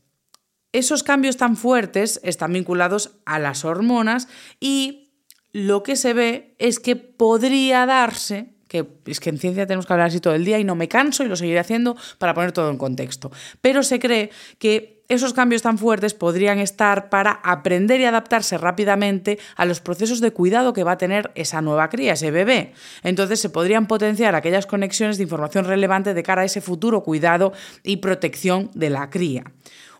esos 0.74 1.04
cambios 1.04 1.38
tan 1.38 1.56
fuertes 1.56 2.20
están 2.24 2.54
vinculados 2.54 3.18
a 3.26 3.40
las 3.40 3.64
hormonas 3.64 4.28
y 4.60 5.12
lo 5.54 5.84
que 5.84 5.96
se 5.96 6.14
ve 6.14 6.56
es 6.58 6.80
que 6.80 6.96
podría 6.96 7.86
darse, 7.86 8.53
que 8.74 8.88
es 9.06 9.20
que 9.20 9.30
en 9.30 9.38
ciencia 9.38 9.68
tenemos 9.68 9.86
que 9.86 9.94
hablar 9.94 10.08
así 10.08 10.20
todo 10.20 10.34
el 10.34 10.44
día 10.44 10.58
y 10.58 10.64
no 10.64 10.74
me 10.74 10.88
canso 10.88 11.24
y 11.24 11.28
lo 11.28 11.36
seguiré 11.36 11.60
haciendo 11.60 11.96
para 12.18 12.34
poner 12.34 12.54
todo 12.54 12.72
en 12.72 12.80
contexto, 12.80 13.32
pero 13.62 13.84
se 13.84 14.00
cree 14.00 14.32
que 14.58 15.04
esos 15.10 15.34
cambios 15.34 15.62
tan 15.62 15.78
fuertes 15.78 16.16
podrían 16.16 16.58
estar 16.58 17.10
para 17.10 17.34
aprender 17.44 18.02
y 18.02 18.06
adaptarse 18.06 18.58
rápidamente 18.58 19.38
a 19.56 19.66
los 19.66 19.80
procesos 19.80 20.22
de 20.22 20.32
cuidado 20.32 20.74
que 20.74 20.84
va 20.84 20.94
a 20.94 20.98
tener 20.98 21.30
esa 21.36 21.62
nueva 21.62 21.90
cría, 21.90 22.14
ese 22.14 22.32
bebé. 22.32 22.74
Entonces 23.04 23.40
se 23.40 23.50
podrían 23.50 23.86
potenciar 23.86 24.34
aquellas 24.34 24.66
conexiones 24.66 25.18
de 25.18 25.24
información 25.24 25.66
relevante 25.66 26.16
de 26.16 26.24
cara 26.24 26.42
a 26.42 26.46
ese 26.46 26.62
futuro 26.62 27.04
cuidado 27.04 27.54
y 27.84 27.98
protección 27.98 28.72
de 28.74 28.90
la 28.90 29.12
cría. 29.12 29.44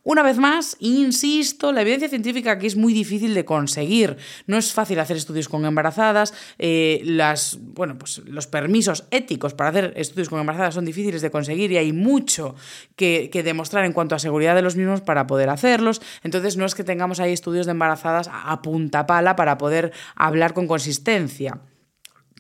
Una 0.06 0.22
vez 0.22 0.38
más, 0.38 0.76
insisto, 0.80 1.72
la 1.72 1.82
evidencia 1.82 2.10
científica 2.10 2.52
aquí 2.52 2.68
es 2.68 2.76
muy 2.76 2.94
difícil 2.94 3.34
de 3.34 3.46
conseguir. 3.46 4.18
No 4.48 4.58
es 4.58 4.74
fácil 4.74 5.00
hacer 5.00 5.16
estudios 5.16 5.48
con 5.48 5.64
embarazadas. 5.64 6.34
Eh, 6.60 7.02
las, 7.06 7.58
bueno, 7.62 7.98
pues 7.98 8.22
los 8.26 8.48
permisos 8.48 9.06
éticos 9.12 9.54
para 9.54 9.70
hacer 9.70 9.94
estudios 9.96 10.28
con 10.28 10.42
embarazadas 10.42 10.76
son 10.76 10.84
difíciles 10.84 11.22
de 11.22 11.32
conseguir 11.32 11.72
y 11.72 11.78
hay 11.78 11.94
mucho 11.94 12.56
que, 12.98 13.30
que 13.32 13.44
demostrar 13.44 13.86
en 13.86 13.94
cuanto 13.94 14.14
a 14.14 14.20
seguridad 14.20 14.56
de 14.56 14.62
los 14.62 14.76
mismos 14.76 15.00
para 15.00 15.26
poder 15.26 15.50
hacerlos. 15.50 16.02
Entonces, 16.22 16.58
no 16.58 16.66
es 16.66 16.76
que 16.76 16.84
tengamos 16.84 17.22
ahí 17.22 17.32
estudios 17.32 17.66
de 17.66 17.72
embarazadas 17.72 18.30
a 18.32 18.62
punta 18.62 19.08
pala 19.08 19.38
para 19.38 19.58
poder 19.58 19.94
hablar 20.16 20.54
con 20.54 20.68
consistencia. 20.68 21.62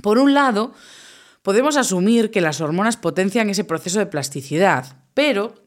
Por 0.02 0.18
un 0.18 0.34
lado, 0.34 0.74
podemos 1.44 1.78
asumir 1.78 2.30
que 2.30 2.42
las 2.42 2.60
hormonas 2.60 2.98
potencian 2.98 3.50
ese 3.50 3.64
proceso 3.64 4.00
de 4.00 4.06
plasticidad, 4.06 4.98
pero 5.14 5.63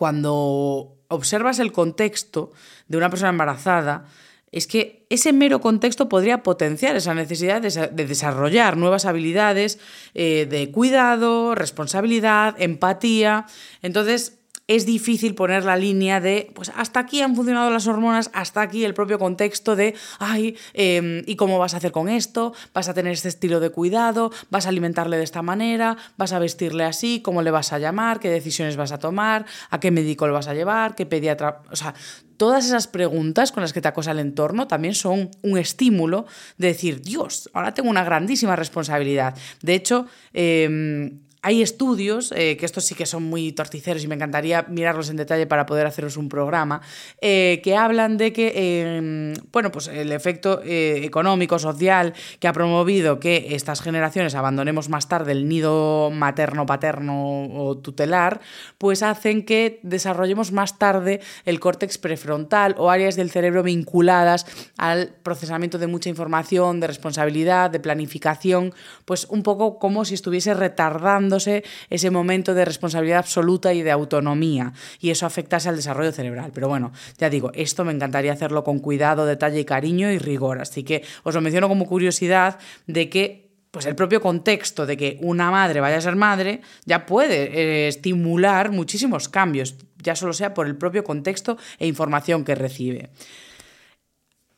cuando 0.00 0.96
observas 1.08 1.58
el 1.58 1.72
contexto 1.72 2.52
de 2.88 2.96
una 2.96 3.10
persona 3.10 3.28
embarazada, 3.28 4.06
es 4.50 4.66
que 4.66 5.04
ese 5.10 5.34
mero 5.34 5.60
contexto 5.60 6.08
podría 6.08 6.42
potenciar 6.42 6.96
esa 6.96 7.12
necesidad 7.12 7.60
de, 7.60 8.06
desarrollar 8.06 8.78
nuevas 8.78 9.04
habilidades 9.04 9.78
eh, 10.14 10.46
de 10.48 10.70
cuidado, 10.70 11.54
responsabilidad, 11.54 12.54
empatía. 12.58 13.44
Entonces, 13.82 14.38
es 14.70 14.86
difícil 14.86 15.34
poner 15.34 15.64
la 15.64 15.76
línea 15.76 16.20
de, 16.20 16.48
pues 16.54 16.70
hasta 16.76 17.00
aquí 17.00 17.20
han 17.22 17.34
funcionado 17.34 17.70
las 17.70 17.88
hormonas, 17.88 18.30
hasta 18.32 18.60
aquí 18.62 18.84
el 18.84 18.94
propio 18.94 19.18
contexto 19.18 19.74
de, 19.74 19.96
ay, 20.20 20.56
em, 20.74 21.24
¿y 21.26 21.34
cómo 21.34 21.58
vas 21.58 21.74
a 21.74 21.78
hacer 21.78 21.90
con 21.90 22.08
esto? 22.08 22.54
¿Vas 22.72 22.88
a 22.88 22.94
tener 22.94 23.12
este 23.12 23.26
estilo 23.26 23.58
de 23.58 23.70
cuidado? 23.70 24.30
¿Vas 24.48 24.66
a 24.66 24.68
alimentarle 24.68 25.16
de 25.16 25.24
esta 25.24 25.42
manera? 25.42 25.96
¿Vas 26.16 26.32
a 26.32 26.38
vestirle 26.38 26.84
así? 26.84 27.20
¿Cómo 27.20 27.42
le 27.42 27.50
vas 27.50 27.72
a 27.72 27.80
llamar? 27.80 28.20
¿Qué 28.20 28.30
decisiones 28.30 28.76
vas 28.76 28.92
a 28.92 29.00
tomar? 29.00 29.44
¿A 29.70 29.80
qué 29.80 29.90
médico 29.90 30.28
lo 30.28 30.34
vas 30.34 30.46
a 30.46 30.54
llevar? 30.54 30.94
¿Qué 30.94 31.04
pediatra? 31.04 31.62
O 31.72 31.74
sea, 31.74 31.92
todas 32.36 32.64
esas 32.64 32.86
preguntas 32.86 33.50
con 33.50 33.62
las 33.62 33.72
que 33.72 33.80
te 33.80 33.88
acosa 33.88 34.12
el 34.12 34.20
entorno 34.20 34.68
también 34.68 34.94
son 34.94 35.32
un 35.42 35.58
estímulo 35.58 36.26
de 36.58 36.68
decir, 36.68 37.02
Dios, 37.02 37.50
ahora 37.54 37.74
tengo 37.74 37.90
una 37.90 38.04
grandísima 38.04 38.54
responsabilidad. 38.54 39.36
De 39.62 39.74
hecho, 39.74 40.06
eh, 40.32 41.10
hay 41.42 41.62
estudios, 41.62 42.32
eh, 42.36 42.56
que 42.56 42.66
estos 42.66 42.84
sí 42.84 42.94
que 42.94 43.06
son 43.06 43.22
muy 43.22 43.52
torticeros 43.52 44.04
y 44.04 44.08
me 44.08 44.14
encantaría 44.14 44.66
mirarlos 44.68 45.08
en 45.08 45.16
detalle 45.16 45.46
para 45.46 45.66
poder 45.66 45.86
haceros 45.86 46.16
un 46.16 46.28
programa, 46.28 46.82
eh, 47.20 47.60
que 47.64 47.76
hablan 47.76 48.18
de 48.18 48.32
que, 48.32 48.96
em, 48.96 49.34
bueno, 49.52 49.72
pues 49.72 49.88
el 49.88 50.12
efecto 50.12 50.60
eh, 50.64 51.00
económico, 51.04 51.58
social 51.58 52.14
que 52.38 52.48
ha 52.48 52.52
promovido 52.52 53.20
que 53.20 53.54
estas 53.54 53.80
generaciones 53.80 54.34
abandonemos 54.34 54.88
más 54.88 55.08
tarde 55.08 55.32
el 55.32 55.48
nido 55.48 56.10
materno, 56.10 56.66
paterno 56.66 57.48
o 57.54 57.78
tutelar, 57.78 58.40
pues 58.78 59.02
hacen 59.02 59.44
que 59.44 59.80
desarrollemos 59.82 60.52
más 60.52 60.78
tarde 60.78 61.20
el 61.44 61.60
córtex 61.60 61.98
prefrontal 61.98 62.74
o 62.78 62.90
áreas 62.90 63.16
del 63.16 63.30
cerebro 63.30 63.62
vinculadas 63.62 64.46
al 64.76 65.14
procesamiento 65.22 65.78
de 65.78 65.86
mucha 65.86 66.08
información, 66.08 66.80
de 66.80 66.86
responsabilidad, 66.86 67.70
de 67.70 67.80
planificación, 67.80 68.74
pues 69.04 69.26
un 69.30 69.42
poco 69.42 69.78
como 69.78 70.04
si 70.04 70.14
estuviese 70.14 70.54
retardando 70.54 71.29
ese 71.36 72.10
momento 72.10 72.54
de 72.54 72.64
responsabilidad 72.64 73.18
absoluta 73.18 73.72
y 73.72 73.82
de 73.82 73.90
autonomía, 73.90 74.72
y 75.00 75.10
eso 75.10 75.26
afectase 75.26 75.68
al 75.68 75.76
desarrollo 75.76 76.12
cerebral. 76.12 76.50
Pero 76.54 76.68
bueno, 76.68 76.92
ya 77.18 77.30
digo, 77.30 77.50
esto 77.54 77.84
me 77.84 77.92
encantaría 77.92 78.32
hacerlo 78.32 78.64
con 78.64 78.78
cuidado, 78.78 79.26
detalle 79.26 79.64
cariño 79.64 80.10
y 80.10 80.18
rigor, 80.18 80.60
así 80.60 80.82
que 80.82 81.02
os 81.22 81.34
lo 81.34 81.40
menciono 81.40 81.68
como 81.68 81.86
curiosidad 81.86 82.58
de 82.86 83.08
que 83.08 83.50
pues 83.70 83.86
el 83.86 83.94
propio 83.94 84.20
contexto 84.20 84.84
de 84.84 84.96
que 84.96 85.18
una 85.20 85.50
madre 85.50 85.80
vaya 85.80 85.98
a 85.98 86.00
ser 86.00 86.16
madre 86.16 86.60
ya 86.86 87.06
puede 87.06 87.44
eh, 87.44 87.88
estimular 87.88 88.72
muchísimos 88.72 89.28
cambios, 89.28 89.76
ya 90.02 90.16
solo 90.16 90.32
sea 90.32 90.54
por 90.54 90.66
el 90.66 90.76
propio 90.76 91.04
contexto 91.04 91.56
e 91.78 91.86
información 91.86 92.44
que 92.44 92.54
recibe. 92.54 93.10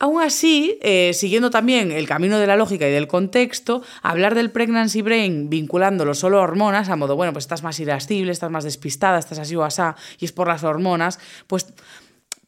Aún 0.03 0.21
así, 0.21 0.77
eh, 0.81 1.11
siguiendo 1.13 1.49
también 1.49 1.89
el 1.93 2.09
camino 2.09 2.37
de 2.37 2.45
la 2.45 2.57
lógica 2.57 2.85
y 2.85 2.91
del 2.91 3.07
contexto, 3.07 3.83
hablar 4.01 4.35
del 4.35 4.51
pregnancy 4.51 5.01
brain 5.01 5.49
vinculándolo 5.49 6.13
solo 6.13 6.39
a 6.39 6.41
hormonas, 6.41 6.89
a 6.89 6.97
modo, 6.97 7.15
bueno, 7.15 7.31
pues 7.31 7.45
estás 7.45 7.63
más 7.63 7.79
irascible, 7.79 8.33
estás 8.33 8.51
más 8.51 8.65
despistada, 8.65 9.17
estás 9.17 9.39
así 9.39 9.55
o 9.55 9.63
asá, 9.63 9.95
y 10.19 10.25
es 10.25 10.33
por 10.33 10.49
las 10.49 10.65
hormonas, 10.65 11.19
pues 11.47 11.67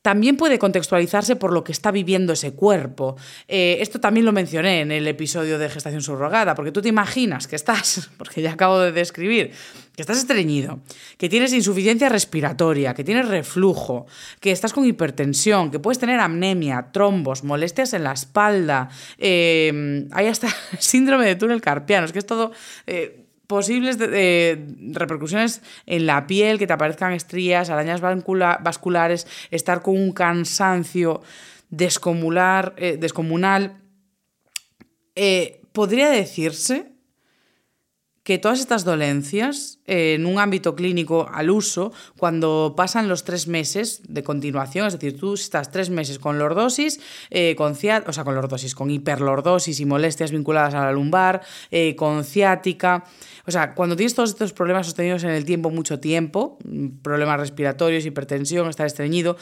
también 0.05 0.37
puede 0.37 0.59
contextualizarse 0.59 1.35
por 1.35 1.51
lo 1.51 1.63
que 1.63 1.71
está 1.71 1.89
viviendo 1.89 2.31
ese 2.31 2.53
cuerpo. 2.53 3.15
Eh, 3.47 3.77
esto 3.79 3.99
también 3.99 4.23
lo 4.23 4.31
mencioné 4.31 4.81
en 4.81 4.91
el 4.91 5.07
episodio 5.07 5.57
de 5.57 5.67
gestación 5.67 6.03
subrogada, 6.03 6.53
porque 6.53 6.71
tú 6.71 6.79
te 6.79 6.89
imaginas 6.89 7.47
que 7.47 7.55
estás, 7.55 8.11
porque 8.19 8.43
ya 8.43 8.51
acabo 8.51 8.77
de 8.77 8.91
describir, 8.91 9.49
que 9.95 10.03
estás 10.03 10.19
estreñido, 10.19 10.79
que 11.17 11.27
tienes 11.27 11.53
insuficiencia 11.53 12.07
respiratoria, 12.07 12.93
que 12.93 13.03
tienes 13.03 13.27
reflujo, 13.27 14.05
que 14.39 14.51
estás 14.51 14.73
con 14.73 14.85
hipertensión, 14.85 15.71
que 15.71 15.79
puedes 15.79 15.97
tener 15.97 16.19
amnemia, 16.19 16.89
trombos, 16.93 17.43
molestias 17.43 17.93
en 17.93 18.03
la 18.03 18.11
espalda, 18.11 18.89
eh, 19.17 20.05
hay 20.11 20.27
hasta 20.27 20.49
síndrome 20.77 21.25
de 21.25 21.35
túnel 21.35 21.61
carpiano, 21.61 22.05
es 22.05 22.11
que 22.11 22.19
es 22.19 22.27
todo... 22.27 22.51
Eh, 22.85 23.24
posibles 23.47 23.97
repercusiones 23.99 25.61
en 25.85 26.05
la 26.05 26.27
piel, 26.27 26.57
que 26.57 26.67
te 26.67 26.73
aparezcan 26.73 27.13
estrías, 27.13 27.69
arañas 27.69 28.01
vasculares, 28.01 29.27
estar 29.51 29.81
con 29.81 29.95
un 29.95 30.11
cansancio. 30.11 31.21
Eh, 31.77 32.97
descomunal. 32.99 33.81
Eh, 35.15 35.61
podría 35.71 36.09
decirse 36.09 36.94
que 38.25 38.39
todas 38.39 38.59
estas 38.59 38.83
dolencias, 38.83 39.77
eh, 39.85 40.15
en 40.15 40.25
un 40.25 40.39
ámbito 40.39 40.75
clínico 40.75 41.29
al 41.31 41.51
uso, 41.51 41.93
cuando 42.17 42.73
pasan 42.75 43.07
los 43.07 43.23
tres 43.23 43.47
meses 43.47 44.01
de 44.09 44.23
continuación, 44.23 44.87
es 44.87 44.93
decir, 44.93 45.19
tú 45.19 45.35
estás 45.35 45.69
tres 45.69 45.91
meses 45.91 46.17
con 46.17 46.39
lordosis, 46.39 46.99
eh, 47.29 47.55
con 47.55 47.73
o 47.73 48.13
sea, 48.13 48.23
con 48.23 48.33
lordosis, 48.33 48.73
con 48.73 48.89
hiperlordosis 48.89 49.79
y 49.79 49.85
molestias 49.85 50.31
vinculadas 50.31 50.73
a 50.73 50.85
la 50.85 50.91
lumbar, 50.91 51.43
eh, 51.69 51.95
con 51.95 52.23
ciática, 52.23 53.03
o 53.45 53.51
sea, 53.51 53.75
cuando 53.75 53.95
tienes 53.95 54.15
todos 54.15 54.31
estos 54.31 54.53
problemas 54.53 54.87
sostenidos 54.87 55.23
en 55.23 55.29
el 55.29 55.45
tiempo, 55.45 55.69
mucho 55.69 55.99
tiempo, 55.99 56.57
problemas 57.03 57.39
respiratorios, 57.39 58.07
hipertensión, 58.07 58.67
estar 58.69 58.87
estreñido, 58.87 59.37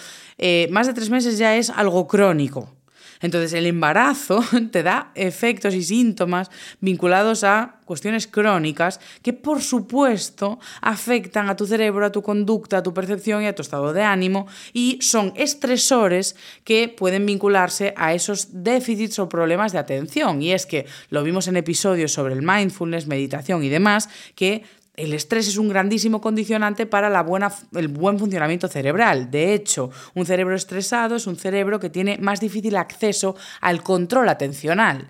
más 0.72 0.88
de 0.88 0.94
tres 0.94 1.10
meses 1.10 1.38
ya 1.38 1.56
es 1.56 1.70
algo 1.70 2.06
crónico. 2.06 2.83
Entonces, 3.24 3.54
el 3.54 3.66
embarazo 3.66 4.44
te 4.72 4.84
da 4.84 5.12
efectos 5.16 5.74
y 5.74 5.82
síntomas 5.82 6.52
vinculados 6.82 7.44
a 7.46 7.78
cuestiones 7.86 8.28
crónicas 8.28 9.00
que, 9.22 9.32
por 9.32 9.62
supuesto, 9.62 10.60
afectan 10.82 11.50
a 11.50 11.56
tu 11.56 11.66
cerebro, 11.66 12.06
a 12.06 12.12
tu 12.12 12.22
conducta, 12.22 12.78
a 12.78 12.84
tu 12.84 12.94
percepción 12.94 13.42
y 13.42 13.48
a 13.48 13.56
tu 13.56 13.62
estado 13.62 13.94
de 13.94 14.04
ánimo 14.04 14.48
y 14.74 15.00
son 15.02 15.34
estresores 15.38 16.36
que 16.66 16.90
pueden 16.90 17.26
vincularse 17.26 17.94
a 17.96 18.14
esos 18.14 18.64
déficits 18.64 19.18
o 19.20 19.30
problemas 19.30 19.72
de 19.72 19.80
atención. 19.80 20.42
Y 20.42 20.52
es 20.52 20.66
que 20.66 20.86
lo 21.10 21.24
vimos 21.24 21.48
en 21.48 21.56
episodios 21.56 22.12
sobre 22.12 22.34
el 22.34 22.42
mindfulness, 22.42 23.08
meditación 23.08 23.64
y 23.64 23.70
demás, 23.70 24.10
que 24.36 24.64
el 24.96 25.14
estrés 25.14 25.48
es 25.48 25.58
un 25.58 25.70
grandísimo 25.70 26.22
condicionante 26.22 26.86
para 26.86 27.10
la 27.10 27.24
buena, 27.24 27.52
el 27.74 27.88
buen 27.88 28.20
funcionamiento 28.20 28.68
cerebral. 28.68 29.32
De 29.32 29.54
hecho, 29.54 29.90
un 30.14 30.26
cerebro 30.26 30.56
estresado 30.56 31.16
es 31.16 31.26
un 31.26 31.36
cerebro 31.36 31.80
que 31.80 31.90
tiene 31.90 32.18
más 32.20 32.40
difícil 32.40 32.76
acceso 32.76 33.36
al 33.62 33.82
control 33.82 34.30
atencional. 34.30 35.10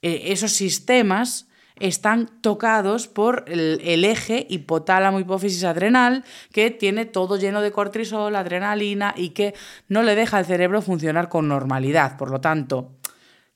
E, 0.00 0.32
esos 0.32 0.52
sistemas 0.52 1.48
están 1.80 2.40
tocados 2.40 3.08
por 3.08 3.44
el, 3.46 3.80
el, 3.84 4.04
eje 4.04 4.46
hipotálamo 4.48 5.20
hipófisis 5.20 5.64
adrenal 5.64 6.24
que 6.52 6.70
tiene 6.70 7.04
todo 7.04 7.36
lleno 7.36 7.60
de 7.60 7.72
cortisol, 7.72 8.36
adrenalina 8.36 9.14
y 9.16 9.30
que 9.30 9.54
no 9.88 10.02
le 10.02 10.14
deja 10.14 10.38
al 10.38 10.46
cerebro 10.46 10.80
funcionar 10.80 11.28
con 11.28 11.48
normalidad. 11.48 12.16
Por 12.16 12.30
lo 12.30 12.40
tanto, 12.40 12.92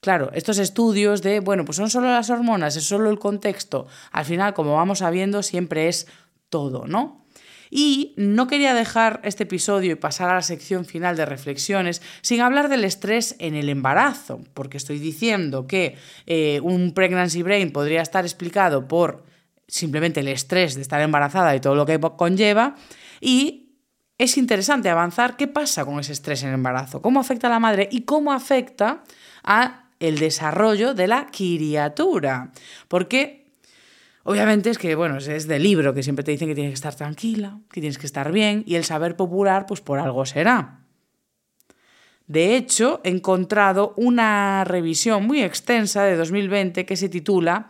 Claro, 0.07 0.31
estos 0.35 0.59
estudios 0.59 1.21
de, 1.21 1.41
bueno, 1.41 1.65
pues 1.65 1.75
son 1.75 1.91
solo 1.91 2.07
las 2.07 2.31
hormonas, 2.31 2.77
es 2.77 2.85
solo 2.85 3.11
el 3.11 3.19
contexto, 3.19 3.89
al 4.13 4.25
final, 4.25 4.55
como 4.55 4.77
vamos 4.77 5.01
sabiendo, 5.01 5.43
siempre 5.43 5.89
es 5.89 6.07
todo, 6.49 6.87
¿no? 6.87 7.27
Y 7.73 8.15
no 8.17 8.47
quería 8.47 8.73
dejar 8.73 9.19
este 9.25 9.43
episodio 9.43 9.91
y 9.91 9.97
pasar 9.97 10.31
a 10.31 10.37
la 10.37 10.43
sección 10.43 10.85
final 10.85 11.17
de 11.17 11.27
reflexiones 11.27 12.03
sin 12.23 12.41
hablar 12.41 12.69
del 12.69 12.85
estrés 12.85 13.35
en 13.41 13.57
el 13.57 13.69
embarazo, 13.69 14.45
porque 14.55 14.77
estoy 14.77 15.01
diciendo 15.01 15.67
que 15.67 15.97
eh, 16.27 16.61
un 16.63 16.93
pregnancy 16.93 17.43
brain 17.43 17.73
podría 17.73 18.01
estar 18.01 18.25
explicado 18.25 18.87
por 18.87 19.25
simplemente 19.67 20.21
el 20.21 20.29
estrés 20.29 20.77
de 20.77 20.83
estar 20.83 21.01
embarazada 21.01 21.57
y 21.57 21.61
todo 21.61 21.75
lo 21.75 21.85
que 21.85 21.99
conlleva, 21.99 22.77
y 23.21 23.73
es 24.19 24.39
interesante 24.39 24.89
avanzar 24.89 25.37
qué 25.37 25.49
pasa 25.49 25.85
con 25.85 25.99
ese 25.99 26.13
estrés 26.13 26.45
en 26.45 26.51
el 26.51 26.55
embarazo, 26.55 27.03
cómo 27.03 27.19
afecta 27.19 27.49
a 27.49 27.51
la 27.51 27.59
madre 27.59 27.89
y 27.91 28.03
cómo 28.03 28.33
afecta 28.33 29.03
a 29.43 29.86
el 30.01 30.19
desarrollo 30.19 30.95
de 30.95 31.07
la 31.07 31.27
criatura. 31.27 32.53
Porque 32.89 33.47
obviamente 34.23 34.71
es 34.71 34.79
que, 34.79 34.95
bueno, 34.95 35.19
es 35.19 35.47
de 35.47 35.59
libro 35.59 35.95
que 35.95 36.03
siempre 36.03 36.25
te 36.25 36.33
dicen 36.33 36.49
que 36.49 36.55
tienes 36.55 36.73
que 36.73 36.75
estar 36.75 36.95
tranquila, 36.95 37.61
que 37.71 37.81
tienes 37.81 37.99
que 37.99 38.07
estar 38.07 38.33
bien, 38.33 38.63
y 38.67 38.75
el 38.75 38.85
saber 38.85 39.17
popular, 39.17 39.67
pues 39.67 39.81
por 39.81 39.99
algo 39.99 40.27
será. 40.27 40.81
De 42.27 42.57
hecho, 42.57 43.01
he 43.05 43.11
encontrado 43.11 43.95
una 43.97 44.65
revisión 44.65 45.27
muy 45.27 45.43
extensa 45.43 46.03
de 46.03 46.17
2020 46.17 46.85
que 46.85 46.97
se 46.97 47.09
titula 47.09 47.69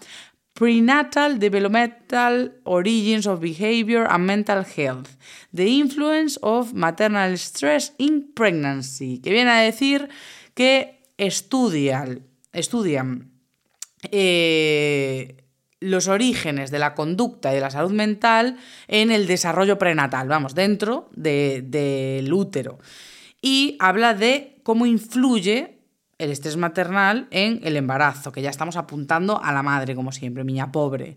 Prenatal 0.54 1.38
Developmental 1.38 2.54
Origins 2.64 3.26
of 3.26 3.40
Behavior 3.40 4.06
and 4.08 4.24
Mental 4.24 4.64
Health, 4.64 5.10
The 5.54 5.66
Influence 5.66 6.38
of 6.40 6.72
Maternal 6.72 7.34
Stress 7.34 7.92
in 7.98 8.32
Pregnancy, 8.32 9.18
que 9.18 9.30
viene 9.30 9.50
a 9.50 9.60
decir 9.60 10.08
que 10.54 10.95
estudian, 11.16 12.26
estudian 12.52 13.32
eh, 14.10 15.44
los 15.80 16.08
orígenes 16.08 16.70
de 16.70 16.78
la 16.78 16.94
conducta 16.94 17.52
y 17.52 17.56
de 17.56 17.60
la 17.60 17.70
salud 17.70 17.92
mental 17.92 18.58
en 18.88 19.10
el 19.10 19.26
desarrollo 19.26 19.78
prenatal, 19.78 20.28
vamos, 20.28 20.54
dentro 20.54 21.08
del 21.12 22.32
útero. 22.32 22.78
Y 23.40 23.76
habla 23.78 24.14
de 24.14 24.60
cómo 24.62 24.86
influye 24.86 25.78
el 26.18 26.30
estrés 26.30 26.56
maternal 26.56 27.28
en 27.30 27.60
el 27.62 27.76
embarazo, 27.76 28.32
que 28.32 28.42
ya 28.42 28.50
estamos 28.50 28.76
apuntando 28.76 29.42
a 29.42 29.52
la 29.52 29.62
madre, 29.62 29.94
como 29.94 30.12
siempre, 30.12 30.44
niña 30.44 30.72
pobre. 30.72 31.16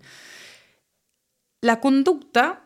La 1.61 1.79
conducta 1.79 2.65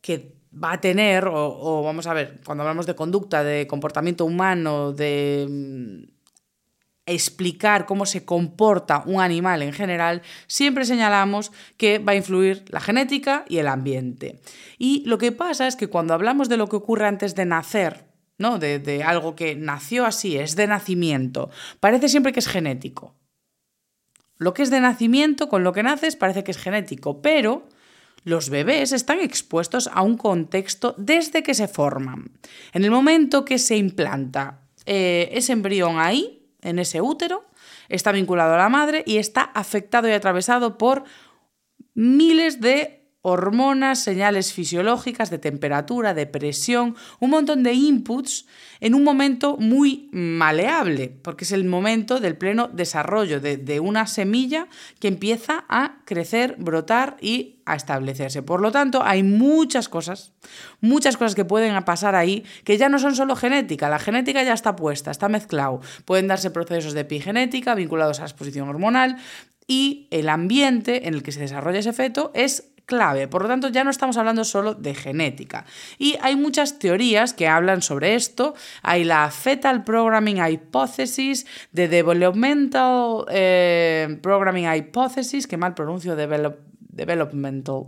que 0.00 0.39
va 0.52 0.72
a 0.72 0.80
tener, 0.80 1.28
o, 1.28 1.82
vamos 1.84 2.06
a 2.06 2.14
ver, 2.14 2.40
cuando 2.44 2.62
hablamos 2.62 2.86
de 2.86 2.94
conducta, 2.94 3.44
de 3.44 3.66
comportamiento 3.66 4.24
humano, 4.24 4.92
de 4.92 5.46
mm, 5.48 6.20
explicar 7.06 7.86
cómo 7.86 8.06
se 8.06 8.24
comporta 8.24 9.02
un 9.06 9.20
animal 9.20 9.62
en 9.62 9.72
general, 9.72 10.22
siempre 10.46 10.84
señalamos 10.84 11.52
que 11.76 11.98
va 11.98 12.12
a 12.12 12.16
influir 12.16 12.64
la 12.68 12.80
genética 12.80 13.44
y 13.48 13.58
el 13.58 13.68
ambiente. 13.68 14.40
Y 14.78 15.04
lo 15.06 15.18
que 15.18 15.32
pasa 15.32 15.66
es 15.66 15.76
que 15.76 15.88
cuando 15.88 16.14
hablamos 16.14 16.48
de 16.48 16.56
lo 16.56 16.68
que 16.68 16.76
ocurre 16.76 17.06
antes 17.06 17.34
de 17.34 17.46
nacer, 17.46 18.04
¿no? 18.38 18.58
De, 18.58 19.02
algo 19.04 19.36
que 19.36 19.54
nació 19.54 20.06
así, 20.06 20.36
es 20.36 20.56
de 20.56 20.66
nacimiento. 20.66 21.50
Parece 21.78 22.08
siempre 22.08 22.32
que 22.32 22.40
es 22.40 22.48
genético. 22.48 23.14
Lo 24.38 24.54
que 24.54 24.62
es 24.62 24.70
de 24.70 24.80
nacimiento, 24.80 25.50
con 25.50 25.62
lo 25.62 25.72
que 25.72 25.82
naces, 25.82 26.16
parece 26.16 26.42
que 26.42 26.50
es 26.50 26.56
genético, 26.56 27.20
pero 27.20 27.68
los 28.24 28.50
bebés 28.50 28.92
están 28.92 29.20
expuestos 29.20 29.88
a 29.92 30.02
un 30.02 30.16
contexto 30.16 30.94
desde 30.98 31.42
que 31.42 31.54
se 31.54 31.68
forman. 31.68 32.30
En 32.72 32.84
el 32.84 32.90
momento 32.90 33.44
que 33.44 33.58
se 33.58 33.76
implanta 33.76 34.60
eh, 34.86 35.30
ese 35.32 35.52
embrión 35.52 35.98
ahí, 35.98 36.46
en 36.62 36.78
ese 36.78 37.00
útero, 37.00 37.44
está 37.88 38.12
vinculado 38.12 38.54
a 38.54 38.58
la 38.58 38.68
madre 38.68 39.02
y 39.06 39.16
está 39.16 39.42
afectado 39.42 40.08
y 40.08 40.12
atravesado 40.12 40.78
por 40.78 41.04
miles 41.94 42.60
de 42.60 42.99
hormonas, 43.22 44.02
señales 44.02 44.52
fisiológicas 44.52 45.28
de 45.28 45.38
temperatura, 45.38 46.14
de 46.14 46.26
presión, 46.26 46.96
un 47.18 47.30
montón 47.30 47.62
de 47.62 47.74
inputs 47.74 48.46
en 48.80 48.94
un 48.94 49.04
momento 49.04 49.58
muy 49.58 50.08
maleable, 50.10 51.08
porque 51.22 51.44
es 51.44 51.52
el 51.52 51.64
momento 51.64 52.18
del 52.18 52.38
pleno 52.38 52.68
desarrollo 52.68 53.40
de, 53.40 53.80
una 53.80 54.06
semilla 54.06 54.68
que 55.00 55.08
empieza 55.08 55.64
a 55.68 55.98
crecer, 56.06 56.56
brotar 56.58 57.18
y 57.20 57.60
a 57.66 57.76
establecerse. 57.76 58.42
Por 58.42 58.62
lo 58.62 58.72
tanto, 58.72 59.02
hay 59.04 59.22
muchas 59.22 59.90
cosas, 59.90 60.32
muchas 60.80 61.18
cosas 61.18 61.34
que 61.34 61.44
pueden 61.44 61.80
pasar 61.84 62.14
ahí, 62.14 62.44
que 62.64 62.78
ya 62.78 62.88
no 62.88 62.98
son 62.98 63.14
solo 63.14 63.36
genética, 63.36 63.90
la 63.90 63.98
genética 63.98 64.42
ya 64.42 64.54
está 64.54 64.76
puesta, 64.76 65.10
está 65.10 65.28
mezclado. 65.28 65.80
Pueden 66.06 66.26
darse 66.26 66.50
procesos 66.50 66.94
de 66.94 67.00
epigenética 67.00 67.74
vinculados 67.74 68.18
a 68.18 68.22
la 68.22 68.28
exposición 68.28 68.68
hormonal, 68.68 69.18
y 69.66 70.08
el 70.10 70.28
ambiente 70.28 71.06
en 71.06 71.14
el 71.14 71.22
que 71.22 71.30
se 71.30 71.38
desarrolla 71.38 71.78
ese 71.78 71.92
feto 71.92 72.32
es 72.34 72.72
clave. 72.90 73.28
Por 73.28 73.42
lo 73.42 73.48
tanto, 73.48 73.68
ya 73.68 73.84
no 73.84 73.90
estamos 73.90 74.16
hablando 74.16 74.44
solo 74.44 74.74
de 74.74 74.94
genética. 74.94 75.64
Y 75.96 76.16
hay 76.20 76.34
muchas 76.34 76.80
teorías 76.80 77.32
que 77.32 77.46
hablan 77.46 77.82
sobre 77.82 78.16
esto. 78.16 78.54
Hay 78.82 79.04
la 79.04 79.30
Fetal 79.30 79.84
Programming 79.84 80.44
Hypothesis, 80.44 81.46
de 81.70 81.86
Developmental 81.86 83.26
eh, 83.30 84.18
Programming 84.20 84.66
Hypothesis, 84.66 85.46
que 85.46 85.56
mal 85.56 85.74
pronuncio, 85.74 86.16
developmental. 86.16 87.84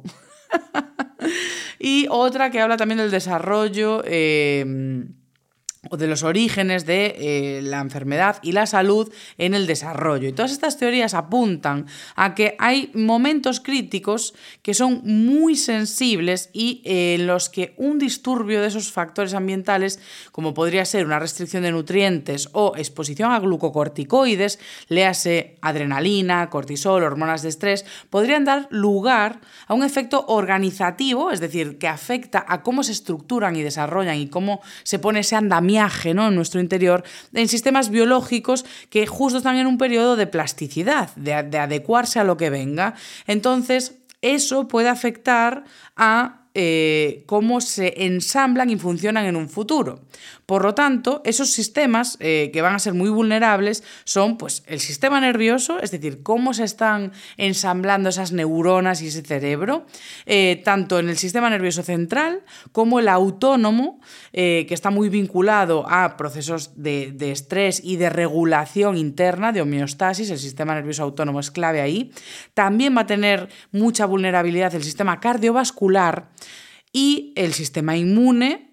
y 1.80 2.06
otra 2.08 2.50
que 2.50 2.60
habla 2.60 2.76
también 2.76 2.98
del 2.98 3.10
desarrollo. 3.10 4.02
Eh, 4.06 5.04
o 5.90 5.96
de 5.96 6.06
los 6.06 6.22
orígenes 6.22 6.86
de 6.86 7.16
eh, 7.18 7.60
la 7.60 7.80
enfermedad 7.80 8.36
y 8.40 8.52
la 8.52 8.66
salud 8.66 9.12
en 9.36 9.52
el 9.52 9.66
desarrollo. 9.66 10.28
Y 10.28 10.32
todas 10.32 10.52
estas 10.52 10.78
teorías 10.78 11.12
apuntan 11.12 11.86
a 12.14 12.36
que 12.36 12.54
hay 12.60 12.92
momentos 12.94 13.58
críticos 13.58 14.32
que 14.62 14.74
son 14.74 15.02
muy 15.02 15.56
sensibles 15.56 16.50
y 16.52 16.82
eh, 16.84 17.16
en 17.16 17.26
los 17.26 17.48
que 17.48 17.74
un 17.78 17.98
disturbio 17.98 18.60
de 18.60 18.68
esos 18.68 18.92
factores 18.92 19.34
ambientales, 19.34 19.98
como 20.30 20.54
podría 20.54 20.84
ser 20.84 21.04
una 21.04 21.18
restricción 21.18 21.64
de 21.64 21.72
nutrientes 21.72 22.48
o 22.52 22.74
exposición 22.76 23.32
a 23.32 23.40
glucocorticoides, 23.40 24.60
léase 24.86 25.58
adrenalina, 25.62 26.48
cortisol, 26.48 27.02
hormonas 27.02 27.42
de 27.42 27.48
estrés, 27.48 27.84
podrían 28.08 28.44
dar 28.44 28.68
lugar 28.70 29.40
a 29.66 29.74
un 29.74 29.82
efecto 29.82 30.26
organizativo, 30.28 31.32
es 31.32 31.40
decir, 31.40 31.78
que 31.78 31.88
afecta 31.88 32.44
a 32.46 32.62
cómo 32.62 32.84
se 32.84 32.92
estructuran 32.92 33.56
y 33.56 33.62
desarrollan 33.62 34.18
y 34.18 34.28
cómo 34.28 34.60
se 34.84 35.00
pone 35.00 35.20
ese 35.20 35.34
andamiento 35.34 35.71
en 35.76 36.34
nuestro 36.34 36.60
interior 36.60 37.04
en 37.32 37.48
sistemas 37.48 37.90
biológicos 37.90 38.64
que 38.90 39.06
justo 39.06 39.38
están 39.38 39.56
en 39.56 39.66
un 39.66 39.78
periodo 39.78 40.16
de 40.16 40.26
plasticidad, 40.26 41.14
de 41.16 41.58
adecuarse 41.58 42.18
a 42.18 42.24
lo 42.24 42.36
que 42.36 42.50
venga. 42.50 42.94
Entonces, 43.26 43.98
eso 44.20 44.68
puede 44.68 44.88
afectar 44.88 45.64
a 45.96 46.41
eh, 46.54 47.22
cómo 47.26 47.60
se 47.60 48.04
ensamblan 48.04 48.68
y 48.68 48.76
funcionan 48.76 49.24
en 49.24 49.36
un 49.36 49.48
futuro. 49.48 50.00
Por 50.44 50.62
lo 50.64 50.74
tanto, 50.74 51.22
esos 51.24 51.50
sistemas 51.50 52.18
eh, 52.20 52.50
que 52.52 52.60
van 52.60 52.74
a 52.74 52.78
ser 52.78 52.92
muy 52.92 53.08
vulnerables 53.08 53.82
son 54.04 54.36
pues, 54.36 54.62
el 54.66 54.80
sistema 54.80 55.20
nervioso, 55.20 55.80
es 55.80 55.90
decir, 55.90 56.22
cómo 56.22 56.52
se 56.52 56.64
están 56.64 57.12
ensamblando 57.36 58.10
esas 58.10 58.32
neuronas 58.32 59.00
y 59.00 59.06
ese 59.06 59.22
cerebro, 59.22 59.86
eh, 60.26 60.60
tanto 60.64 60.98
en 60.98 61.08
el 61.08 61.16
sistema 61.16 61.48
nervioso 61.48 61.82
central 61.82 62.42
como 62.72 62.98
el 62.98 63.08
autónomo, 63.08 64.00
que 64.32 64.66
está 64.70 64.90
muy 64.90 65.08
vinculado 65.08 65.84
a 65.88 66.16
procesos 66.16 66.72
de, 66.74 67.12
de 67.12 67.32
estrés 67.32 67.80
y 67.84 67.96
de 67.96 68.10
regulación 68.10 68.96
interna, 68.96 69.52
de 69.52 69.60
homeostasis, 69.62 70.30
el 70.30 70.38
sistema 70.38 70.74
nervioso 70.74 71.02
autónomo 71.02 71.40
es 71.40 71.50
clave 71.50 71.80
ahí. 71.80 72.12
También 72.54 72.96
va 72.96 73.02
a 73.02 73.06
tener 73.06 73.48
mucha 73.70 74.06
vulnerabilidad 74.06 74.74
el 74.74 74.82
sistema 74.82 75.20
cardiovascular, 75.20 76.28
y 76.92 77.32
el 77.36 77.54
sistema 77.54 77.96
inmune, 77.96 78.72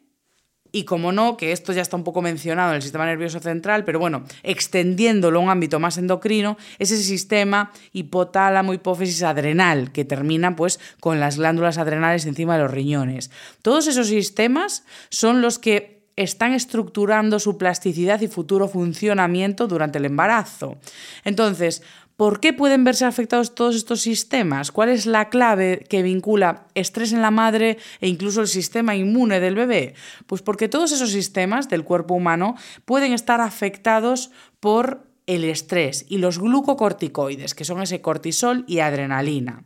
y 0.72 0.84
como 0.84 1.11
no, 1.11 1.36
que 1.36 1.51
esto 1.51 1.74
ya 1.74 1.82
está 1.82 1.97
un 1.97 2.03
poco 2.03 2.22
mencionado 2.22 2.70
en 2.70 2.76
el 2.76 2.82
sistema 2.82 3.05
nervioso 3.05 3.39
central, 3.39 3.86
pero 3.86 3.97
bueno, 3.97 4.24
extendiéndolo 4.43 5.39
a 5.39 5.43
un 5.43 5.49
ámbito 5.49 5.80
más 5.80 5.97
endocrino, 5.97 6.57
es 6.78 6.91
ese 6.91 7.03
sistema 7.03 7.72
hipotálamo, 7.91 8.74
hipófisis 8.74 9.24
adrenal, 9.24 9.91
que 9.91 10.05
termina 10.05 10.55
pues 10.55 10.80
con 10.99 11.20
las 11.20 11.38
glándulas 11.38 11.78
adrenales 11.78 12.26
encima 12.26 12.55
de 12.55 12.63
los 12.63 12.72
riñones. 12.72 13.32
Todos 13.63 13.88
esos 13.88 14.07
sistemas 14.07 14.84
son 15.09 15.41
los 15.41 15.57
que 15.57 15.99
están 16.15 16.53
estructurando 16.53 17.39
su 17.39 17.57
plasticidad 17.57 18.20
y 18.22 18.28
futuro 18.28 18.67
funcionamiento 18.67 19.67
durante 19.67 19.99
el 19.99 20.05
embarazo. 20.05 20.78
Entonces, 21.24 21.82
¿Por 22.20 22.41
qué 22.41 22.51
pueden 22.51 22.84
verse 22.84 23.05
afectados 23.05 23.55
todos 23.55 23.78
estos 23.78 24.01
sistemas? 24.01 24.74
¿Cuál 24.74 24.89
es 24.89 25.05
la 25.05 25.30
clave 25.30 25.86
que 25.88 26.03
vincula 26.03 26.67
estrés 26.76 27.13
en 27.13 27.22
la 27.22 27.32
madre 27.32 27.78
e 28.01 28.09
incluso 28.09 28.41
el 28.41 28.49
sistema 28.49 28.93
inmune 28.93 29.39
del 29.39 29.55
bebé? 29.55 29.93
Pues 30.28 30.41
porque 30.41 30.67
todos 30.67 30.91
esos 30.91 31.11
sistemas 31.11 31.70
del 31.70 31.86
cuerpo 31.86 32.15
humano 32.15 32.57
pueden 32.84 33.13
estar 33.13 33.39
afectados 33.39 34.32
por 34.59 35.07
el 35.28 35.45
estrés 35.45 36.05
y 36.09 36.17
los 36.17 36.39
glucocorticoides, 36.39 37.55
que 37.55 37.63
son 37.63 37.82
ese 37.82 38.01
cortisol 38.01 38.65
y 38.67 38.80
adrenalina. 38.80 39.63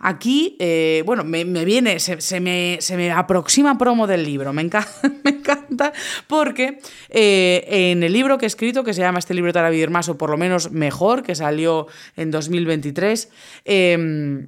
Aquí, 0.00 0.56
eh, 0.60 1.02
bueno, 1.04 1.24
me, 1.24 1.44
viene, 1.64 1.98
se, 1.98 2.40
me, 2.40 3.10
aproxima 3.10 3.76
promo 3.78 4.06
del 4.06 4.22
libro, 4.22 4.52
me 4.52 4.62
encanta, 4.62 4.92
me 5.24 5.30
encanta 5.30 5.92
porque 6.28 6.78
eh, 7.08 7.64
en 7.66 8.04
el 8.04 8.12
libro 8.12 8.38
que 8.38 8.46
he 8.46 8.48
escrito, 8.48 8.84
que 8.84 8.94
se 8.94 9.00
llama 9.00 9.18
Este 9.18 9.34
libro 9.34 9.50
hará 9.50 9.70
vivir 9.70 9.90
más, 9.90 10.08
o 10.08 10.16
por 10.16 10.30
lo 10.30 10.36
menos 10.36 10.70
mejor, 10.70 11.24
que 11.24 11.34
salió 11.34 11.88
en 12.16 12.30
2023, 12.30 13.28
em, 13.64 14.46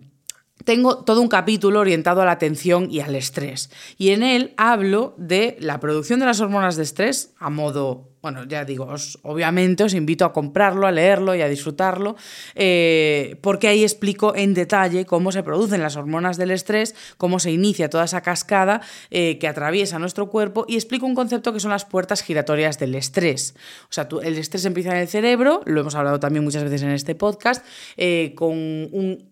tengo 0.64 1.02
todo 1.04 1.20
un 1.20 1.28
capítulo 1.28 1.80
orientado 1.80 2.22
a 2.22 2.26
la 2.26 2.32
atención 2.32 2.88
y 2.88 3.00
al 3.00 3.16
estrés. 3.16 3.70
Y 3.98 4.10
en 4.10 4.22
él 4.22 4.54
hablo 4.56 5.14
de 5.16 5.56
la 5.58 5.80
producción 5.80 6.20
de 6.20 6.26
las 6.26 6.40
hormonas 6.40 6.76
de 6.76 6.84
estrés 6.84 7.34
a 7.38 7.50
modo 7.50 8.09
bueno, 8.22 8.44
ya 8.44 8.64
digo, 8.66 8.86
obviamente 9.22 9.82
os 9.82 9.94
invito 9.94 10.26
a 10.26 10.32
comprarlo, 10.32 10.86
a 10.86 10.92
leerlo 10.92 11.34
y 11.34 11.40
a 11.40 11.48
disfrutarlo, 11.48 12.16
eh, 12.54 13.38
porque 13.40 13.68
ahí 13.68 13.82
explico 13.82 14.36
en 14.36 14.52
detalle 14.52 15.06
cómo 15.06 15.32
se 15.32 15.42
producen 15.42 15.80
las 15.80 15.96
hormonas 15.96 16.36
del 16.36 16.50
estrés, 16.50 16.94
cómo 17.16 17.38
se 17.38 17.50
inicia 17.50 17.88
toda 17.88 18.04
esa 18.04 18.20
cascada 18.20 18.82
eh, 19.10 19.38
que 19.38 19.48
atraviesa 19.48 19.98
nuestro 19.98 20.28
cuerpo 20.28 20.66
y 20.68 20.74
explico 20.74 21.06
un 21.06 21.14
concepto 21.14 21.54
que 21.54 21.60
son 21.60 21.70
las 21.70 21.86
puertas 21.86 22.22
giratorias 22.22 22.78
del 22.78 22.94
estrés. 22.94 23.54
O 23.84 23.92
sea, 23.92 24.06
el 24.22 24.36
estrés 24.36 24.66
empieza 24.66 24.90
en 24.90 24.98
el 24.98 25.08
cerebro, 25.08 25.62
lo 25.64 25.80
hemos 25.80 25.94
hablado 25.94 26.20
también 26.20 26.44
muchas 26.44 26.62
veces 26.62 26.82
en 26.82 26.90
este 26.90 27.14
podcast, 27.14 27.64
eh, 27.96 28.34
con, 28.36 28.50
un, 28.50 29.30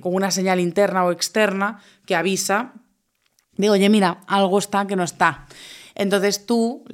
con 0.00 0.14
una 0.14 0.32
señal 0.32 0.58
interna 0.58 1.04
o 1.04 1.12
externa 1.12 1.80
que 2.06 2.16
avisa 2.16 2.72
de, 3.56 3.70
oye, 3.70 3.88
mira, 3.88 4.20
algo 4.26 4.58
está 4.58 4.86
que 4.86 4.96
no 4.96 5.04
está. 5.04 5.46
Entonces 5.98 6.44
tú 6.44 6.84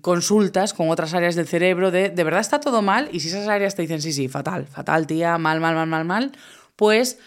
consultas 0.00 0.72
con 0.72 0.90
otras 0.90 1.12
áreas 1.12 1.34
del 1.34 1.48
cerebro 1.48 1.90
de, 1.90 2.08
¿de 2.08 2.24
verdad 2.24 2.40
está 2.40 2.60
todo 2.60 2.82
mal? 2.82 3.08
Y 3.12 3.18
si 3.18 3.28
esas 3.28 3.48
áreas 3.48 3.74
te 3.74 3.82
dicen, 3.82 4.00
sí, 4.00 4.12
sí, 4.12 4.28
fatal, 4.28 4.68
fatal, 4.68 5.08
tía, 5.08 5.36
mal, 5.38 5.60
mal, 5.60 5.74
mal, 5.74 5.88
mal, 5.88 6.04
mal, 6.04 6.32
pues 6.76 7.18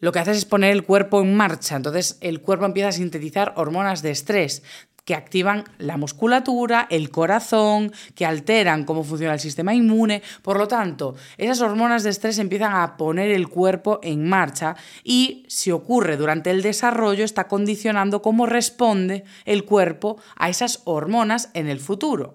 lo 0.00 0.10
que 0.10 0.18
haces 0.18 0.36
es 0.36 0.44
poner 0.44 0.72
el 0.72 0.82
cuerpo 0.82 1.20
en 1.20 1.36
marcha. 1.36 1.76
Entonces 1.76 2.18
el 2.20 2.40
cuerpo 2.40 2.66
empieza 2.66 2.88
a 2.88 2.92
sintetizar 2.92 3.52
hormonas 3.56 4.02
de 4.02 4.10
estrés 4.10 4.64
que 5.08 5.14
activan 5.14 5.64
la 5.78 5.96
musculatura, 5.96 6.86
el 6.90 7.08
corazón, 7.08 7.92
que 8.14 8.26
alteran 8.26 8.84
cómo 8.84 9.04
funciona 9.04 9.32
el 9.32 9.40
sistema 9.40 9.72
inmune. 9.72 10.20
Por 10.42 10.58
lo 10.58 10.68
tanto, 10.68 11.14
esas 11.38 11.62
hormonas 11.62 12.02
de 12.02 12.10
estrés 12.10 12.38
empiezan 12.38 12.74
a 12.74 12.98
poner 12.98 13.30
el 13.30 13.48
cuerpo 13.48 14.00
en 14.02 14.28
marcha 14.28 14.76
y 15.02 15.46
si 15.48 15.70
ocurre 15.70 16.18
durante 16.18 16.50
el 16.50 16.60
desarrollo 16.60 17.24
está 17.24 17.48
condicionando 17.48 18.20
cómo 18.20 18.44
responde 18.44 19.24
el 19.46 19.64
cuerpo 19.64 20.20
a 20.36 20.50
esas 20.50 20.82
hormonas 20.84 21.48
en 21.54 21.68
el 21.68 21.80
futuro. 21.80 22.34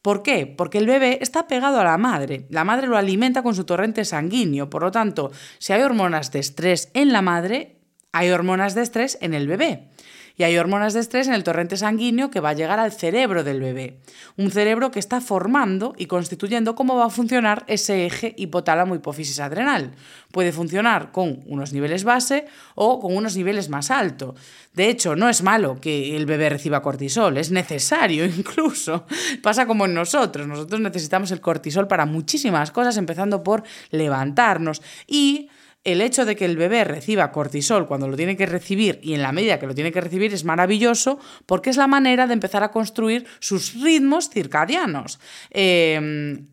¿Por 0.00 0.22
qué? 0.22 0.46
Porque 0.46 0.78
el 0.78 0.86
bebé 0.86 1.18
está 1.20 1.48
pegado 1.48 1.80
a 1.80 1.84
la 1.84 1.98
madre. 1.98 2.46
La 2.50 2.62
madre 2.62 2.86
lo 2.86 2.96
alimenta 2.96 3.42
con 3.42 3.56
su 3.56 3.64
torrente 3.64 4.04
sanguíneo. 4.04 4.70
Por 4.70 4.82
lo 4.84 4.92
tanto, 4.92 5.32
si 5.58 5.72
hay 5.72 5.82
hormonas 5.82 6.30
de 6.30 6.38
estrés 6.38 6.92
en 6.94 7.12
la 7.12 7.20
madre, 7.20 7.80
hay 8.12 8.30
hormonas 8.30 8.76
de 8.76 8.82
estrés 8.82 9.18
en 9.20 9.34
el 9.34 9.48
bebé 9.48 9.90
y 10.36 10.42
hay 10.42 10.58
hormonas 10.58 10.94
de 10.94 11.00
estrés 11.00 11.28
en 11.28 11.34
el 11.34 11.44
torrente 11.44 11.76
sanguíneo 11.76 12.30
que 12.30 12.40
va 12.40 12.50
a 12.50 12.54
llegar 12.54 12.80
al 12.80 12.92
cerebro 12.92 13.44
del 13.44 13.60
bebé. 13.60 13.98
Un 14.36 14.50
cerebro 14.50 14.90
que 14.90 14.98
está 14.98 15.20
formando 15.20 15.94
y 15.96 16.06
constituyendo 16.06 16.74
cómo 16.74 16.96
va 16.96 17.06
a 17.06 17.10
funcionar 17.10 17.64
ese 17.68 18.06
eje 18.06 18.34
hipotálamo 18.36 18.94
hipófisis 18.94 19.38
adrenal. 19.38 19.92
Puede 20.32 20.52
funcionar 20.52 21.12
con 21.12 21.40
unos 21.46 21.72
niveles 21.72 22.02
base 22.02 22.46
o 22.74 22.98
con 22.98 23.16
unos 23.16 23.36
niveles 23.36 23.68
más 23.68 23.90
altos. 23.90 24.34
De 24.72 24.88
hecho, 24.88 25.14
no 25.14 25.28
es 25.28 25.42
malo 25.42 25.80
que 25.80 26.16
el 26.16 26.26
bebé 26.26 26.48
reciba 26.48 26.82
cortisol, 26.82 27.38
es 27.38 27.52
necesario 27.52 28.24
incluso. 28.26 29.06
Pasa 29.42 29.66
como 29.66 29.84
en 29.84 29.94
nosotros. 29.94 30.48
Nosotros 30.48 30.80
necesitamos 30.80 31.30
el 31.30 31.40
cortisol 31.40 31.86
para 31.86 32.06
muchísimas 32.06 32.72
cosas, 32.72 32.96
empezando 32.96 33.44
por 33.44 33.62
levantarnos 33.90 34.82
y 35.06 35.48
el 35.84 36.00
hecho 36.00 36.24
de 36.24 36.34
que 36.34 36.46
el 36.46 36.56
bebé 36.56 36.82
reciba 36.84 37.30
cortisol 37.30 37.86
cuando 37.86 38.08
lo 38.08 38.16
tiene 38.16 38.36
que 38.36 38.46
recibir 38.46 38.98
y 39.02 39.14
en 39.14 39.22
la 39.22 39.32
medida 39.32 39.58
que 39.58 39.66
lo 39.66 39.74
tiene 39.74 39.92
que 39.92 40.00
recibir 40.00 40.32
es 40.32 40.44
maravilloso 40.44 41.18
porque 41.46 41.70
es 41.70 41.76
la 41.76 41.86
manera 41.86 42.26
de 42.26 42.32
empezar 42.32 42.62
a 42.62 42.70
construir 42.70 43.26
sus 43.38 43.80
ritmos 43.80 44.30
circadianos. 44.30 45.20
Em, 45.50 46.48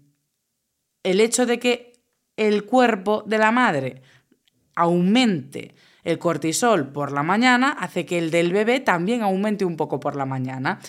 el 1.04 1.22
hecho 1.22 1.46
de 1.46 1.60
que 1.60 1.94
el 2.36 2.66
cuerpo 2.66 3.24
de 3.26 3.38
la 3.38 3.52
madre 3.52 4.02
aumente 4.76 5.74
el 6.04 6.18
cortisol 6.18 6.92
por 6.92 7.12
la 7.12 7.24
mañana 7.24 7.70
hace 7.80 8.06
que 8.06 8.18
el 8.18 8.32
del 8.32 8.52
bebé 8.52 8.80
también 8.80 9.22
aumente 9.22 9.66
un 9.66 9.78
poco 9.78 10.00
por 10.00 10.16
la 10.16 10.26
mañana 10.26 10.80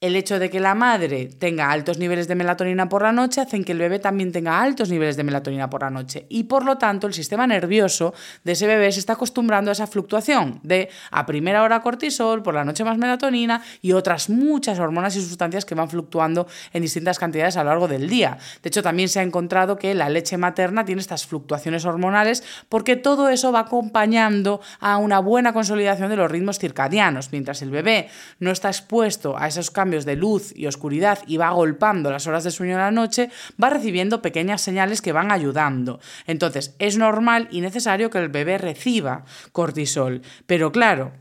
el 0.00 0.14
hecho 0.14 0.38
de 0.38 0.48
que 0.48 0.60
la 0.60 0.76
madre 0.76 1.26
tenga 1.26 1.72
altos 1.72 1.98
niveles 1.98 2.28
de 2.28 2.36
melatonina 2.36 2.88
por 2.88 3.02
la 3.02 3.10
noche 3.10 3.40
hacen 3.40 3.64
que 3.64 3.72
el 3.72 3.78
bebé 3.78 3.98
también 3.98 4.30
tenga 4.30 4.60
altos 4.60 4.90
niveles 4.90 5.16
de 5.16 5.24
melatonina 5.24 5.68
por 5.68 5.82
la 5.82 5.90
noche. 5.90 6.26
Y 6.28 6.44
por 6.44 6.64
lo 6.64 6.78
tanto, 6.78 7.08
el 7.08 7.14
sistema 7.14 7.48
nervioso 7.48 8.14
de 8.44 8.52
ese 8.52 8.68
bebé 8.68 8.92
se 8.92 9.00
está 9.00 9.14
acostumbrando 9.14 9.70
a 9.70 9.72
esa 9.72 9.88
fluctuación 9.88 10.60
de 10.62 10.88
a 11.10 11.26
primera 11.26 11.64
hora 11.64 11.80
cortisol, 11.82 12.44
por 12.44 12.54
la 12.54 12.64
noche 12.64 12.84
más 12.84 12.96
melatonina 12.96 13.60
y 13.82 13.92
otras 13.92 14.30
muchas 14.30 14.78
hormonas 14.78 15.16
y 15.16 15.20
sustancias 15.20 15.64
que 15.64 15.74
van 15.74 15.90
fluctuando 15.90 16.46
en 16.72 16.82
distintas 16.82 17.18
cantidades 17.18 17.56
a 17.56 17.64
lo 17.64 17.70
largo 17.70 17.88
del 17.88 18.08
día. 18.08 18.38
De 18.62 18.68
hecho, 18.68 18.82
también 18.82 19.08
se 19.08 19.18
ha 19.18 19.22
encontrado 19.24 19.78
que 19.78 19.94
la 19.94 20.08
leche 20.08 20.36
materna 20.36 20.84
tiene 20.84 21.00
estas 21.00 21.26
fluctuaciones 21.26 21.84
hormonales 21.84 22.44
porque 22.68 22.94
todo 22.94 23.30
eso 23.30 23.50
va 23.50 23.60
acompañando 23.60 24.60
a 24.78 24.96
una 24.98 25.18
buena 25.18 25.52
consolidación 25.52 26.08
de 26.08 26.16
los 26.16 26.30
ritmos 26.30 26.60
circadianos. 26.60 27.32
Mientras 27.32 27.62
el 27.62 27.70
bebé 27.70 28.08
no 28.38 28.52
está 28.52 28.68
expuesto 28.68 29.36
a 29.36 29.48
esos 29.48 29.72
cambios 29.72 29.87
de 29.90 30.16
luz 30.16 30.52
y 30.54 30.66
oscuridad 30.66 31.20
y 31.26 31.36
va 31.36 31.48
agolpando 31.48 32.10
las 32.10 32.26
horas 32.26 32.44
de 32.44 32.50
sueño 32.50 32.72
en 32.72 32.78
la 32.78 32.90
noche, 32.90 33.30
va 33.62 33.70
recibiendo 33.70 34.22
pequeñas 34.22 34.60
señales 34.60 35.02
que 35.02 35.12
van 35.12 35.32
ayudando. 35.32 36.00
Entonces, 36.26 36.74
es 36.78 36.98
normal 36.98 37.48
y 37.50 37.60
necesario 37.60 38.10
que 38.10 38.18
el 38.18 38.28
bebé 38.28 38.58
reciba 38.58 39.24
cortisol. 39.52 40.22
Pero 40.46 40.72
claro, 40.72 41.12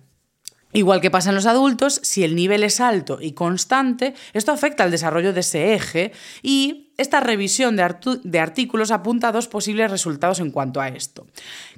Igual 0.73 0.99
que 0.99 1.09
pasa 1.09 1.29
en 1.29 1.35
los 1.35 1.45
adultos, 1.45 2.01
si 2.03 2.23
el 2.25 2.35
nivel 2.35 2.61
es 2.61 2.81
alto 2.81 3.19
y 3.21 3.31
constante, 3.31 4.13
esto 4.33 4.51
afecta 4.51 4.83
al 4.83 4.91
desarrollo 4.91 5.31
de 5.31 5.39
ese 5.39 5.73
eje 5.73 6.11
y 6.43 6.86
esta 6.97 7.19
revisión 7.19 7.75
de, 7.75 8.39
artículos 8.39 8.91
apunta 8.91 9.27
a 9.27 9.31
dos 9.31 9.47
posibles 9.47 9.91
resultados 9.91 10.39
en 10.39 10.51
cuanto 10.51 10.81
a 10.81 10.87
esto. 10.87 11.27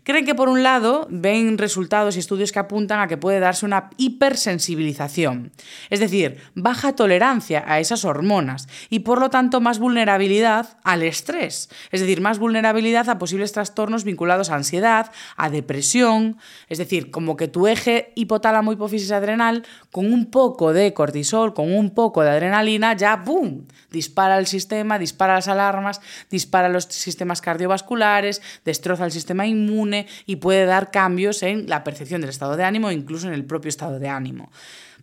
Creen 0.03 0.25
que 0.25 0.35
por 0.35 0.47
un 0.47 0.63
lado 0.63 1.07
ven 1.09 1.57
resultados 1.57 2.15
y 2.15 2.19
estudios 2.19 2.51
que 2.51 2.59
apuntan 2.59 3.01
a 3.01 3.07
que 3.07 3.17
puede 3.17 3.39
darse 3.39 3.65
una 3.65 3.89
hipersensibilización, 3.97 5.51
es 5.89 5.99
decir, 5.99 6.37
baja 6.55 6.95
tolerancia 6.95 7.63
a 7.67 7.79
esas 7.79 8.05
hormonas 8.05 8.67
y 8.89 8.99
por 8.99 9.19
lo 9.19 9.29
tanto 9.29 9.59
más 9.59 9.77
vulnerabilidad 9.79 10.77
al 10.83 11.03
estrés, 11.03 11.69
es 11.91 11.99
decir, 11.99 12.21
más 12.21 12.39
vulnerabilidad 12.39 13.09
a 13.09 13.19
posibles 13.19 13.51
trastornos 13.51 14.05
vinculados 14.05 14.49
a 14.49 14.55
ansiedad, 14.55 15.11
a 15.35 15.49
depresión, 15.49 16.37
es 16.69 16.77
decir, 16.77 17.11
como 17.11 17.35
que 17.35 17.47
tu 17.49 17.67
eje 17.67 18.13
hipotálamo 18.15 18.71
hipófisis 18.71 19.11
adrenal 19.11 19.65
con 19.91 20.11
un 20.13 20.27
poco 20.27 20.71
de 20.71 20.93
cortisol, 20.93 21.53
con 21.53 21.73
un 21.73 21.89
poco 21.89 22.23
de 22.23 22.29
adrenalina 22.29 22.95
ya 22.95 23.17
¡boom! 23.17 23.67
dispara 23.91 24.37
el 24.37 24.47
sistema, 24.47 24.99
las 25.17 25.47
alarmas, 25.47 26.01
dispara 26.29 26.69
los 26.69 26.85
sistemas 26.85 27.41
cardiovasculares, 27.41 28.41
destroza 28.65 29.05
el 29.05 29.11
sistema 29.11 29.47
inmune 29.47 30.07
y 30.25 30.37
puede 30.37 30.65
dar 30.65 30.91
cambios 30.91 31.43
en 31.43 31.67
la 31.67 31.83
percepción 31.83 32.21
del 32.21 32.29
estado 32.29 32.55
de 32.55 32.63
ánimo 32.63 32.89
e 32.89 32.93
incluso 32.93 33.27
en 33.27 33.33
el 33.33 33.45
propio 33.45 33.69
estado 33.69 33.99
de 33.99 34.09
ánimo. 34.09 34.51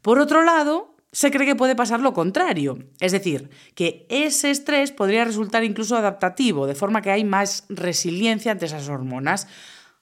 Por 0.02 0.18
otro 0.18 0.42
lado, 0.42 0.96
se 1.12 1.30
cree 1.30 1.46
que 1.46 1.56
puede 1.56 1.74
pasar 1.74 2.00
lo 2.00 2.12
contrario, 2.12 2.78
es 3.00 3.12
decir, 3.12 3.48
que 3.74 4.06
ese 4.10 4.50
estrés 4.50 4.92
podría 4.92 5.24
resultar 5.24 5.64
incluso 5.64 5.96
adaptativo, 5.96 6.66
de 6.66 6.74
forma 6.74 7.00
que 7.00 7.10
hay 7.10 7.24
más 7.24 7.64
resiliencia 7.68 8.52
ante 8.52 8.66
esas 8.66 8.88
hormonas 8.88 9.48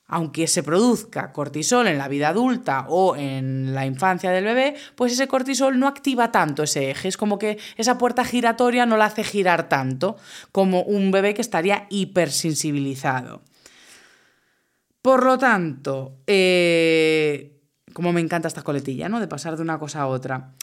aunque 0.07 0.47
se 0.47 0.63
produzca 0.63 1.33
cortisol 1.33 1.87
en 1.87 1.99
la 1.99 2.09
vida 2.09 2.29
adulta 2.29 2.87
o 2.89 3.17
en 3.17 3.75
la 3.75 3.87
infancia 3.87 4.31
del 4.31 4.45
bebé, 4.45 4.75
pues 4.95 5.13
ese 5.13 5.29
cortisol 5.29 5.79
no 5.79 5.89
activa 5.89 6.31
tanto 6.31 6.63
ese 6.63 6.91
eje. 6.91 7.09
Es 7.09 7.17
como 7.17 7.39
que 7.39 7.59
esa 7.77 7.97
puerta 7.97 8.25
giratoria 8.25 8.87
no 8.87 8.97
la 8.97 9.07
hace 9.07 9.25
girar 9.25 9.69
tanto 9.69 10.17
como 10.53 10.83
un 10.83 11.11
bebé 11.11 11.35
que 11.35 11.43
estaría 11.43 11.87
hipersensibilizado. 11.89 13.43
Por 15.01 15.25
lo 15.25 15.39
tanto, 15.39 16.19
eh, 16.27 17.61
como 17.93 18.13
me 18.13 18.21
encanta 18.21 18.49
esta 18.49 18.63
coletilla, 18.63 19.09
¿no? 19.09 19.21
De 19.21 19.29
pasar 19.29 19.57
de 19.57 19.63
una 19.63 19.79
cosa 19.79 20.03
a 20.03 20.07
otra 20.07 20.55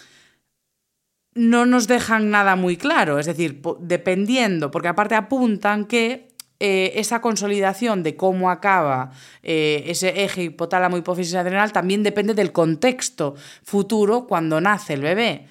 no 1.34 1.66
nos 1.66 1.88
dejan 1.88 2.30
nada 2.30 2.56
muy 2.56 2.78
claro, 2.78 3.18
es 3.18 3.26
decir, 3.26 3.62
dependiendo, 3.80 4.70
porque 4.70 4.90
aparte 4.90 5.16
apuntan 5.16 5.86
que 5.86 6.31
eh, 6.64 7.00
esa 7.00 7.22
consolidación 7.22 8.04
de 8.04 8.16
cómo 8.16 8.52
acaba 8.52 9.10
eh, 9.42 9.82
ese 9.88 10.24
eje 10.24 10.44
hipotálamo 10.44 10.96
hipófisis 10.96 11.34
adrenal 11.34 11.74
también 11.74 12.04
depende 12.04 12.36
del 12.36 12.52
contexto 12.52 13.34
futuro 13.64 14.28
cuando 14.28 14.62
nace 14.62 14.94
el 14.94 15.02
bebé. 15.02 15.48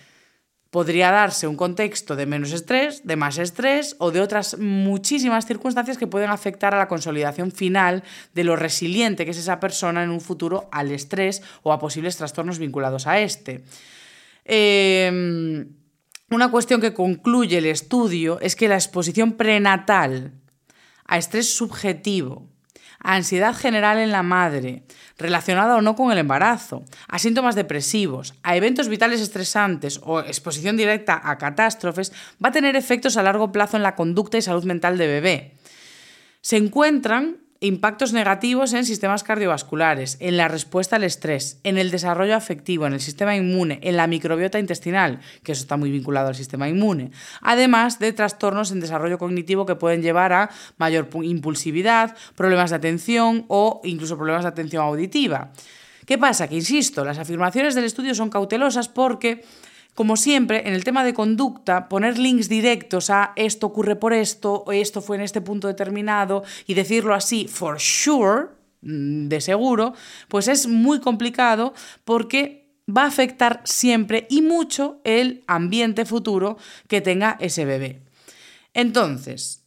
Podría 0.71 1.11
darse 1.11 1.49
un 1.49 1.57
contexto 1.57 2.15
de 2.15 2.27
menos 2.27 2.53
estrés, 2.53 3.05
de 3.05 3.17
más 3.17 3.39
estrés 3.39 3.97
o 3.99 4.13
de 4.13 4.21
otras 4.21 4.57
muchísimas 4.59 5.47
circunstancias 5.47 5.99
que 5.99 6.07
pueden 6.07 6.31
afectar 6.31 6.77
a 6.77 6.79
la 6.79 6.87
consolidación 6.87 7.51
final 7.51 8.05
de 8.33 8.45
lo 8.45 8.55
resiliente 8.55 9.25
que 9.25 9.33
es 9.33 9.39
esa 9.39 9.59
persona 9.59 10.05
en 10.05 10.11
un 10.11 10.21
futuro 10.21 10.69
al 10.71 10.93
estrés 10.93 11.43
o 11.65 11.73
a 11.73 11.81
posibles 11.81 12.19
trastornos 12.19 12.61
vinculados 12.61 13.09
a 13.09 13.19
este. 13.19 13.65
Em, 14.45 15.75
una 16.31 16.53
cuestión 16.53 16.81
que 16.81 16.95
concluye 16.95 17.59
el 17.59 17.67
estudio 17.67 18.39
es 18.39 18.55
que 18.55 18.69
la 18.69 18.77
exposición 18.77 19.33
prenatal 19.33 20.40
a 21.11 21.19
estrés 21.19 21.53
subjetivo, 21.53 22.47
a 23.03 23.17
ansiedad 23.17 23.55
general 23.55 23.99
en 23.99 24.13
la 24.13 24.23
madre, 24.23 24.85
relacionada 25.19 25.77
o 25.77 25.83
no 25.83 25.97
con 25.97 26.13
el 26.13 26.19
embarazo, 26.19 26.85
a 27.09 27.19
síntomas 27.19 27.57
depresivos, 27.57 28.35
a 28.45 28.55
eventos 28.55 28.89
vitales 28.89 29.21
estresantes 29.21 30.01
o 30.05 30.21
exposición 30.21 30.77
directa 30.77 31.21
a 31.23 31.37
catástrofes, 31.37 32.13
va 32.43 32.51
a 32.51 32.53
tener 32.53 32.77
efectos 32.77 33.17
a 33.17 33.25
largo 33.25 33.51
plazo 33.51 33.77
en 33.77 33.83
la 33.83 33.97
conducta 33.97 34.39
y 34.39 34.43
salud 34.43 34.65
mental 34.65 34.99
de 34.99 35.07
bebé. 35.09 35.53
Se 36.43 36.57
encuentran 36.57 37.39
impactos 37.61 38.15
negativos 38.15 38.73
en 38.73 38.87
sistemas 38.87 39.23
cardiovasculares, 39.23 40.17
en 40.21 40.39
la 40.39 40.49
respuesta 40.49 40.97
al 40.97 41.05
estrés, 41.05 41.61
en 41.63 41.77
el 41.77 41.91
desarrollo 41.91 42.35
afectivo, 42.35 42.87
en 42.87 42.95
el 42.95 43.01
sistema 43.01 43.37
inmune, 43.37 43.81
en 43.83 43.97
la 43.97 44.07
microbiota 44.07 44.59
intestinal, 44.59 45.21
que 45.43 45.53
eso 45.53 45.61
está 45.63 45.77
muy 45.77 45.91
vinculado 45.91 46.29
al 46.29 46.35
sistema 46.35 46.71
inmune, 46.71 47.11
además 47.43 47.99
de 47.99 48.15
trastornos 48.15 48.73
en 48.73 48.81
desarrollo 48.81 49.19
cognitivo 49.19 49.67
que 49.67 49.77
pueden 49.77 50.01
llevar 50.01 50.33
a 50.33 50.51
mayor 50.79 51.11
impulsividad, 51.23 52.17
problemas 52.35 52.71
de 52.71 52.77
atención 52.77 53.45
o 53.49 53.83
incluso 53.85 54.17
problemas 54.17 54.45
de 54.45 54.49
atención 54.49 54.83
auditiva. 54.83 55.53
¿Qué 56.07 56.17
pasa? 56.17 56.49
Que, 56.49 56.57
insisto, 56.57 57.05
las 57.05 57.19
afirmaciones 57.19 57.75
del 57.75 57.85
estudio 57.85 58.15
son 58.15 58.31
cautelosas 58.31 58.89
porque 58.89 59.45
como 59.95 60.17
siempre, 60.17 60.67
en 60.67 60.75
el 60.75 60.85
tema 60.85 61.05
de 61.05 61.15
conducta, 61.15 61.89
poner 61.89 62.19
links 62.19 62.49
directos 62.49 63.11
a 63.11 63.33
esto 63.37 63.67
ocurre 63.67 63.97
por 63.97 64.13
esto, 64.13 64.65
o 64.67 64.73
esto 64.73 65.03
fue 65.03 65.17
en 65.17 65.23
este 65.23 65.41
punto 65.41 65.69
determinado, 65.69 66.43
y 66.67 66.75
decirlo 66.75 67.15
así, 67.15 67.49
for 67.49 67.81
sure, 67.81 68.49
mm, 68.83 69.29
de 69.29 69.41
seguro, 69.41 69.95
pues 70.29 70.49
es 70.49 70.67
muy 70.67 71.01
complicado 71.01 71.75
porque 72.05 72.61
va 72.89 73.05
a 73.05 73.09
afectar 73.09 73.61
siempre 73.65 74.27
y 74.31 74.43
mucho 74.43 75.01
el 75.05 75.45
ambiente 75.47 76.05
futuro 76.05 76.57
que 76.89 77.01
tenga 77.01 77.37
ese 77.41 77.65
bebé. 77.65 78.03
Entonces, 78.75 79.65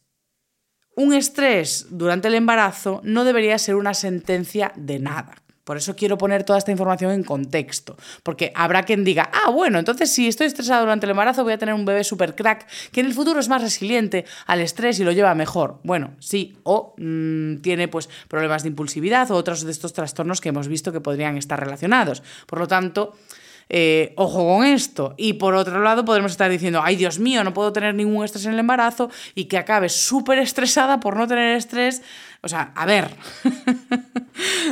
un 0.96 1.12
estrés 1.12 1.86
durante 1.90 2.28
el 2.28 2.34
embarazo 2.34 3.00
no 3.04 3.24
debería 3.24 3.58
ser 3.58 3.74
una 3.74 3.94
sentencia 3.94 4.72
de 4.76 4.98
nada. 4.98 5.43
Por 5.64 5.76
eso 5.76 5.96
quiero 5.96 6.18
poner 6.18 6.44
toda 6.44 6.58
esta 6.58 6.70
información 6.70 7.10
en 7.12 7.24
contexto, 7.24 7.96
porque 8.22 8.52
habrá 8.54 8.82
quien 8.82 9.04
diga, 9.04 9.30
ah, 9.32 9.50
bueno, 9.50 9.78
entonces 9.78 10.12
si 10.12 10.28
estoy 10.28 10.46
estresado 10.46 10.82
durante 10.82 11.06
el 11.06 11.10
embarazo 11.10 11.42
voy 11.42 11.54
a 11.54 11.58
tener 11.58 11.74
un 11.74 11.84
bebé 11.84 12.04
super 12.04 12.34
crack 12.34 12.66
que 12.92 13.00
en 13.00 13.06
el 13.06 13.14
futuro 13.14 13.40
es 13.40 13.48
más 13.48 13.62
resiliente 13.62 14.24
al 14.46 14.60
estrés 14.60 15.00
y 15.00 15.04
lo 15.04 15.12
lleva 15.12 15.34
mejor. 15.34 15.80
Bueno, 15.82 16.12
sí, 16.20 16.56
o 16.62 16.94
mm, 16.98 17.56
tiene 17.56 17.88
pues 17.88 18.08
problemas 18.28 18.62
de 18.62 18.68
impulsividad 18.68 19.30
o 19.30 19.36
otros 19.36 19.64
de 19.64 19.72
estos 19.72 19.92
trastornos 19.92 20.40
que 20.40 20.50
hemos 20.50 20.68
visto 20.68 20.92
que 20.92 21.00
podrían 21.00 21.36
estar 21.36 21.58
relacionados. 21.58 22.22
Por 22.46 22.58
lo 22.58 22.68
tanto, 22.68 23.14
eh, 23.68 24.12
ojo 24.16 24.46
con 24.46 24.64
esto. 24.64 25.14
Y 25.16 25.34
por 25.34 25.54
otro 25.54 25.82
lado, 25.82 26.04
podemos 26.04 26.32
estar 26.32 26.50
diciendo, 26.50 26.80
ay 26.82 26.96
Dios 26.96 27.18
mío, 27.18 27.44
no 27.44 27.54
puedo 27.54 27.72
tener 27.72 27.94
ningún 27.94 28.24
estrés 28.24 28.46
en 28.46 28.52
el 28.52 28.58
embarazo 28.58 29.10
y 29.34 29.44
que 29.46 29.58
acabe 29.58 29.88
súper 29.88 30.38
estresada 30.38 31.00
por 31.00 31.16
no 31.16 31.26
tener 31.26 31.56
estrés. 31.56 32.02
O 32.44 32.48
sea, 32.48 32.72
a 32.74 32.86
ver. 32.86 33.10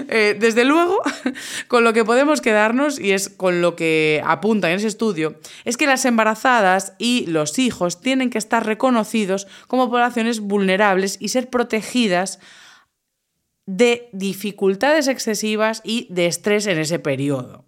Eh, 0.09 0.37
desde 0.39 0.65
luego, 0.65 1.01
con 1.69 1.85
lo 1.85 1.93
que 1.93 2.05
podemos 2.05 2.41
quedarnos, 2.41 2.99
y 2.99 3.13
es 3.13 3.29
con 3.29 3.63
lo 3.63 3.77
que 3.77 4.21
apunta 4.25 4.69
en 4.69 4.77
ese 4.77 4.89
estudio, 4.89 5.39
es 5.65 5.77
que 5.77 5.87
las 5.87 6.05
embarazadas 6.05 6.95
y 6.99 7.27
los 7.29 7.59
hijos 7.61 8.01
tienen 8.01 8.29
que 8.29 8.39
estar 8.39 8.67
reconocidos 8.67 9.47
como 9.69 9.89
poblaciones 9.89 10.41
vulnerables 10.41 11.17
y 11.21 11.29
ser 11.29 11.49
protegidas 11.49 12.41
de 13.67 14.09
dificultades 14.13 15.07
excesivas 15.07 15.81
y 15.85 16.09
de 16.11 16.27
estrés 16.27 16.67
en 16.67 16.79
ese 16.79 16.99
periodo. 16.99 17.65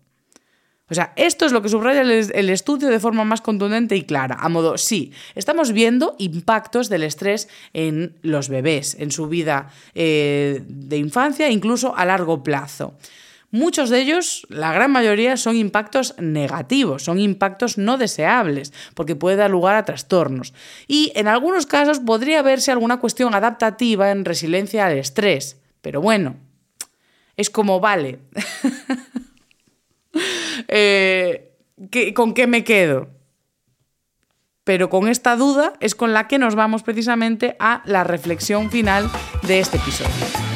O 0.90 0.94
sea, 0.94 1.14
esto 1.16 1.46
es 1.46 1.52
lo 1.52 1.62
que 1.62 1.70
subraya 1.70 2.02
el, 2.02 2.50
estudio 2.50 2.88
de 2.88 3.00
forma 3.00 3.24
más 3.24 3.40
contundente 3.40 3.96
y 3.96 4.02
clara. 4.02 4.36
A 4.38 4.50
modo, 4.50 4.76
sí, 4.76 5.12
estamos 5.34 5.72
viendo 5.72 6.14
impactos 6.18 6.90
del 6.90 7.04
estrés 7.04 7.48
en 7.72 8.18
los 8.20 8.50
bebés, 8.50 8.94
en 8.98 9.10
su 9.10 9.26
vida 9.26 9.70
eh, 9.94 10.62
de 10.66 10.98
infancia, 10.98 11.50
incluso 11.50 11.96
a 11.96 12.04
largo 12.04 12.42
plazo. 12.42 12.94
Muchos 13.50 13.88
de 13.88 14.00
ellos, 14.00 14.46
la 14.50 14.72
gran 14.72 14.90
mayoría, 14.90 15.36
son 15.38 15.56
impactos 15.56 16.16
negativos, 16.18 17.04
son 17.04 17.18
impactos 17.18 17.78
no 17.78 17.96
deseables, 17.96 18.72
porque 18.94 19.16
puede 19.16 19.36
dar 19.36 19.50
lugar 19.50 19.76
a 19.76 19.84
trastornos. 19.84 20.52
Y 20.86 21.12
en 21.14 21.28
algunos 21.28 21.64
casos 21.64 22.00
podría 22.00 22.42
verse 22.42 22.72
alguna 22.72 22.98
cuestión 22.98 23.34
adaptativa 23.34 24.10
en 24.10 24.24
resiliencia 24.24 24.84
al 24.86 24.98
estrés. 24.98 25.56
Pero 25.80 26.02
bueno, 26.02 26.36
es 27.36 27.48
como 27.48 27.80
vale. 27.80 28.18
Eh, 30.68 31.50
¿Con 32.14 32.32
qué 32.32 32.46
me 32.46 32.64
quedo? 32.64 33.08
Pero 34.62 34.88
con 34.88 35.08
esta 35.08 35.36
duda 35.36 35.74
es 35.80 35.94
con 35.94 36.12
la 36.12 36.26
que 36.28 36.38
nos 36.38 36.54
vamos 36.54 36.82
precisamente 36.82 37.56
a 37.58 37.82
la 37.84 38.04
reflexión 38.04 38.70
final 38.70 39.10
de 39.42 39.58
este 39.60 39.76
episodio. 39.76 40.53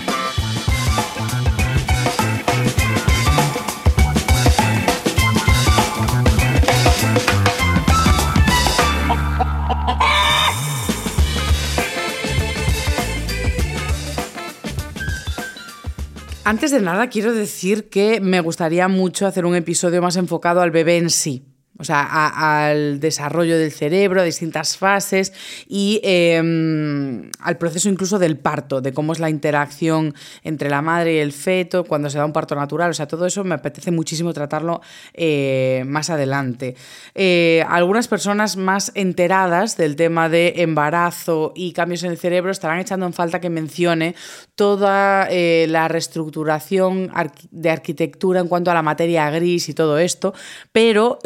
Antes 16.48 16.70
de 16.70 16.80
nada, 16.80 17.08
quiero 17.08 17.34
decir 17.34 17.90
que 17.90 18.22
me 18.22 18.40
gustaría 18.40 18.88
mucho 18.88 19.26
hacer 19.26 19.44
un 19.44 19.54
episodio 19.54 20.00
más 20.00 20.16
enfocado 20.16 20.62
al 20.62 20.70
bebé 20.70 20.96
en 20.96 21.10
sí 21.10 21.42
o 21.78 21.84
sea, 21.84 22.02
al 22.64 22.98
desarrollo 22.98 23.56
del 23.56 23.70
cerebro, 23.70 24.20
a 24.20 24.24
distintas 24.24 24.76
fases 24.76 25.32
y 25.68 26.00
em, 26.02 27.30
al 27.40 27.56
proceso 27.56 27.88
incluso 27.88 28.18
del 28.18 28.36
parto, 28.36 28.80
de 28.80 28.92
cómo 28.92 29.12
es 29.12 29.20
la 29.20 29.30
interacción 29.30 30.14
entre 30.42 30.70
la 30.70 30.82
madre 30.82 31.14
y 31.14 31.18
el 31.18 31.32
feto 31.32 31.84
cuando 31.84 32.10
se 32.10 32.18
da 32.18 32.24
un 32.24 32.32
parto 32.32 32.56
natural. 32.56 32.90
O 32.90 32.94
sea, 32.94 33.06
todo 33.06 33.26
eso 33.26 33.44
me 33.44 33.54
apetece 33.54 33.90
muchísimo 33.90 34.32
tratarlo 34.32 34.80
eh, 35.14 35.84
más 35.86 36.10
adelante. 36.10 36.74
Eh, 37.14 37.64
algunas 37.68 38.08
personas 38.08 38.56
más 38.56 38.90
enteradas 38.94 39.76
del 39.76 39.94
tema 39.94 40.28
de 40.28 40.54
embarazo 40.56 41.52
y 41.54 41.72
cambios 41.72 42.02
en 42.02 42.10
el 42.10 42.18
cerebro 42.18 42.50
estarán 42.50 42.80
echando 42.80 43.06
en 43.06 43.12
falta 43.12 43.40
que 43.40 43.50
mencione 43.50 44.14
toda 44.56 45.28
eh, 45.30 45.66
la 45.68 45.86
reestructuración 45.86 47.12
de 47.50 47.70
arquitectura 47.70 48.40
en 48.40 48.48
cuanto 48.48 48.70
a 48.70 48.74
la 48.74 48.82
materia 48.82 49.30
gris 49.30 49.68
y 49.68 49.74
todo 49.74 49.98
esto, 49.98 50.34
pero 50.72 51.18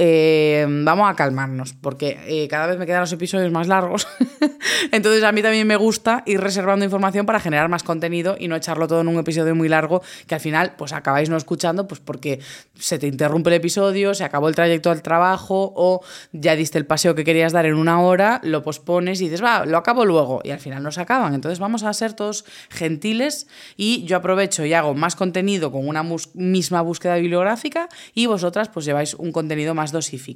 vamos 0.68 1.10
a 1.10 1.14
calmarnos, 1.14 1.74
porque 1.74 2.18
eh, 2.26 2.48
cada 2.48 2.66
vez 2.66 2.78
me 2.78 2.86
quedan 2.86 3.00
los 3.00 3.12
episodios 3.12 3.50
más 3.52 3.68
largos. 3.68 4.06
Entonces 4.92 5.22
a 5.24 5.32
mí 5.32 5.42
también 5.42 5.66
me 5.66 5.76
gusta 5.76 6.22
ir 6.26 6.40
reservando 6.40 6.84
información 6.84 7.26
para 7.26 7.40
generar 7.40 7.68
más 7.68 7.82
contenido 7.82 8.36
y 8.38 8.48
no 8.48 8.56
echarlo 8.56 8.88
todo 8.88 9.00
en 9.00 9.08
un 9.08 9.18
episodio 9.18 9.54
muy 9.54 9.68
largo 9.68 10.02
que 10.26 10.34
al 10.34 10.40
final 10.40 10.74
pues 10.76 10.92
acabáis 10.92 11.28
no 11.28 11.36
escuchando 11.36 11.86
pues 11.86 12.00
porque 12.00 12.40
se 12.74 12.98
te 12.98 13.06
interrumpe 13.06 13.50
el 13.50 13.56
episodio, 13.56 14.14
se 14.14 14.24
acabó 14.24 14.48
el 14.48 14.54
trayecto 14.54 14.90
al 14.90 15.02
trabajo 15.02 15.72
o 15.76 16.02
ya 16.32 16.56
diste 16.56 16.78
el 16.78 16.86
paseo 16.86 17.14
que 17.14 17.24
querías 17.24 17.52
dar 17.52 17.66
en 17.66 17.74
una 17.74 18.00
hora, 18.00 18.40
lo 18.42 18.62
pospones 18.62 19.20
y 19.20 19.24
dices, 19.24 19.42
va, 19.42 19.64
lo 19.66 19.78
acabo 19.78 20.04
luego 20.04 20.40
y 20.44 20.50
al 20.50 20.60
final 20.60 20.82
no 20.82 20.92
se 20.92 21.00
acaban. 21.00 21.34
Entonces 21.34 21.58
vamos 21.58 21.82
a 21.82 21.92
ser 21.92 22.14
todos 22.14 22.44
gentiles 22.70 23.46
y 23.76 24.04
yo 24.04 24.16
aprovecho 24.16 24.64
y 24.64 24.72
hago 24.72 24.94
más 24.94 25.16
contenido 25.16 25.70
con 25.70 25.86
una 25.86 26.04
misma 26.34 26.80
búsqueda 26.82 27.16
bibliográfica 27.16 27.88
y 28.14 28.26
vosotras 28.26 28.68
pues 28.68 28.84
lleváis 28.84 29.14
un 29.14 29.32
contenido 29.32 29.74
más 29.74 29.92
dosificado 29.92 30.31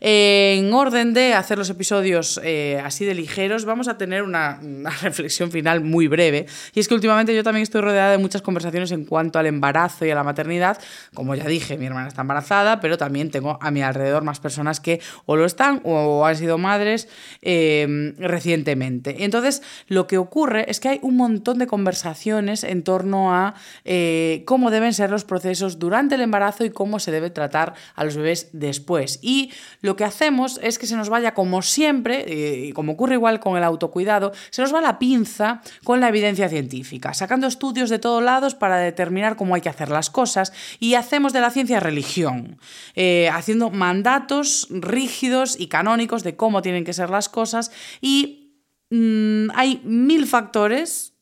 en 0.00 0.72
orden 0.72 1.14
de 1.14 1.34
hacer 1.34 1.58
los 1.58 1.70
episodios 1.70 2.40
eh, 2.42 2.80
así 2.84 3.04
de 3.04 3.14
ligeros, 3.14 3.64
vamos 3.64 3.88
a 3.88 3.98
tener 3.98 4.22
una, 4.22 4.60
reflexión 5.02 5.50
final 5.50 5.80
muy 5.80 6.08
breve. 6.08 6.46
Y 6.74 6.80
es 6.80 6.88
que 6.88 6.94
últimamente 6.94 7.34
yo 7.34 7.42
también 7.42 7.62
estoy 7.62 7.80
rodeada 7.80 8.12
de 8.12 8.18
muchas 8.18 8.42
conversaciones 8.42 8.92
en 8.92 9.04
cuanto 9.04 9.38
al 9.38 9.46
embarazo 9.46 10.04
y 10.04 10.10
a 10.10 10.14
la 10.14 10.24
maternidad. 10.24 10.78
Como 11.14 11.34
ya 11.34 11.46
dije, 11.46 11.78
mi 11.78 11.86
hermana 11.86 12.08
está 12.08 12.22
embarazada, 12.22 12.80
pero 12.80 12.98
también 12.98 13.30
tengo 13.30 13.58
a 13.60 13.70
mi 13.70 13.82
alrededor 13.82 14.22
más 14.22 14.40
personas 14.40 14.80
que 14.80 15.00
o 15.24 15.36
lo 15.36 15.44
están 15.44 15.80
o 15.84 16.26
han 16.26 16.36
sido 16.36 16.58
madres 16.58 17.08
em, 17.42 18.14
recientemente. 18.18 19.24
Entonces, 19.24 19.62
lo 19.88 20.06
que 20.06 20.18
ocurre 20.18 20.70
es 20.70 20.80
que 20.80 20.88
hay 20.88 20.98
un 21.02 21.16
montón 21.16 21.58
de 21.58 21.66
conversaciones 21.66 22.64
en 22.64 22.82
torno 22.82 23.34
a 23.34 23.54
eh, 23.84 24.42
cómo 24.46 24.70
deben 24.70 24.92
ser 24.92 25.10
los 25.10 25.24
procesos 25.24 25.78
durante 25.78 26.14
el 26.14 26.20
embarazo 26.20 26.64
y 26.64 26.70
cómo 26.70 26.98
se 26.98 27.10
debe 27.10 27.30
tratar 27.30 27.74
a 27.94 28.04
los 28.04 28.16
bebés 28.16 28.50
después. 28.52 29.05
Y 29.22 29.52
lo 29.80 29.96
que 29.96 30.04
hacemos 30.04 30.60
es 30.62 30.78
que 30.78 30.86
se 30.86 30.96
nos 30.96 31.08
vaya, 31.08 31.34
como 31.34 31.62
siempre, 31.62 32.24
eh, 32.26 32.66
y 32.66 32.72
como 32.72 32.92
ocurre 32.92 33.14
igual 33.14 33.40
con 33.40 33.56
el 33.56 33.64
autocuidado, 33.64 34.32
se 34.50 34.62
nos 34.62 34.74
va 34.74 34.80
la 34.80 34.98
pinza 34.98 35.62
con 35.84 36.00
la 36.00 36.08
evidencia 36.08 36.48
científica, 36.48 37.14
sacando 37.14 37.46
estudios 37.46 37.90
de 37.90 37.98
todos 37.98 38.22
lados 38.22 38.54
para 38.54 38.78
determinar 38.78 39.36
cómo 39.36 39.54
hay 39.54 39.60
que 39.60 39.68
hacer 39.68 39.88
las 39.88 40.10
cosas 40.10 40.52
y 40.78 40.94
hacemos 40.94 41.32
de 41.32 41.40
la 41.40 41.50
ciencia 41.50 41.80
religión, 41.80 42.58
eh, 42.94 43.28
haciendo 43.32 43.70
mandatos 43.70 44.68
rígidos 44.70 45.58
y 45.58 45.68
canónicos 45.68 46.22
de 46.22 46.36
cómo 46.36 46.62
tienen 46.62 46.84
que 46.84 46.92
ser 46.92 47.10
las 47.10 47.28
cosas 47.28 47.70
y 48.00 48.62
mm, 48.90 49.50
hay 49.54 49.80
mil 49.84 50.26
factores 50.26 51.15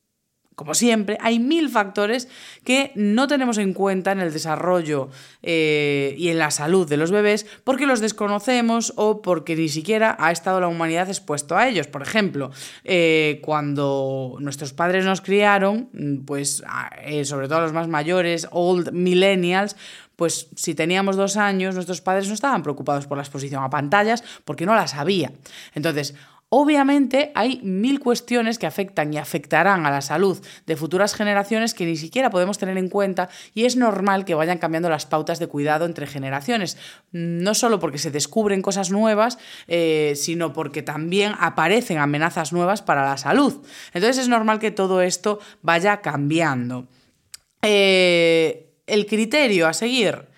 como 0.55 0.74
siempre, 0.74 1.18
hay 1.20 1.38
mil 1.40 1.68
factores 1.68 2.28
que 2.64 2.92
no 2.94 3.26
tenemos 3.26 3.59
en 3.59 3.74
cuenta 3.74 4.12
en 4.12 4.20
el 4.20 4.32
desarrollo 4.32 5.09
eh, 5.42 6.14
y 6.16 6.28
en 6.28 6.38
la 6.38 6.50
salud 6.50 6.88
de 6.88 6.96
los 6.96 7.11
bebés 7.11 7.46
porque 7.64 7.86
los 7.86 8.00
desconocemos 8.00 8.92
o 8.96 9.20
porque 9.20 9.57
ni 9.57 9.68
siquiera 9.68 10.16
ha 10.18 10.30
estado 10.30 10.61
la 10.61 10.68
humanidad 10.68 11.09
expuesto 11.09 11.57
a 11.57 11.68
ellos. 11.68 11.88
Por 11.88 12.02
ejemplo, 12.02 12.50
eh, 12.84 13.40
cuando 13.42 14.36
nuestros 14.38 14.72
padres 14.72 15.05
nos 15.05 15.20
criaron, 15.20 15.88
pues 16.26 16.62
eh, 17.02 17.24
sobre 17.24 17.48
todo 17.48 17.61
los 17.61 17.72
más 17.72 17.88
mayores, 17.88 18.46
old 18.50 18.92
millennials, 18.92 19.76
pues 20.16 20.48
si 20.55 20.74
teníamos 20.74 21.16
dos 21.16 21.36
años, 21.36 21.74
nuestros 21.74 22.00
padres 22.00 22.28
no 22.28 22.34
estaban 22.34 22.62
preocupados 22.62 23.07
por 23.07 23.18
la 23.18 23.24
exposición 23.24 23.64
a 23.64 23.70
pantallas 23.70 24.22
porque 24.44 24.66
no 24.66 24.74
las 24.74 24.94
había. 24.94 25.32
Entonces, 25.74 26.14
Obviamente 26.57 27.32
hay 27.34 27.59
mil 27.64 27.98
cuestiones 27.98 28.61
que 28.61 28.68
afectan 28.68 29.12
y 29.12 29.18
afectarán 29.18 29.86
a 29.86 29.90
la 29.90 30.00
salud 30.00 30.38
de 30.66 30.76
futuras 30.76 31.12
generaciones 31.12 31.74
que 31.74 31.84
ni 31.84 31.96
siquiera 31.96 32.30
podemos 32.30 32.59
tener 32.59 32.78
en 32.78 32.88
cuenta 32.88 33.28
y 33.55 33.64
es 33.64 33.74
normal 33.74 34.24
que 34.24 34.36
vayan 34.36 34.59
cambiando 34.59 34.88
las 34.88 35.05
pautas 35.05 35.40
de 35.40 35.48
cuidado 35.48 35.84
entre 35.84 36.07
generaciones, 36.07 36.78
no 37.11 37.55
solo 37.55 37.80
porque 37.80 37.98
se 37.98 38.12
descubren 38.12 38.62
cosas 38.62 38.92
nuevas, 38.92 39.36
eh, 39.66 40.12
sino 40.14 40.52
porque 40.52 40.84
también 40.84 41.32
aparecen 41.40 41.98
amenazas 41.98 42.52
nuevas 42.52 42.82
para 42.82 43.02
la 43.02 43.16
salud. 43.16 43.55
Entonces 43.92 44.18
es 44.18 44.28
normal 44.28 44.61
que 44.61 44.70
todo 44.70 45.02
esto 45.02 45.40
vaya 45.61 46.02
cambiando. 46.02 46.86
Eh, 47.62 48.76
el 48.86 49.07
criterio 49.07 49.66
a 49.66 49.72
seguir 49.72 50.28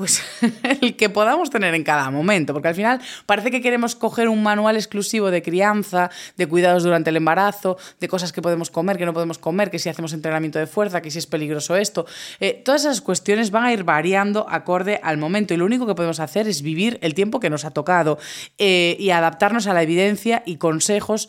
pues 0.00 0.22
el 0.80 0.96
que 0.96 1.10
podamos 1.10 1.50
tener 1.50 1.74
en 1.74 1.84
cada 1.84 2.10
momento, 2.10 2.54
porque 2.54 2.68
al 2.68 2.74
final 2.74 3.00
parece 3.26 3.50
que 3.50 3.60
queremos 3.60 3.94
coger 3.94 4.28
un 4.28 4.42
manual 4.42 4.76
exclusivo 4.76 5.30
de 5.30 5.42
crianza, 5.42 6.10
de 6.38 6.46
cuidados 6.46 6.82
durante 6.82 7.10
el 7.10 7.16
embarazo, 7.16 7.76
de 8.00 8.08
cosas 8.08 8.32
que 8.32 8.40
podemos 8.40 8.70
comer, 8.70 8.96
que 8.96 9.04
no 9.04 9.12
podemos 9.12 9.38
comer, 9.38 9.70
que 9.70 9.78
si 9.78 9.90
hacemos 9.90 10.14
entrenamiento 10.14 10.58
de 10.58 10.66
fuerza, 10.66 11.02
que 11.02 11.10
si 11.10 11.18
es 11.18 11.26
peligroso 11.26 11.76
esto. 11.76 12.06
Eh, 12.40 12.62
todas 12.64 12.82
esas 12.86 13.02
cuestiones 13.02 13.50
van 13.50 13.64
a 13.64 13.72
ir 13.74 13.84
variando 13.84 14.46
acorde 14.48 15.00
al 15.02 15.18
momento 15.18 15.52
y 15.52 15.58
lo 15.58 15.66
único 15.66 15.86
que 15.86 15.94
podemos 15.94 16.18
hacer 16.18 16.48
es 16.48 16.62
vivir 16.62 16.98
el 17.02 17.12
tiempo 17.12 17.38
que 17.38 17.50
nos 17.50 17.66
ha 17.66 17.70
tocado 17.70 18.18
eh, 18.56 18.96
y 18.98 19.10
adaptarnos 19.10 19.66
a 19.66 19.74
la 19.74 19.82
evidencia 19.82 20.42
y 20.46 20.56
consejos 20.56 21.28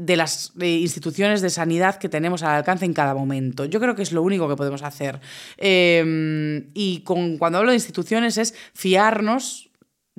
de 0.00 0.16
las 0.16 0.52
instituciones 0.58 1.42
de 1.42 1.50
sanidad 1.50 1.96
que 1.96 2.08
tenemos 2.08 2.42
al 2.42 2.56
alcance 2.56 2.86
en 2.86 2.94
cada 2.94 3.14
momento. 3.14 3.66
Yo 3.66 3.80
creo 3.80 3.94
que 3.94 4.02
es 4.02 4.12
lo 4.12 4.22
único 4.22 4.48
que 4.48 4.56
podemos 4.56 4.82
hacer. 4.82 5.20
Em, 5.58 6.70
y 6.72 7.00
con, 7.00 7.36
cuando 7.36 7.58
hablo 7.58 7.70
de 7.70 7.76
instituciones 7.76 8.38
es 8.38 8.54
fiarnos 8.72 9.69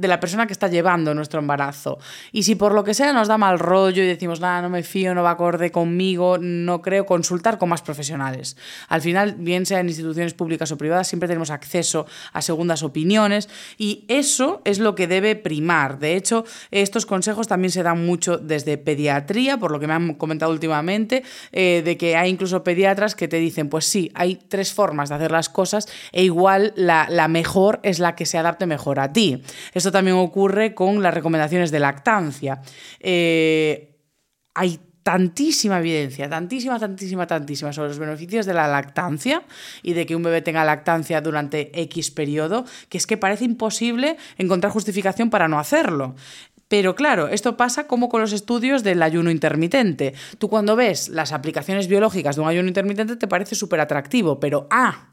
de 0.02 0.08
la 0.08 0.20
persona 0.20 0.48
que 0.48 0.54
está 0.54 0.68
llevando 0.68 1.14
nuestro 1.14 1.40
embarazo. 1.40 2.00
Y 2.32 2.44
si 2.44 2.56
por 2.56 2.74
lo 2.74 2.84
que 2.84 2.94
sea 2.94 3.14
nos 3.14 3.28
da 3.28 3.38
mal 3.38 3.60
rollo 3.60 4.04
y 4.04 4.08
decimos, 4.08 4.40
nada, 4.40 4.62
no 4.62 4.70
me 4.70 4.84
fío, 4.84 5.14
no 5.14 5.24
va 5.24 5.32
acorde 5.32 5.72
conmigo, 5.72 6.38
no 6.40 6.82
creo, 6.82 7.06
consultar 7.06 7.58
con 7.60 7.70
más 7.70 7.84
profesionales. 7.84 8.58
Al 8.90 9.02
final, 9.02 9.36
bien 9.38 9.66
sea 9.66 9.80
en 9.80 9.88
instituciones 9.88 10.34
públicas 10.34 10.72
o 10.72 10.78
privadas, 10.78 11.08
siempre 11.08 11.28
tenemos 11.28 11.52
acceso 11.52 12.08
a 12.34 12.42
segundas 12.42 12.82
opiniones 12.82 13.48
y 13.78 14.06
eso 14.08 14.62
es 14.66 14.80
lo 14.80 14.96
que 14.96 15.08
debe 15.08 15.36
primar. 15.36 16.00
De 16.00 16.16
hecho, 16.16 16.46
estos 16.72 17.06
consejos 17.06 17.48
también 17.48 17.72
se 17.72 17.84
dan 17.84 18.04
mucho 18.04 18.38
desde 18.38 18.78
pediatría, 18.78 19.58
por 19.58 19.72
lo 19.72 19.80
que 19.80 19.88
me 19.88 19.94
han 19.94 20.16
comentado 20.16 20.52
últimamente, 20.52 21.24
eh, 21.52 21.84
de 21.86 21.98
que 21.98 22.16
hay 22.16 22.32
incluso 22.32 22.64
pediatras 22.64 23.14
que 23.14 23.28
te 23.28 23.38
dicen, 23.38 23.70
pues 23.70 23.86
sí, 23.86 24.12
hay 24.16 24.40
tres 24.48 24.74
formas 24.74 25.10
de 25.10 25.16
hacer 25.16 25.32
las 25.32 25.50
cosas 25.50 25.88
e 26.12 26.24
igual 26.24 26.74
la, 26.76 27.08
la 27.10 27.28
mejor 27.28 27.80
es 27.84 28.00
la 28.00 28.16
que 28.16 28.26
se 28.26 28.40
adapte 28.40 28.66
mejor 28.66 29.00
a 29.00 29.14
ti. 29.14 29.44
Esto 29.74 29.91
también 29.92 30.18
ocurre 30.18 30.74
con 30.74 31.02
las 31.02 31.14
recomendaciones 31.14 31.72
de 31.72 31.80
lactancia. 31.80 32.62
Eh, 33.00 33.98
hay 34.54 34.80
tantísima 35.04 35.80
evidencia, 35.80 36.30
tantísima, 36.30 36.78
tantísima, 36.80 37.26
tantísima 37.26 37.74
sobre 37.74 37.90
los 37.90 38.00
beneficios 38.00 38.46
de 38.46 38.54
la 38.54 38.68
lactancia 38.68 39.44
y 39.82 39.94
de 39.94 40.06
que 40.06 40.16
un 40.16 40.24
bebé 40.24 40.42
tenga 40.42 40.64
lactancia 40.64 41.22
durante 41.22 41.72
X 41.82 42.12
periodo, 42.12 42.66
que 42.90 42.98
es 42.98 43.08
que 43.08 43.18
parece 43.18 43.46
imposible 43.46 44.18
encontrar 44.38 44.72
justificación 44.72 45.30
para 45.30 45.48
no 45.48 45.60
hacerlo. 45.60 46.16
Pero 46.68 46.96
claro, 46.96 47.28
esto 47.28 47.58
pasa 47.58 47.86
como 47.86 48.08
con 48.08 48.22
los 48.22 48.32
estudios 48.32 48.84
del 48.84 49.04
ayuno 49.04 49.30
intermitente. 49.30 50.14
Tú 50.38 50.48
cuando 50.48 50.78
ves 50.78 51.10
las 51.10 51.34
aplicaciones 51.34 51.88
biológicas 51.88 52.38
de 52.38 52.44
un 52.44 52.48
ayuno 52.48 52.70
intermitente 52.70 53.18
te 53.18 53.28
parece 53.28 53.56
súper 53.56 53.82
atractivo, 53.82 54.40
pero 54.40 54.68
ah, 54.70 55.11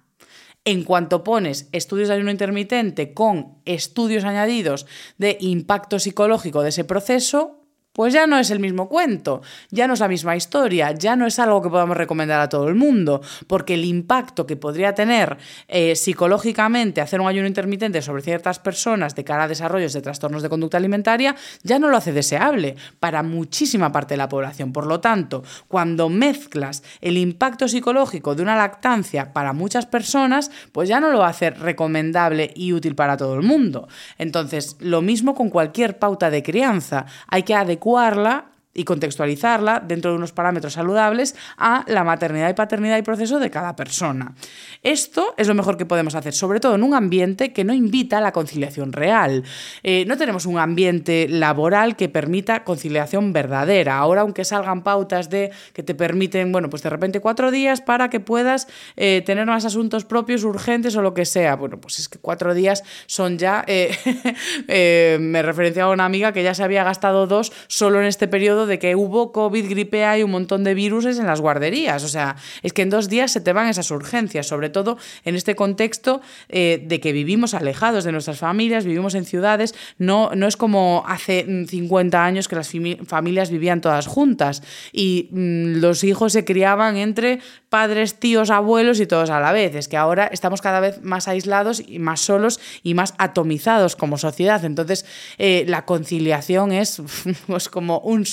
en 0.69 0.85
cuanto 0.85 1.25
pones 1.25 1.67
estudios 1.73 2.09
de 2.09 2.15
ayuno 2.17 2.31
intermitente 2.31 3.15
con 3.15 3.55
estudios 3.65 4.25
añadidos 4.25 4.85
de 5.17 5.39
impacto 5.41 5.99
psicológico 5.99 6.63
de 6.63 6.69
ese 6.69 6.85
proceso, 6.85 7.58
pues 7.99 8.15
ya 8.15 8.29
no 8.29 8.39
es 8.39 8.53
el 8.53 8.61
mismo 8.61 8.89
cuento, 8.89 9.43
ya 9.71 9.89
no 9.89 9.95
es 9.95 9.99
la 9.99 10.07
misma 10.07 10.37
historia, 10.37 10.93
ya 10.93 11.17
no 11.17 11.27
es 11.27 11.41
algo 11.41 11.61
que 11.61 11.69
podamos 11.69 11.97
recomendar 11.97 12.41
a 12.41 12.49
todo 12.49 12.69
el 12.69 12.77
mundo, 12.77 13.21
porque 13.49 13.75
el 13.75 13.85
impacto 13.85 14.47
que 14.47 14.55
podría 14.55 14.95
tener 14.95 15.37
eh, 15.67 15.97
psicológicamente 15.97 17.01
hacer 17.01 17.21
un 17.21 17.27
ayuno 17.27 17.49
intermitente 17.49 18.01
sobre 18.01 18.23
ciertas 18.23 18.61
personas 18.61 19.17
de 19.17 19.25
cara 19.25 19.43
a 19.43 19.49
desarrollos 19.49 19.95
de 19.95 20.01
trastornos 20.01 20.45
de 20.45 20.49
conducta 20.49 20.77
alimentaria 20.77 21.35
ya 21.65 21.81
no 21.81 21.89
lo 21.89 21.97
hace 21.97 22.13
deseable 22.13 22.77
para 23.01 23.25
muchísima 23.25 23.91
parte 23.91 24.15
de 24.15 24.19
la 24.19 24.29
población. 24.29 24.73
Por 24.73 24.87
lo 24.87 25.01
tanto, 25.01 25.43
cuando 25.67 26.09
mezclas 26.09 26.85
el 27.01 27.19
impacto 27.19 27.67
psicológico 27.67 28.37
de 28.37 28.45
una 28.45 28.55
lactancia 28.55 29.33
para 29.33 29.53
muchas 29.53 29.87
personas, 29.87 30.53
pues 30.71 30.89
ya 30.89 31.01
no 31.01 31.11
lo 31.11 31.25
hace 31.25 31.51
recomendable 31.51 32.53
y 32.55 32.73
útil 32.73 32.95
para 32.95 33.17
todo 33.17 33.35
el 33.35 33.43
mundo. 33.43 33.89
Entonces, 34.19 34.77
lo 34.79 35.03
mismo 35.03 35.35
con 35.35 35.51
cualquier 35.51 35.99
pauta 35.99 36.31
de 36.31 36.45
crianza, 36.45 37.07
hay 37.27 37.43
que 37.43 37.57
adecuar 37.57 37.88
adecuarla 37.89 38.45
y 38.75 38.85
contextualizarla 38.85 39.81
dentro 39.81 40.13
de 40.13 40.17
unos 40.17 40.33
parámetros 40.33 40.75
saludables 40.75 41.35
a 41.57 41.85
la 41.89 42.05
maternidad 42.05 42.49
y 42.49 42.55
paternidad 42.55 42.99
y 42.99 43.03
proceso 43.03 43.41
de 43.41 43.51
cada 43.51 43.75
persona. 43.75 44.35
Esto 44.83 45.35
es 45.37 45.49
lo 45.49 45.55
mejor 45.55 45.77
que 45.77 45.85
podemos 45.85 46.15
hacer, 46.15 46.33
sobre 46.33 46.61
todo 46.61 46.77
en 46.77 46.85
un 46.85 46.95
ambiente 46.95 47.53
que 47.53 47.65
no 47.65 47.75
invita 47.75 48.19
a 48.19 48.21
la 48.21 48.33
conciliación 48.33 48.93
real. 48.93 49.43
Eh, 49.83 50.05
no 50.07 50.17
tenemos 50.17 50.47
un 50.47 50.59
ambiente 50.59 51.27
laboral 51.29 51.97
que 51.97 52.09
permita 52.09 52.63
conciliación 52.63 53.33
verdadera. 53.33 53.99
Ahora, 53.99 54.21
aunque 54.21 54.45
salgan 54.45 54.85
pautas 54.85 55.29
de 55.29 55.51
que 55.73 55.83
te 55.83 55.97
permiten, 55.97 56.53
bueno, 56.53 56.71
pues 56.71 56.83
de 56.83 56.91
repente 56.91 57.21
cuatro 57.21 57.51
días 57.51 57.81
para 57.81 58.11
que 58.11 58.21
puedas 58.21 58.69
eh, 58.97 59.23
tener 59.27 59.47
más 59.47 59.65
asuntos 59.65 60.05
propios, 60.05 60.45
urgentes 60.45 60.95
o 60.95 61.03
lo 61.03 61.15
que 61.15 61.25
sea. 61.25 61.57
Bueno, 61.57 61.81
pues 61.81 61.99
es 61.99 62.09
que 62.09 62.19
cuatro 62.19 62.55
días 62.55 62.85
son 63.07 63.39
ya. 63.39 63.65
Eh, 63.67 65.19
me 65.21 65.43
referenciaba 65.43 65.93
una 65.93 66.05
amiga 66.05 66.33
que 66.33 66.45
ya 66.45 66.55
se 66.55 66.63
había 66.63 66.85
gastado 66.85 67.27
dos 67.27 67.53
solo 67.67 67.99
en 67.99 68.07
este 68.07 68.29
periodo 68.29 68.68
de 68.69 68.79
que 68.79 68.95
hubo 68.95 69.33
COVID, 69.33 69.69
gripe 69.69 70.05
A 70.05 70.19
y 70.19 70.23
un 70.23 70.31
montón 70.31 70.65
de 70.65 70.75
virus 70.75 71.07
en 71.07 71.27
las 71.27 71.41
guarderías. 71.41 72.05
O 72.05 72.09
sea, 72.09 72.37
es 72.63 72.73
que 72.73 72.83
en 72.83 72.91
dos 72.91 73.09
días 73.09 73.33
se 73.33 73.41
te 73.41 73.53
van 73.53 73.69
esas 73.69 73.91
urgencias, 73.91 74.47
sobre 74.47 74.71
todo 74.71 74.99
en 75.25 75.35
este 75.35 75.57
contexto 75.57 76.21
eh, 76.49 76.83
de 76.87 77.01
que 77.01 77.13
vivimos 77.13 77.55
alejados 77.55 78.05
de 78.05 78.13
nuestras 78.13 78.39
familias, 78.39 78.85
vivimos 78.85 79.15
en 79.15 79.25
ciudades. 79.25 79.75
No, 79.99 80.31
no 80.35 80.47
es 80.47 80.57
como 80.57 81.05
hace 81.07 81.47
50 81.69 82.25
años 82.25 82.49
que 82.49 82.57
las 82.57 82.71
familias 83.07 83.51
vivían 83.51 83.81
todas 83.81 84.07
juntas 84.07 84.63
y 84.93 85.29
mm, 85.31 85.81
los 85.81 86.05
hijos 86.05 86.33
se 86.33 86.45
criaban 86.45 86.97
entre 86.97 87.41
padres, 87.69 88.19
tíos, 88.19 88.51
abuelos 88.51 89.01
y 89.01 89.07
todos 89.07 89.31
a 89.31 89.41
la 89.41 89.53
vez. 89.53 89.75
Es 89.75 89.89
que 89.89 89.97
ahora 89.97 90.27
estamos 90.27 90.61
cada 90.61 90.81
vez 90.81 91.03
más 91.03 91.29
aislados 91.29 91.83
y 91.87 91.99
más 91.99 92.21
solos 92.21 92.61
y 92.83 92.95
más 92.95 93.15
atomizados 93.19 93.97
como 93.97 94.19
sociedad. 94.19 94.65
Entonces, 94.65 95.05
eh, 95.39 95.65
la 95.69 95.85
conciliación 95.85 96.73
es 96.73 97.03
pues, 97.47 97.69
como 97.69 98.01
un. 98.01 98.27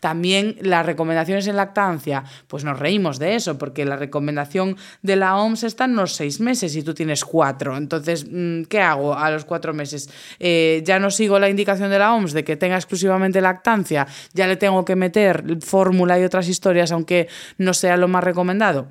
También 0.00 0.56
las 0.60 0.86
recomendaciones 0.86 1.46
en 1.46 1.56
lactancia, 1.56 2.24
pues 2.48 2.64
nos 2.64 2.78
reímos 2.78 3.18
de 3.18 3.34
eso, 3.34 3.58
porque 3.58 3.84
la 3.84 3.96
recomendación 3.96 4.76
de 5.02 5.16
la 5.16 5.36
OMS 5.36 5.64
está 5.64 5.84
en 5.84 5.96
los 5.96 6.14
seis 6.14 6.40
meses 6.40 6.74
y 6.76 6.82
tú 6.82 6.94
tienes 6.94 7.24
cuatro. 7.24 7.76
Entonces, 7.76 8.26
mm, 8.30 8.62
¿qué 8.64 8.80
hago 8.80 9.14
a 9.14 9.30
los 9.30 9.44
cuatro 9.44 9.74
meses? 9.74 10.08
Eh, 10.38 10.82
ya 10.84 10.98
no 10.98 11.10
sigo 11.10 11.38
la 11.38 11.48
indicación 11.48 11.90
de 11.90 11.98
la 11.98 12.14
OMS 12.14 12.32
de 12.32 12.44
que 12.44 12.56
tenga 12.56 12.76
exclusivamente 12.76 13.40
lactancia, 13.40 14.06
ya 14.32 14.46
le 14.46 14.56
tengo 14.56 14.84
que 14.84 14.96
meter 14.96 15.44
fórmula 15.60 16.18
y 16.18 16.24
otras 16.24 16.48
historias, 16.48 16.92
aunque 16.92 17.28
no 17.58 17.74
sea 17.74 17.96
lo 17.96 18.08
más 18.08 18.24
recomendado. 18.24 18.88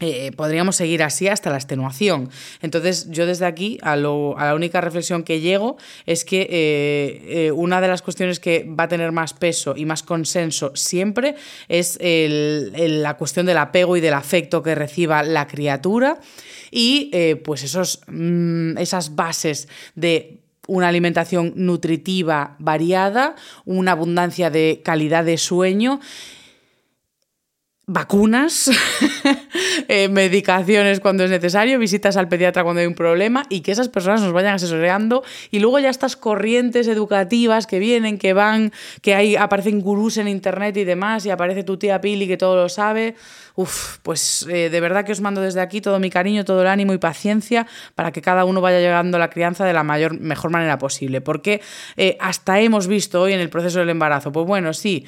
Eh, 0.00 0.32
podríamos 0.36 0.74
seguir 0.74 1.04
así 1.04 1.28
hasta 1.28 1.50
la 1.50 1.56
extenuación. 1.56 2.28
Entonces, 2.62 3.08
yo 3.10 3.26
desde 3.26 3.46
aquí 3.46 3.78
a, 3.80 3.94
la 3.94 4.52
única 4.52 4.80
reflexión 4.80 5.22
que 5.22 5.38
llego 5.38 5.76
es 6.04 6.24
que 6.24 6.48
eh, 6.50 7.22
eh, 7.28 7.52
una 7.52 7.80
de 7.80 7.86
las 7.86 8.02
cuestiones 8.02 8.40
que 8.40 8.64
va 8.68 8.84
a 8.84 8.88
tener 8.88 9.12
más 9.12 9.34
peso 9.34 9.74
y 9.76 9.84
más 9.84 10.02
consenso 10.02 10.72
siempre 10.74 11.36
es 11.68 11.96
la 12.00 13.16
cuestión 13.16 13.46
del 13.46 13.58
apego 13.58 13.96
y 13.96 14.00
del 14.00 14.14
afecto 14.14 14.64
que 14.64 14.74
reciba 14.74 15.22
la 15.22 15.46
criatura 15.46 16.18
y 16.72 17.36
pues 17.44 17.62
esos, 17.62 18.00
mm, 18.08 18.76
esas 18.78 19.14
bases 19.14 19.68
de 19.94 20.40
una 20.66 20.88
alimentación 20.88 21.52
nutritiva 21.56 22.56
variada, 22.58 23.36
una 23.64 23.92
abundancia 23.92 24.50
de 24.50 24.80
calidad 24.84 25.24
de 25.24 25.38
sueño 25.38 26.00
vacunas, 27.86 28.70
eh, 29.88 30.08
medicaciones 30.08 31.00
cuando 31.00 31.24
es 31.24 31.30
necesario, 31.30 31.78
visitas 31.78 32.16
al 32.16 32.28
pediatra 32.28 32.64
cuando 32.64 32.80
hay 32.80 32.86
un 32.86 32.94
problema 32.94 33.44
y 33.50 33.60
que 33.60 33.72
esas 33.72 33.88
personas 33.88 34.22
nos 34.22 34.32
vayan 34.32 34.54
asesorando 34.54 35.22
y 35.50 35.58
luego 35.58 35.78
ya 35.78 35.90
estas 35.90 36.16
corrientes 36.16 36.88
educativas 36.88 37.66
que 37.66 37.78
vienen, 37.78 38.16
que 38.16 38.32
van, 38.32 38.72
que 39.02 39.14
hay, 39.14 39.36
aparecen 39.36 39.80
gurús 39.80 40.16
en 40.16 40.28
internet 40.28 40.76
y 40.78 40.84
demás 40.84 41.26
y 41.26 41.30
aparece 41.30 41.62
tu 41.62 41.76
tía 41.76 42.00
Pili 42.00 42.26
que 42.26 42.38
todo 42.38 42.56
lo 42.56 42.68
sabe. 42.70 43.16
Uf, 43.56 43.98
pues 44.02 44.48
eh, 44.50 44.68
de 44.68 44.80
verdad 44.80 45.04
que 45.04 45.12
os 45.12 45.20
mando 45.20 45.40
desde 45.40 45.60
aquí 45.60 45.80
todo 45.80 46.00
mi 46.00 46.10
cariño, 46.10 46.44
todo 46.44 46.62
el 46.62 46.66
ánimo 46.66 46.92
y 46.92 46.98
paciencia 46.98 47.68
para 47.94 48.10
que 48.10 48.20
cada 48.20 48.44
uno 48.44 48.60
vaya 48.60 48.80
llegando 48.80 49.16
a 49.16 49.20
la 49.20 49.30
crianza 49.30 49.64
de 49.64 49.72
la 49.72 49.84
mayor, 49.84 50.18
mejor 50.18 50.50
manera 50.50 50.78
posible. 50.78 51.20
Porque 51.20 51.60
eh, 51.96 52.16
hasta 52.18 52.58
hemos 52.58 52.88
visto 52.88 53.20
hoy 53.20 53.32
en 53.32 53.40
el 53.40 53.50
proceso 53.50 53.78
del 53.78 53.90
embarazo, 53.90 54.32
pues 54.32 54.44
bueno, 54.46 54.72
sí, 54.72 55.06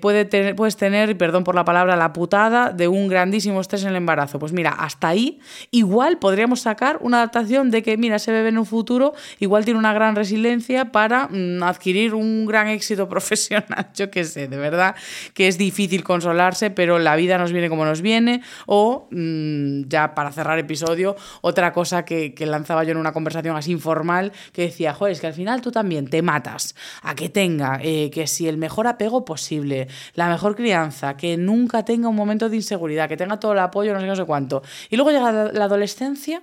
puede 0.00 0.24
tener, 0.24 0.56
puedes 0.56 0.76
tener, 0.76 1.16
perdón 1.16 1.44
por 1.44 1.54
la 1.54 1.64
palabra, 1.64 1.97
la 1.98 2.12
putada 2.12 2.72
de 2.72 2.88
un 2.88 3.08
grandísimo 3.08 3.60
estrés 3.60 3.82
en 3.82 3.90
el 3.90 3.96
embarazo. 3.96 4.38
Pues 4.38 4.52
mira, 4.52 4.70
hasta 4.70 5.08
ahí 5.08 5.40
igual 5.70 6.18
podríamos 6.18 6.60
sacar 6.60 6.98
una 7.00 7.18
adaptación 7.18 7.70
de 7.70 7.82
que, 7.82 7.96
mira, 7.96 8.16
ese 8.16 8.32
bebé 8.32 8.48
en 8.48 8.58
un 8.58 8.66
futuro 8.66 9.14
igual 9.38 9.64
tiene 9.64 9.78
una 9.78 9.92
gran 9.92 10.16
resiliencia 10.16 10.92
para 10.92 11.28
mm, 11.28 11.62
adquirir 11.62 12.14
un 12.14 12.46
gran 12.46 12.68
éxito 12.68 13.08
profesional. 13.10 13.90
Yo 13.94 14.10
qué 14.10 14.24
sé, 14.24 14.48
de 14.48 14.56
verdad 14.56 14.94
que 15.34 15.48
es 15.48 15.58
difícil 15.58 16.04
consolarse, 16.04 16.70
pero 16.70 16.98
la 16.98 17.16
vida 17.16 17.38
nos 17.38 17.52
viene 17.52 17.68
como 17.68 17.84
nos 17.84 18.02
viene. 18.02 18.42
O, 18.66 19.08
mm, 19.10 19.88
ya 19.88 20.14
para 20.14 20.32
cerrar 20.32 20.58
episodio, 20.58 21.16
otra 21.40 21.72
cosa 21.72 22.04
que, 22.04 22.34
lanzaba 22.48 22.84
yo 22.84 22.92
en 22.92 22.96
una 22.96 23.12
conversación 23.12 23.56
así 23.56 23.72
informal, 23.72 24.32
que 24.52 24.62
decía, 24.62 24.94
joder, 24.94 25.12
es 25.12 25.20
que 25.20 25.26
al 25.26 25.34
final 25.34 25.60
tú 25.60 25.70
también 25.70 26.08
te 26.08 26.22
matas 26.22 26.74
a 27.02 27.14
que 27.14 27.28
tenga, 27.28 27.78
eh, 27.82 28.10
que 28.10 28.26
si 28.26 28.48
el 28.48 28.56
mejor 28.56 28.86
apego 28.86 29.24
posible, 29.24 29.88
la 30.14 30.28
mejor 30.28 30.56
crianza, 30.56 31.16
que 31.16 31.36
nunca 31.36 31.84
tenga 31.88 32.06
un 32.10 32.14
momento 32.14 32.50
de 32.50 32.56
inseguridad, 32.56 33.08
que 33.08 33.16
tenga 33.16 33.40
todo 33.40 33.54
el 33.54 33.60
apoyo, 33.60 33.94
no 33.94 34.00
sé, 34.00 34.06
no 34.06 34.14
sé 34.14 34.26
cuánto. 34.26 34.62
Y 34.90 34.96
luego 34.96 35.10
llega 35.10 35.50
la 35.50 35.64
adolescencia 35.64 36.42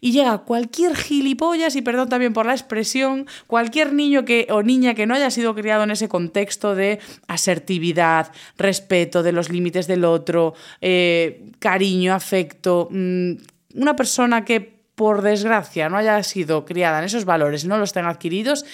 y 0.00 0.12
llega 0.12 0.38
cualquier 0.38 0.94
gilipollas, 0.94 1.74
y 1.74 1.82
perdón 1.82 2.08
también 2.08 2.32
por 2.32 2.46
la 2.46 2.52
expresión, 2.52 3.26
cualquier 3.48 3.92
niño 3.92 4.24
que, 4.24 4.46
o 4.50 4.62
niña 4.62 4.94
que 4.94 5.04
no 5.04 5.16
haya 5.16 5.30
sido 5.30 5.52
criado 5.56 5.82
en 5.82 5.90
ese 5.90 6.08
contexto 6.08 6.76
de 6.76 7.00
asertividad, 7.26 8.30
respeto 8.56 9.24
de 9.24 9.32
los 9.32 9.50
límites 9.50 9.88
del 9.88 10.04
otro, 10.04 10.54
eh, 10.80 11.50
cariño, 11.58 12.14
afecto, 12.14 12.86
mm, 12.88 13.32
una 13.74 13.96
persona 13.96 14.44
que 14.44 14.78
por 14.94 15.22
desgracia 15.22 15.88
no 15.88 15.96
haya 15.96 16.22
sido 16.22 16.64
criada 16.64 17.00
en 17.00 17.04
esos 17.04 17.24
valores 17.24 17.64
no 17.64 17.78
los 17.78 17.92
tenga 17.92 18.10
adquiridos, 18.10 18.64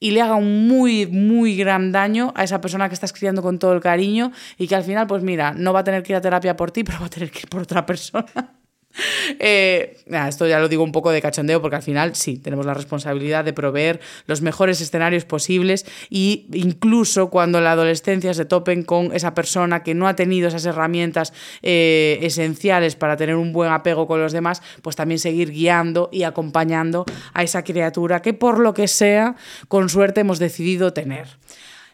y 0.00 0.12
le 0.12 0.22
haga 0.22 0.36
un 0.36 0.68
muy, 0.68 1.06
muy 1.06 1.56
gran 1.56 1.92
daño 1.92 2.32
a 2.36 2.44
esa 2.44 2.60
persona 2.60 2.88
que 2.88 2.94
estás 2.94 3.12
criando 3.12 3.42
con 3.42 3.58
todo 3.58 3.72
el 3.72 3.80
cariño 3.80 4.32
y 4.56 4.68
que 4.68 4.76
al 4.76 4.84
final, 4.84 5.06
pues 5.06 5.22
mira, 5.22 5.52
no 5.52 5.72
va 5.72 5.80
a 5.80 5.84
tener 5.84 6.02
que 6.02 6.12
ir 6.12 6.16
a 6.16 6.20
terapia 6.20 6.56
por 6.56 6.70
ti, 6.70 6.84
pero 6.84 7.00
va 7.00 7.06
a 7.06 7.10
tener 7.10 7.30
que 7.30 7.40
ir 7.40 7.48
por 7.48 7.62
otra 7.62 7.84
persona. 7.86 8.57
Eh, 9.40 9.96
esto 10.26 10.46
ya 10.48 10.58
lo 10.58 10.68
digo 10.68 10.82
un 10.82 10.90
poco 10.90 11.10
de 11.10 11.20
cachondeo 11.20 11.60
porque 11.60 11.76
al 11.76 11.82
final 11.82 12.14
sí, 12.16 12.38
tenemos 12.38 12.66
la 12.66 12.74
responsabilidad 12.74 13.44
de 13.44 13.52
proveer 13.52 14.00
los 14.26 14.42
mejores 14.42 14.80
escenarios 14.80 15.24
posibles 15.24 15.86
y 16.10 16.46
incluso 16.52 17.30
cuando 17.30 17.60
la 17.60 17.72
adolescencia 17.72 18.34
se 18.34 18.44
topen 18.44 18.82
con 18.82 19.14
esa 19.14 19.34
persona 19.34 19.82
que 19.82 19.94
no 19.94 20.08
ha 20.08 20.16
tenido 20.16 20.48
esas 20.48 20.64
herramientas 20.64 21.32
eh, 21.62 22.18
esenciales 22.22 22.96
para 22.96 23.16
tener 23.16 23.36
un 23.36 23.52
buen 23.52 23.70
apego 23.70 24.06
con 24.06 24.20
los 24.20 24.32
demás, 24.32 24.62
pues 24.82 24.96
también 24.96 25.18
seguir 25.18 25.50
guiando 25.50 26.08
y 26.12 26.22
acompañando 26.22 27.04
a 27.34 27.42
esa 27.42 27.62
criatura 27.62 28.22
que 28.22 28.34
por 28.34 28.58
lo 28.58 28.74
que 28.74 28.88
sea, 28.88 29.36
con 29.68 29.88
suerte 29.88 30.20
hemos 30.20 30.38
decidido 30.38 30.92
tener. 30.92 31.28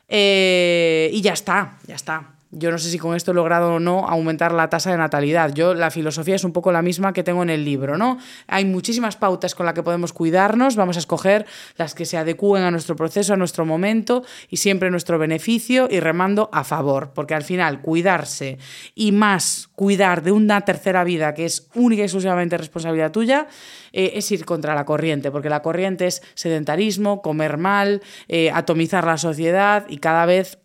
Eh, 0.09 1.11
y 1.13 1.21
ya 1.21 1.33
está, 1.33 1.79
ya 1.87 1.97
está. 1.97 2.34
Yo 2.57 2.71
no 2.71 2.79
sé 2.79 2.91
si 2.91 2.99
con 2.99 3.17
esto 3.17 3.33
he 3.33 3.35
logrado 3.35 3.75
o 3.75 3.81
no 3.81 4.09
aumentar 4.09 4.53
la 4.53 4.71
tasa 4.71 4.91
de 4.91 4.97
natalidad. 4.97 5.53
Yo 5.53 5.75
la 5.75 5.91
filosofía 5.91 6.37
es 6.37 6.45
un 6.45 6.53
poco 6.53 6.71
la 6.73 6.83
misma 6.83 7.13
que 7.13 7.25
tengo 7.25 7.43
en 7.43 7.51
el 7.51 7.65
libro, 7.65 7.99
¿no? 7.99 8.19
Hay 8.47 8.65
muchísimas 8.65 9.17
pautas 9.17 9.55
con 9.55 9.67
las 9.67 9.75
que 9.75 9.83
podemos 9.83 10.13
cuidarnos, 10.13 10.77
vamos 10.77 10.97
a 10.97 11.01
escoger 11.01 11.47
las 11.77 11.95
que 11.95 12.05
se 12.05 12.17
adecúen 12.17 12.63
a 12.63 12.71
nuestro 12.71 12.97
proceso, 12.97 13.35
a 13.35 13.37
nuestro 13.37 13.67
momento 13.67 14.25
y 14.49 14.59
siempre 14.59 14.91
nuestro 14.91 15.19
beneficio 15.19 15.89
y 15.91 16.01
remando 16.01 16.49
a 16.53 16.65
favor, 16.65 17.13
porque 17.15 17.35
al 17.35 17.43
final 17.43 17.81
cuidarse 17.81 18.59
y 18.95 19.13
más 19.13 19.69
cuidar 19.75 20.23
de 20.23 20.33
una 20.33 20.61
tercera 20.61 21.05
vida 21.05 21.35
que 21.35 21.45
es 21.45 21.69
única 21.75 22.03
y 22.03 22.05
exclusivamente 22.05 22.57
responsabilidad 22.57 23.11
tuya, 23.11 23.49
eh, 23.93 24.13
es 24.15 24.31
ir 24.31 24.45
contra 24.45 24.75
la 24.75 24.85
corriente, 24.85 25.31
porque 25.31 25.49
la 25.49 25.63
corriente 25.63 26.07
es 26.07 26.23
sedentarismo, 26.35 27.23
comer 27.23 27.59
mal, 27.59 28.03
eh, 28.29 28.51
atomizar 28.51 29.05
la 29.05 29.19
sociedad 29.19 29.87
y 29.89 29.99
cada 29.99 30.27
vez 30.27 30.59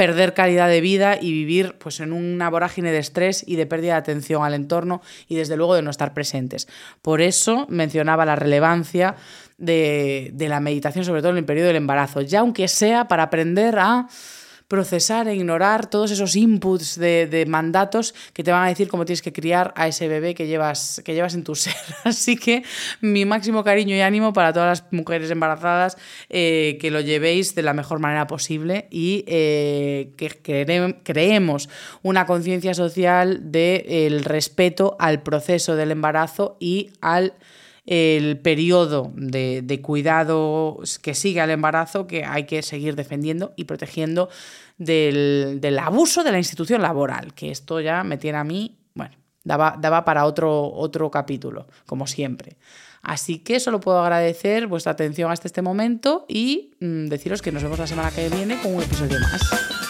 perder 0.00 0.32
calidad 0.32 0.70
de 0.70 0.80
vida 0.80 1.18
y 1.20 1.30
vivir 1.30 1.74
pues, 1.78 2.00
en 2.00 2.14
una 2.14 2.48
vorágine 2.48 2.90
de 2.90 2.96
estrés 2.96 3.44
y 3.46 3.56
de 3.56 3.66
pérdida 3.66 3.92
de 3.92 3.98
atención 3.98 4.42
al 4.42 4.54
entorno 4.54 5.02
y 5.28 5.34
desde 5.34 5.58
luego 5.58 5.74
de 5.74 5.82
no 5.82 5.90
estar 5.90 6.14
presentes. 6.14 6.68
Por 7.02 7.20
eso 7.20 7.66
mencionaba 7.68 8.24
la 8.24 8.34
relevancia 8.34 9.16
de, 9.58 10.30
de 10.32 10.48
la 10.48 10.58
meditación, 10.60 11.04
sobre 11.04 11.20
todo 11.20 11.32
en 11.32 11.36
el 11.36 11.44
periodo 11.44 11.66
del 11.66 11.76
embarazo, 11.76 12.22
ya 12.22 12.40
aunque 12.40 12.66
sea 12.66 13.08
para 13.08 13.24
aprender 13.24 13.78
a 13.78 14.08
procesar 14.70 15.26
e 15.26 15.34
ignorar 15.34 15.90
todos 15.90 16.12
esos 16.12 16.36
inputs 16.36 16.94
de, 16.94 17.44
mandatos 17.48 18.14
que 18.32 18.44
te 18.44 18.52
van 18.52 18.62
a 18.62 18.68
decir 18.68 18.86
cómo 18.86 19.04
tienes 19.04 19.20
que 19.20 19.32
criar 19.32 19.74
a 19.74 19.88
ese 19.88 20.06
bebé 20.06 20.32
que 20.32 20.46
llevas, 20.46 21.02
que 21.04 21.12
llevas 21.12 21.34
en 21.34 21.42
tu 21.42 21.56
ser. 21.56 21.74
Así 22.04 22.36
que 22.36 22.62
mi 23.00 23.24
máximo 23.24 23.64
cariño 23.64 23.96
y 23.96 24.00
ánimo 24.00 24.32
para 24.32 24.52
todas 24.52 24.80
las 24.80 24.92
mujeres 24.92 25.28
embarazadas, 25.28 25.98
eh, 26.28 26.78
que 26.80 26.92
lo 26.92 27.00
llevéis 27.00 27.56
de 27.56 27.62
la 27.62 27.74
mejor 27.74 27.98
manera 27.98 28.28
posible 28.28 28.86
y 28.92 29.24
eh, 29.26 30.12
que 30.16 31.00
creemos 31.02 31.68
una 32.02 32.24
conciencia 32.26 32.72
social 32.72 33.50
del 33.50 34.22
respeto 34.22 34.96
al 35.00 35.20
proceso 35.24 35.74
del 35.74 35.90
embarazo 35.90 36.56
y 36.60 36.92
al 37.00 37.34
el 37.90 38.38
periodo 38.38 39.10
de, 39.16 39.80
cuidado 39.82 40.78
que 41.02 41.12
sigue 41.12 41.40
al 41.40 41.50
embarazo 41.50 42.06
que 42.06 42.24
hay 42.24 42.44
que 42.44 42.62
seguir 42.62 42.94
defendiendo 42.94 43.52
y 43.56 43.64
protegiendo 43.64 44.28
del, 44.78 45.78
abuso 45.82 46.22
de 46.22 46.30
la 46.30 46.38
institución 46.38 46.82
laboral, 46.82 47.34
que 47.34 47.50
esto 47.50 47.80
ya 47.80 48.04
me 48.04 48.16
tiene 48.16 48.38
a 48.38 48.44
mí, 48.44 48.78
bueno, 48.94 49.16
daba, 49.42 49.76
daba 49.76 50.04
para 50.04 50.24
otro, 50.24 50.72
otro 50.72 51.10
capítulo, 51.10 51.66
como 51.84 52.06
siempre. 52.06 52.58
Así 53.02 53.40
que 53.40 53.58
solo 53.58 53.80
puedo 53.80 53.98
agradecer 53.98 54.68
vuestra 54.68 54.92
atención 54.92 55.32
hasta 55.32 55.48
este 55.48 55.60
momento 55.60 56.26
y 56.28 56.76
mm, 56.78 57.06
deciros 57.06 57.42
que 57.42 57.50
nos 57.50 57.64
vemos 57.64 57.80
la 57.80 57.88
semana 57.88 58.12
que 58.12 58.28
viene 58.28 58.60
con 58.62 58.72
un 58.72 58.84
episodio 58.84 59.18
más. 59.18 59.89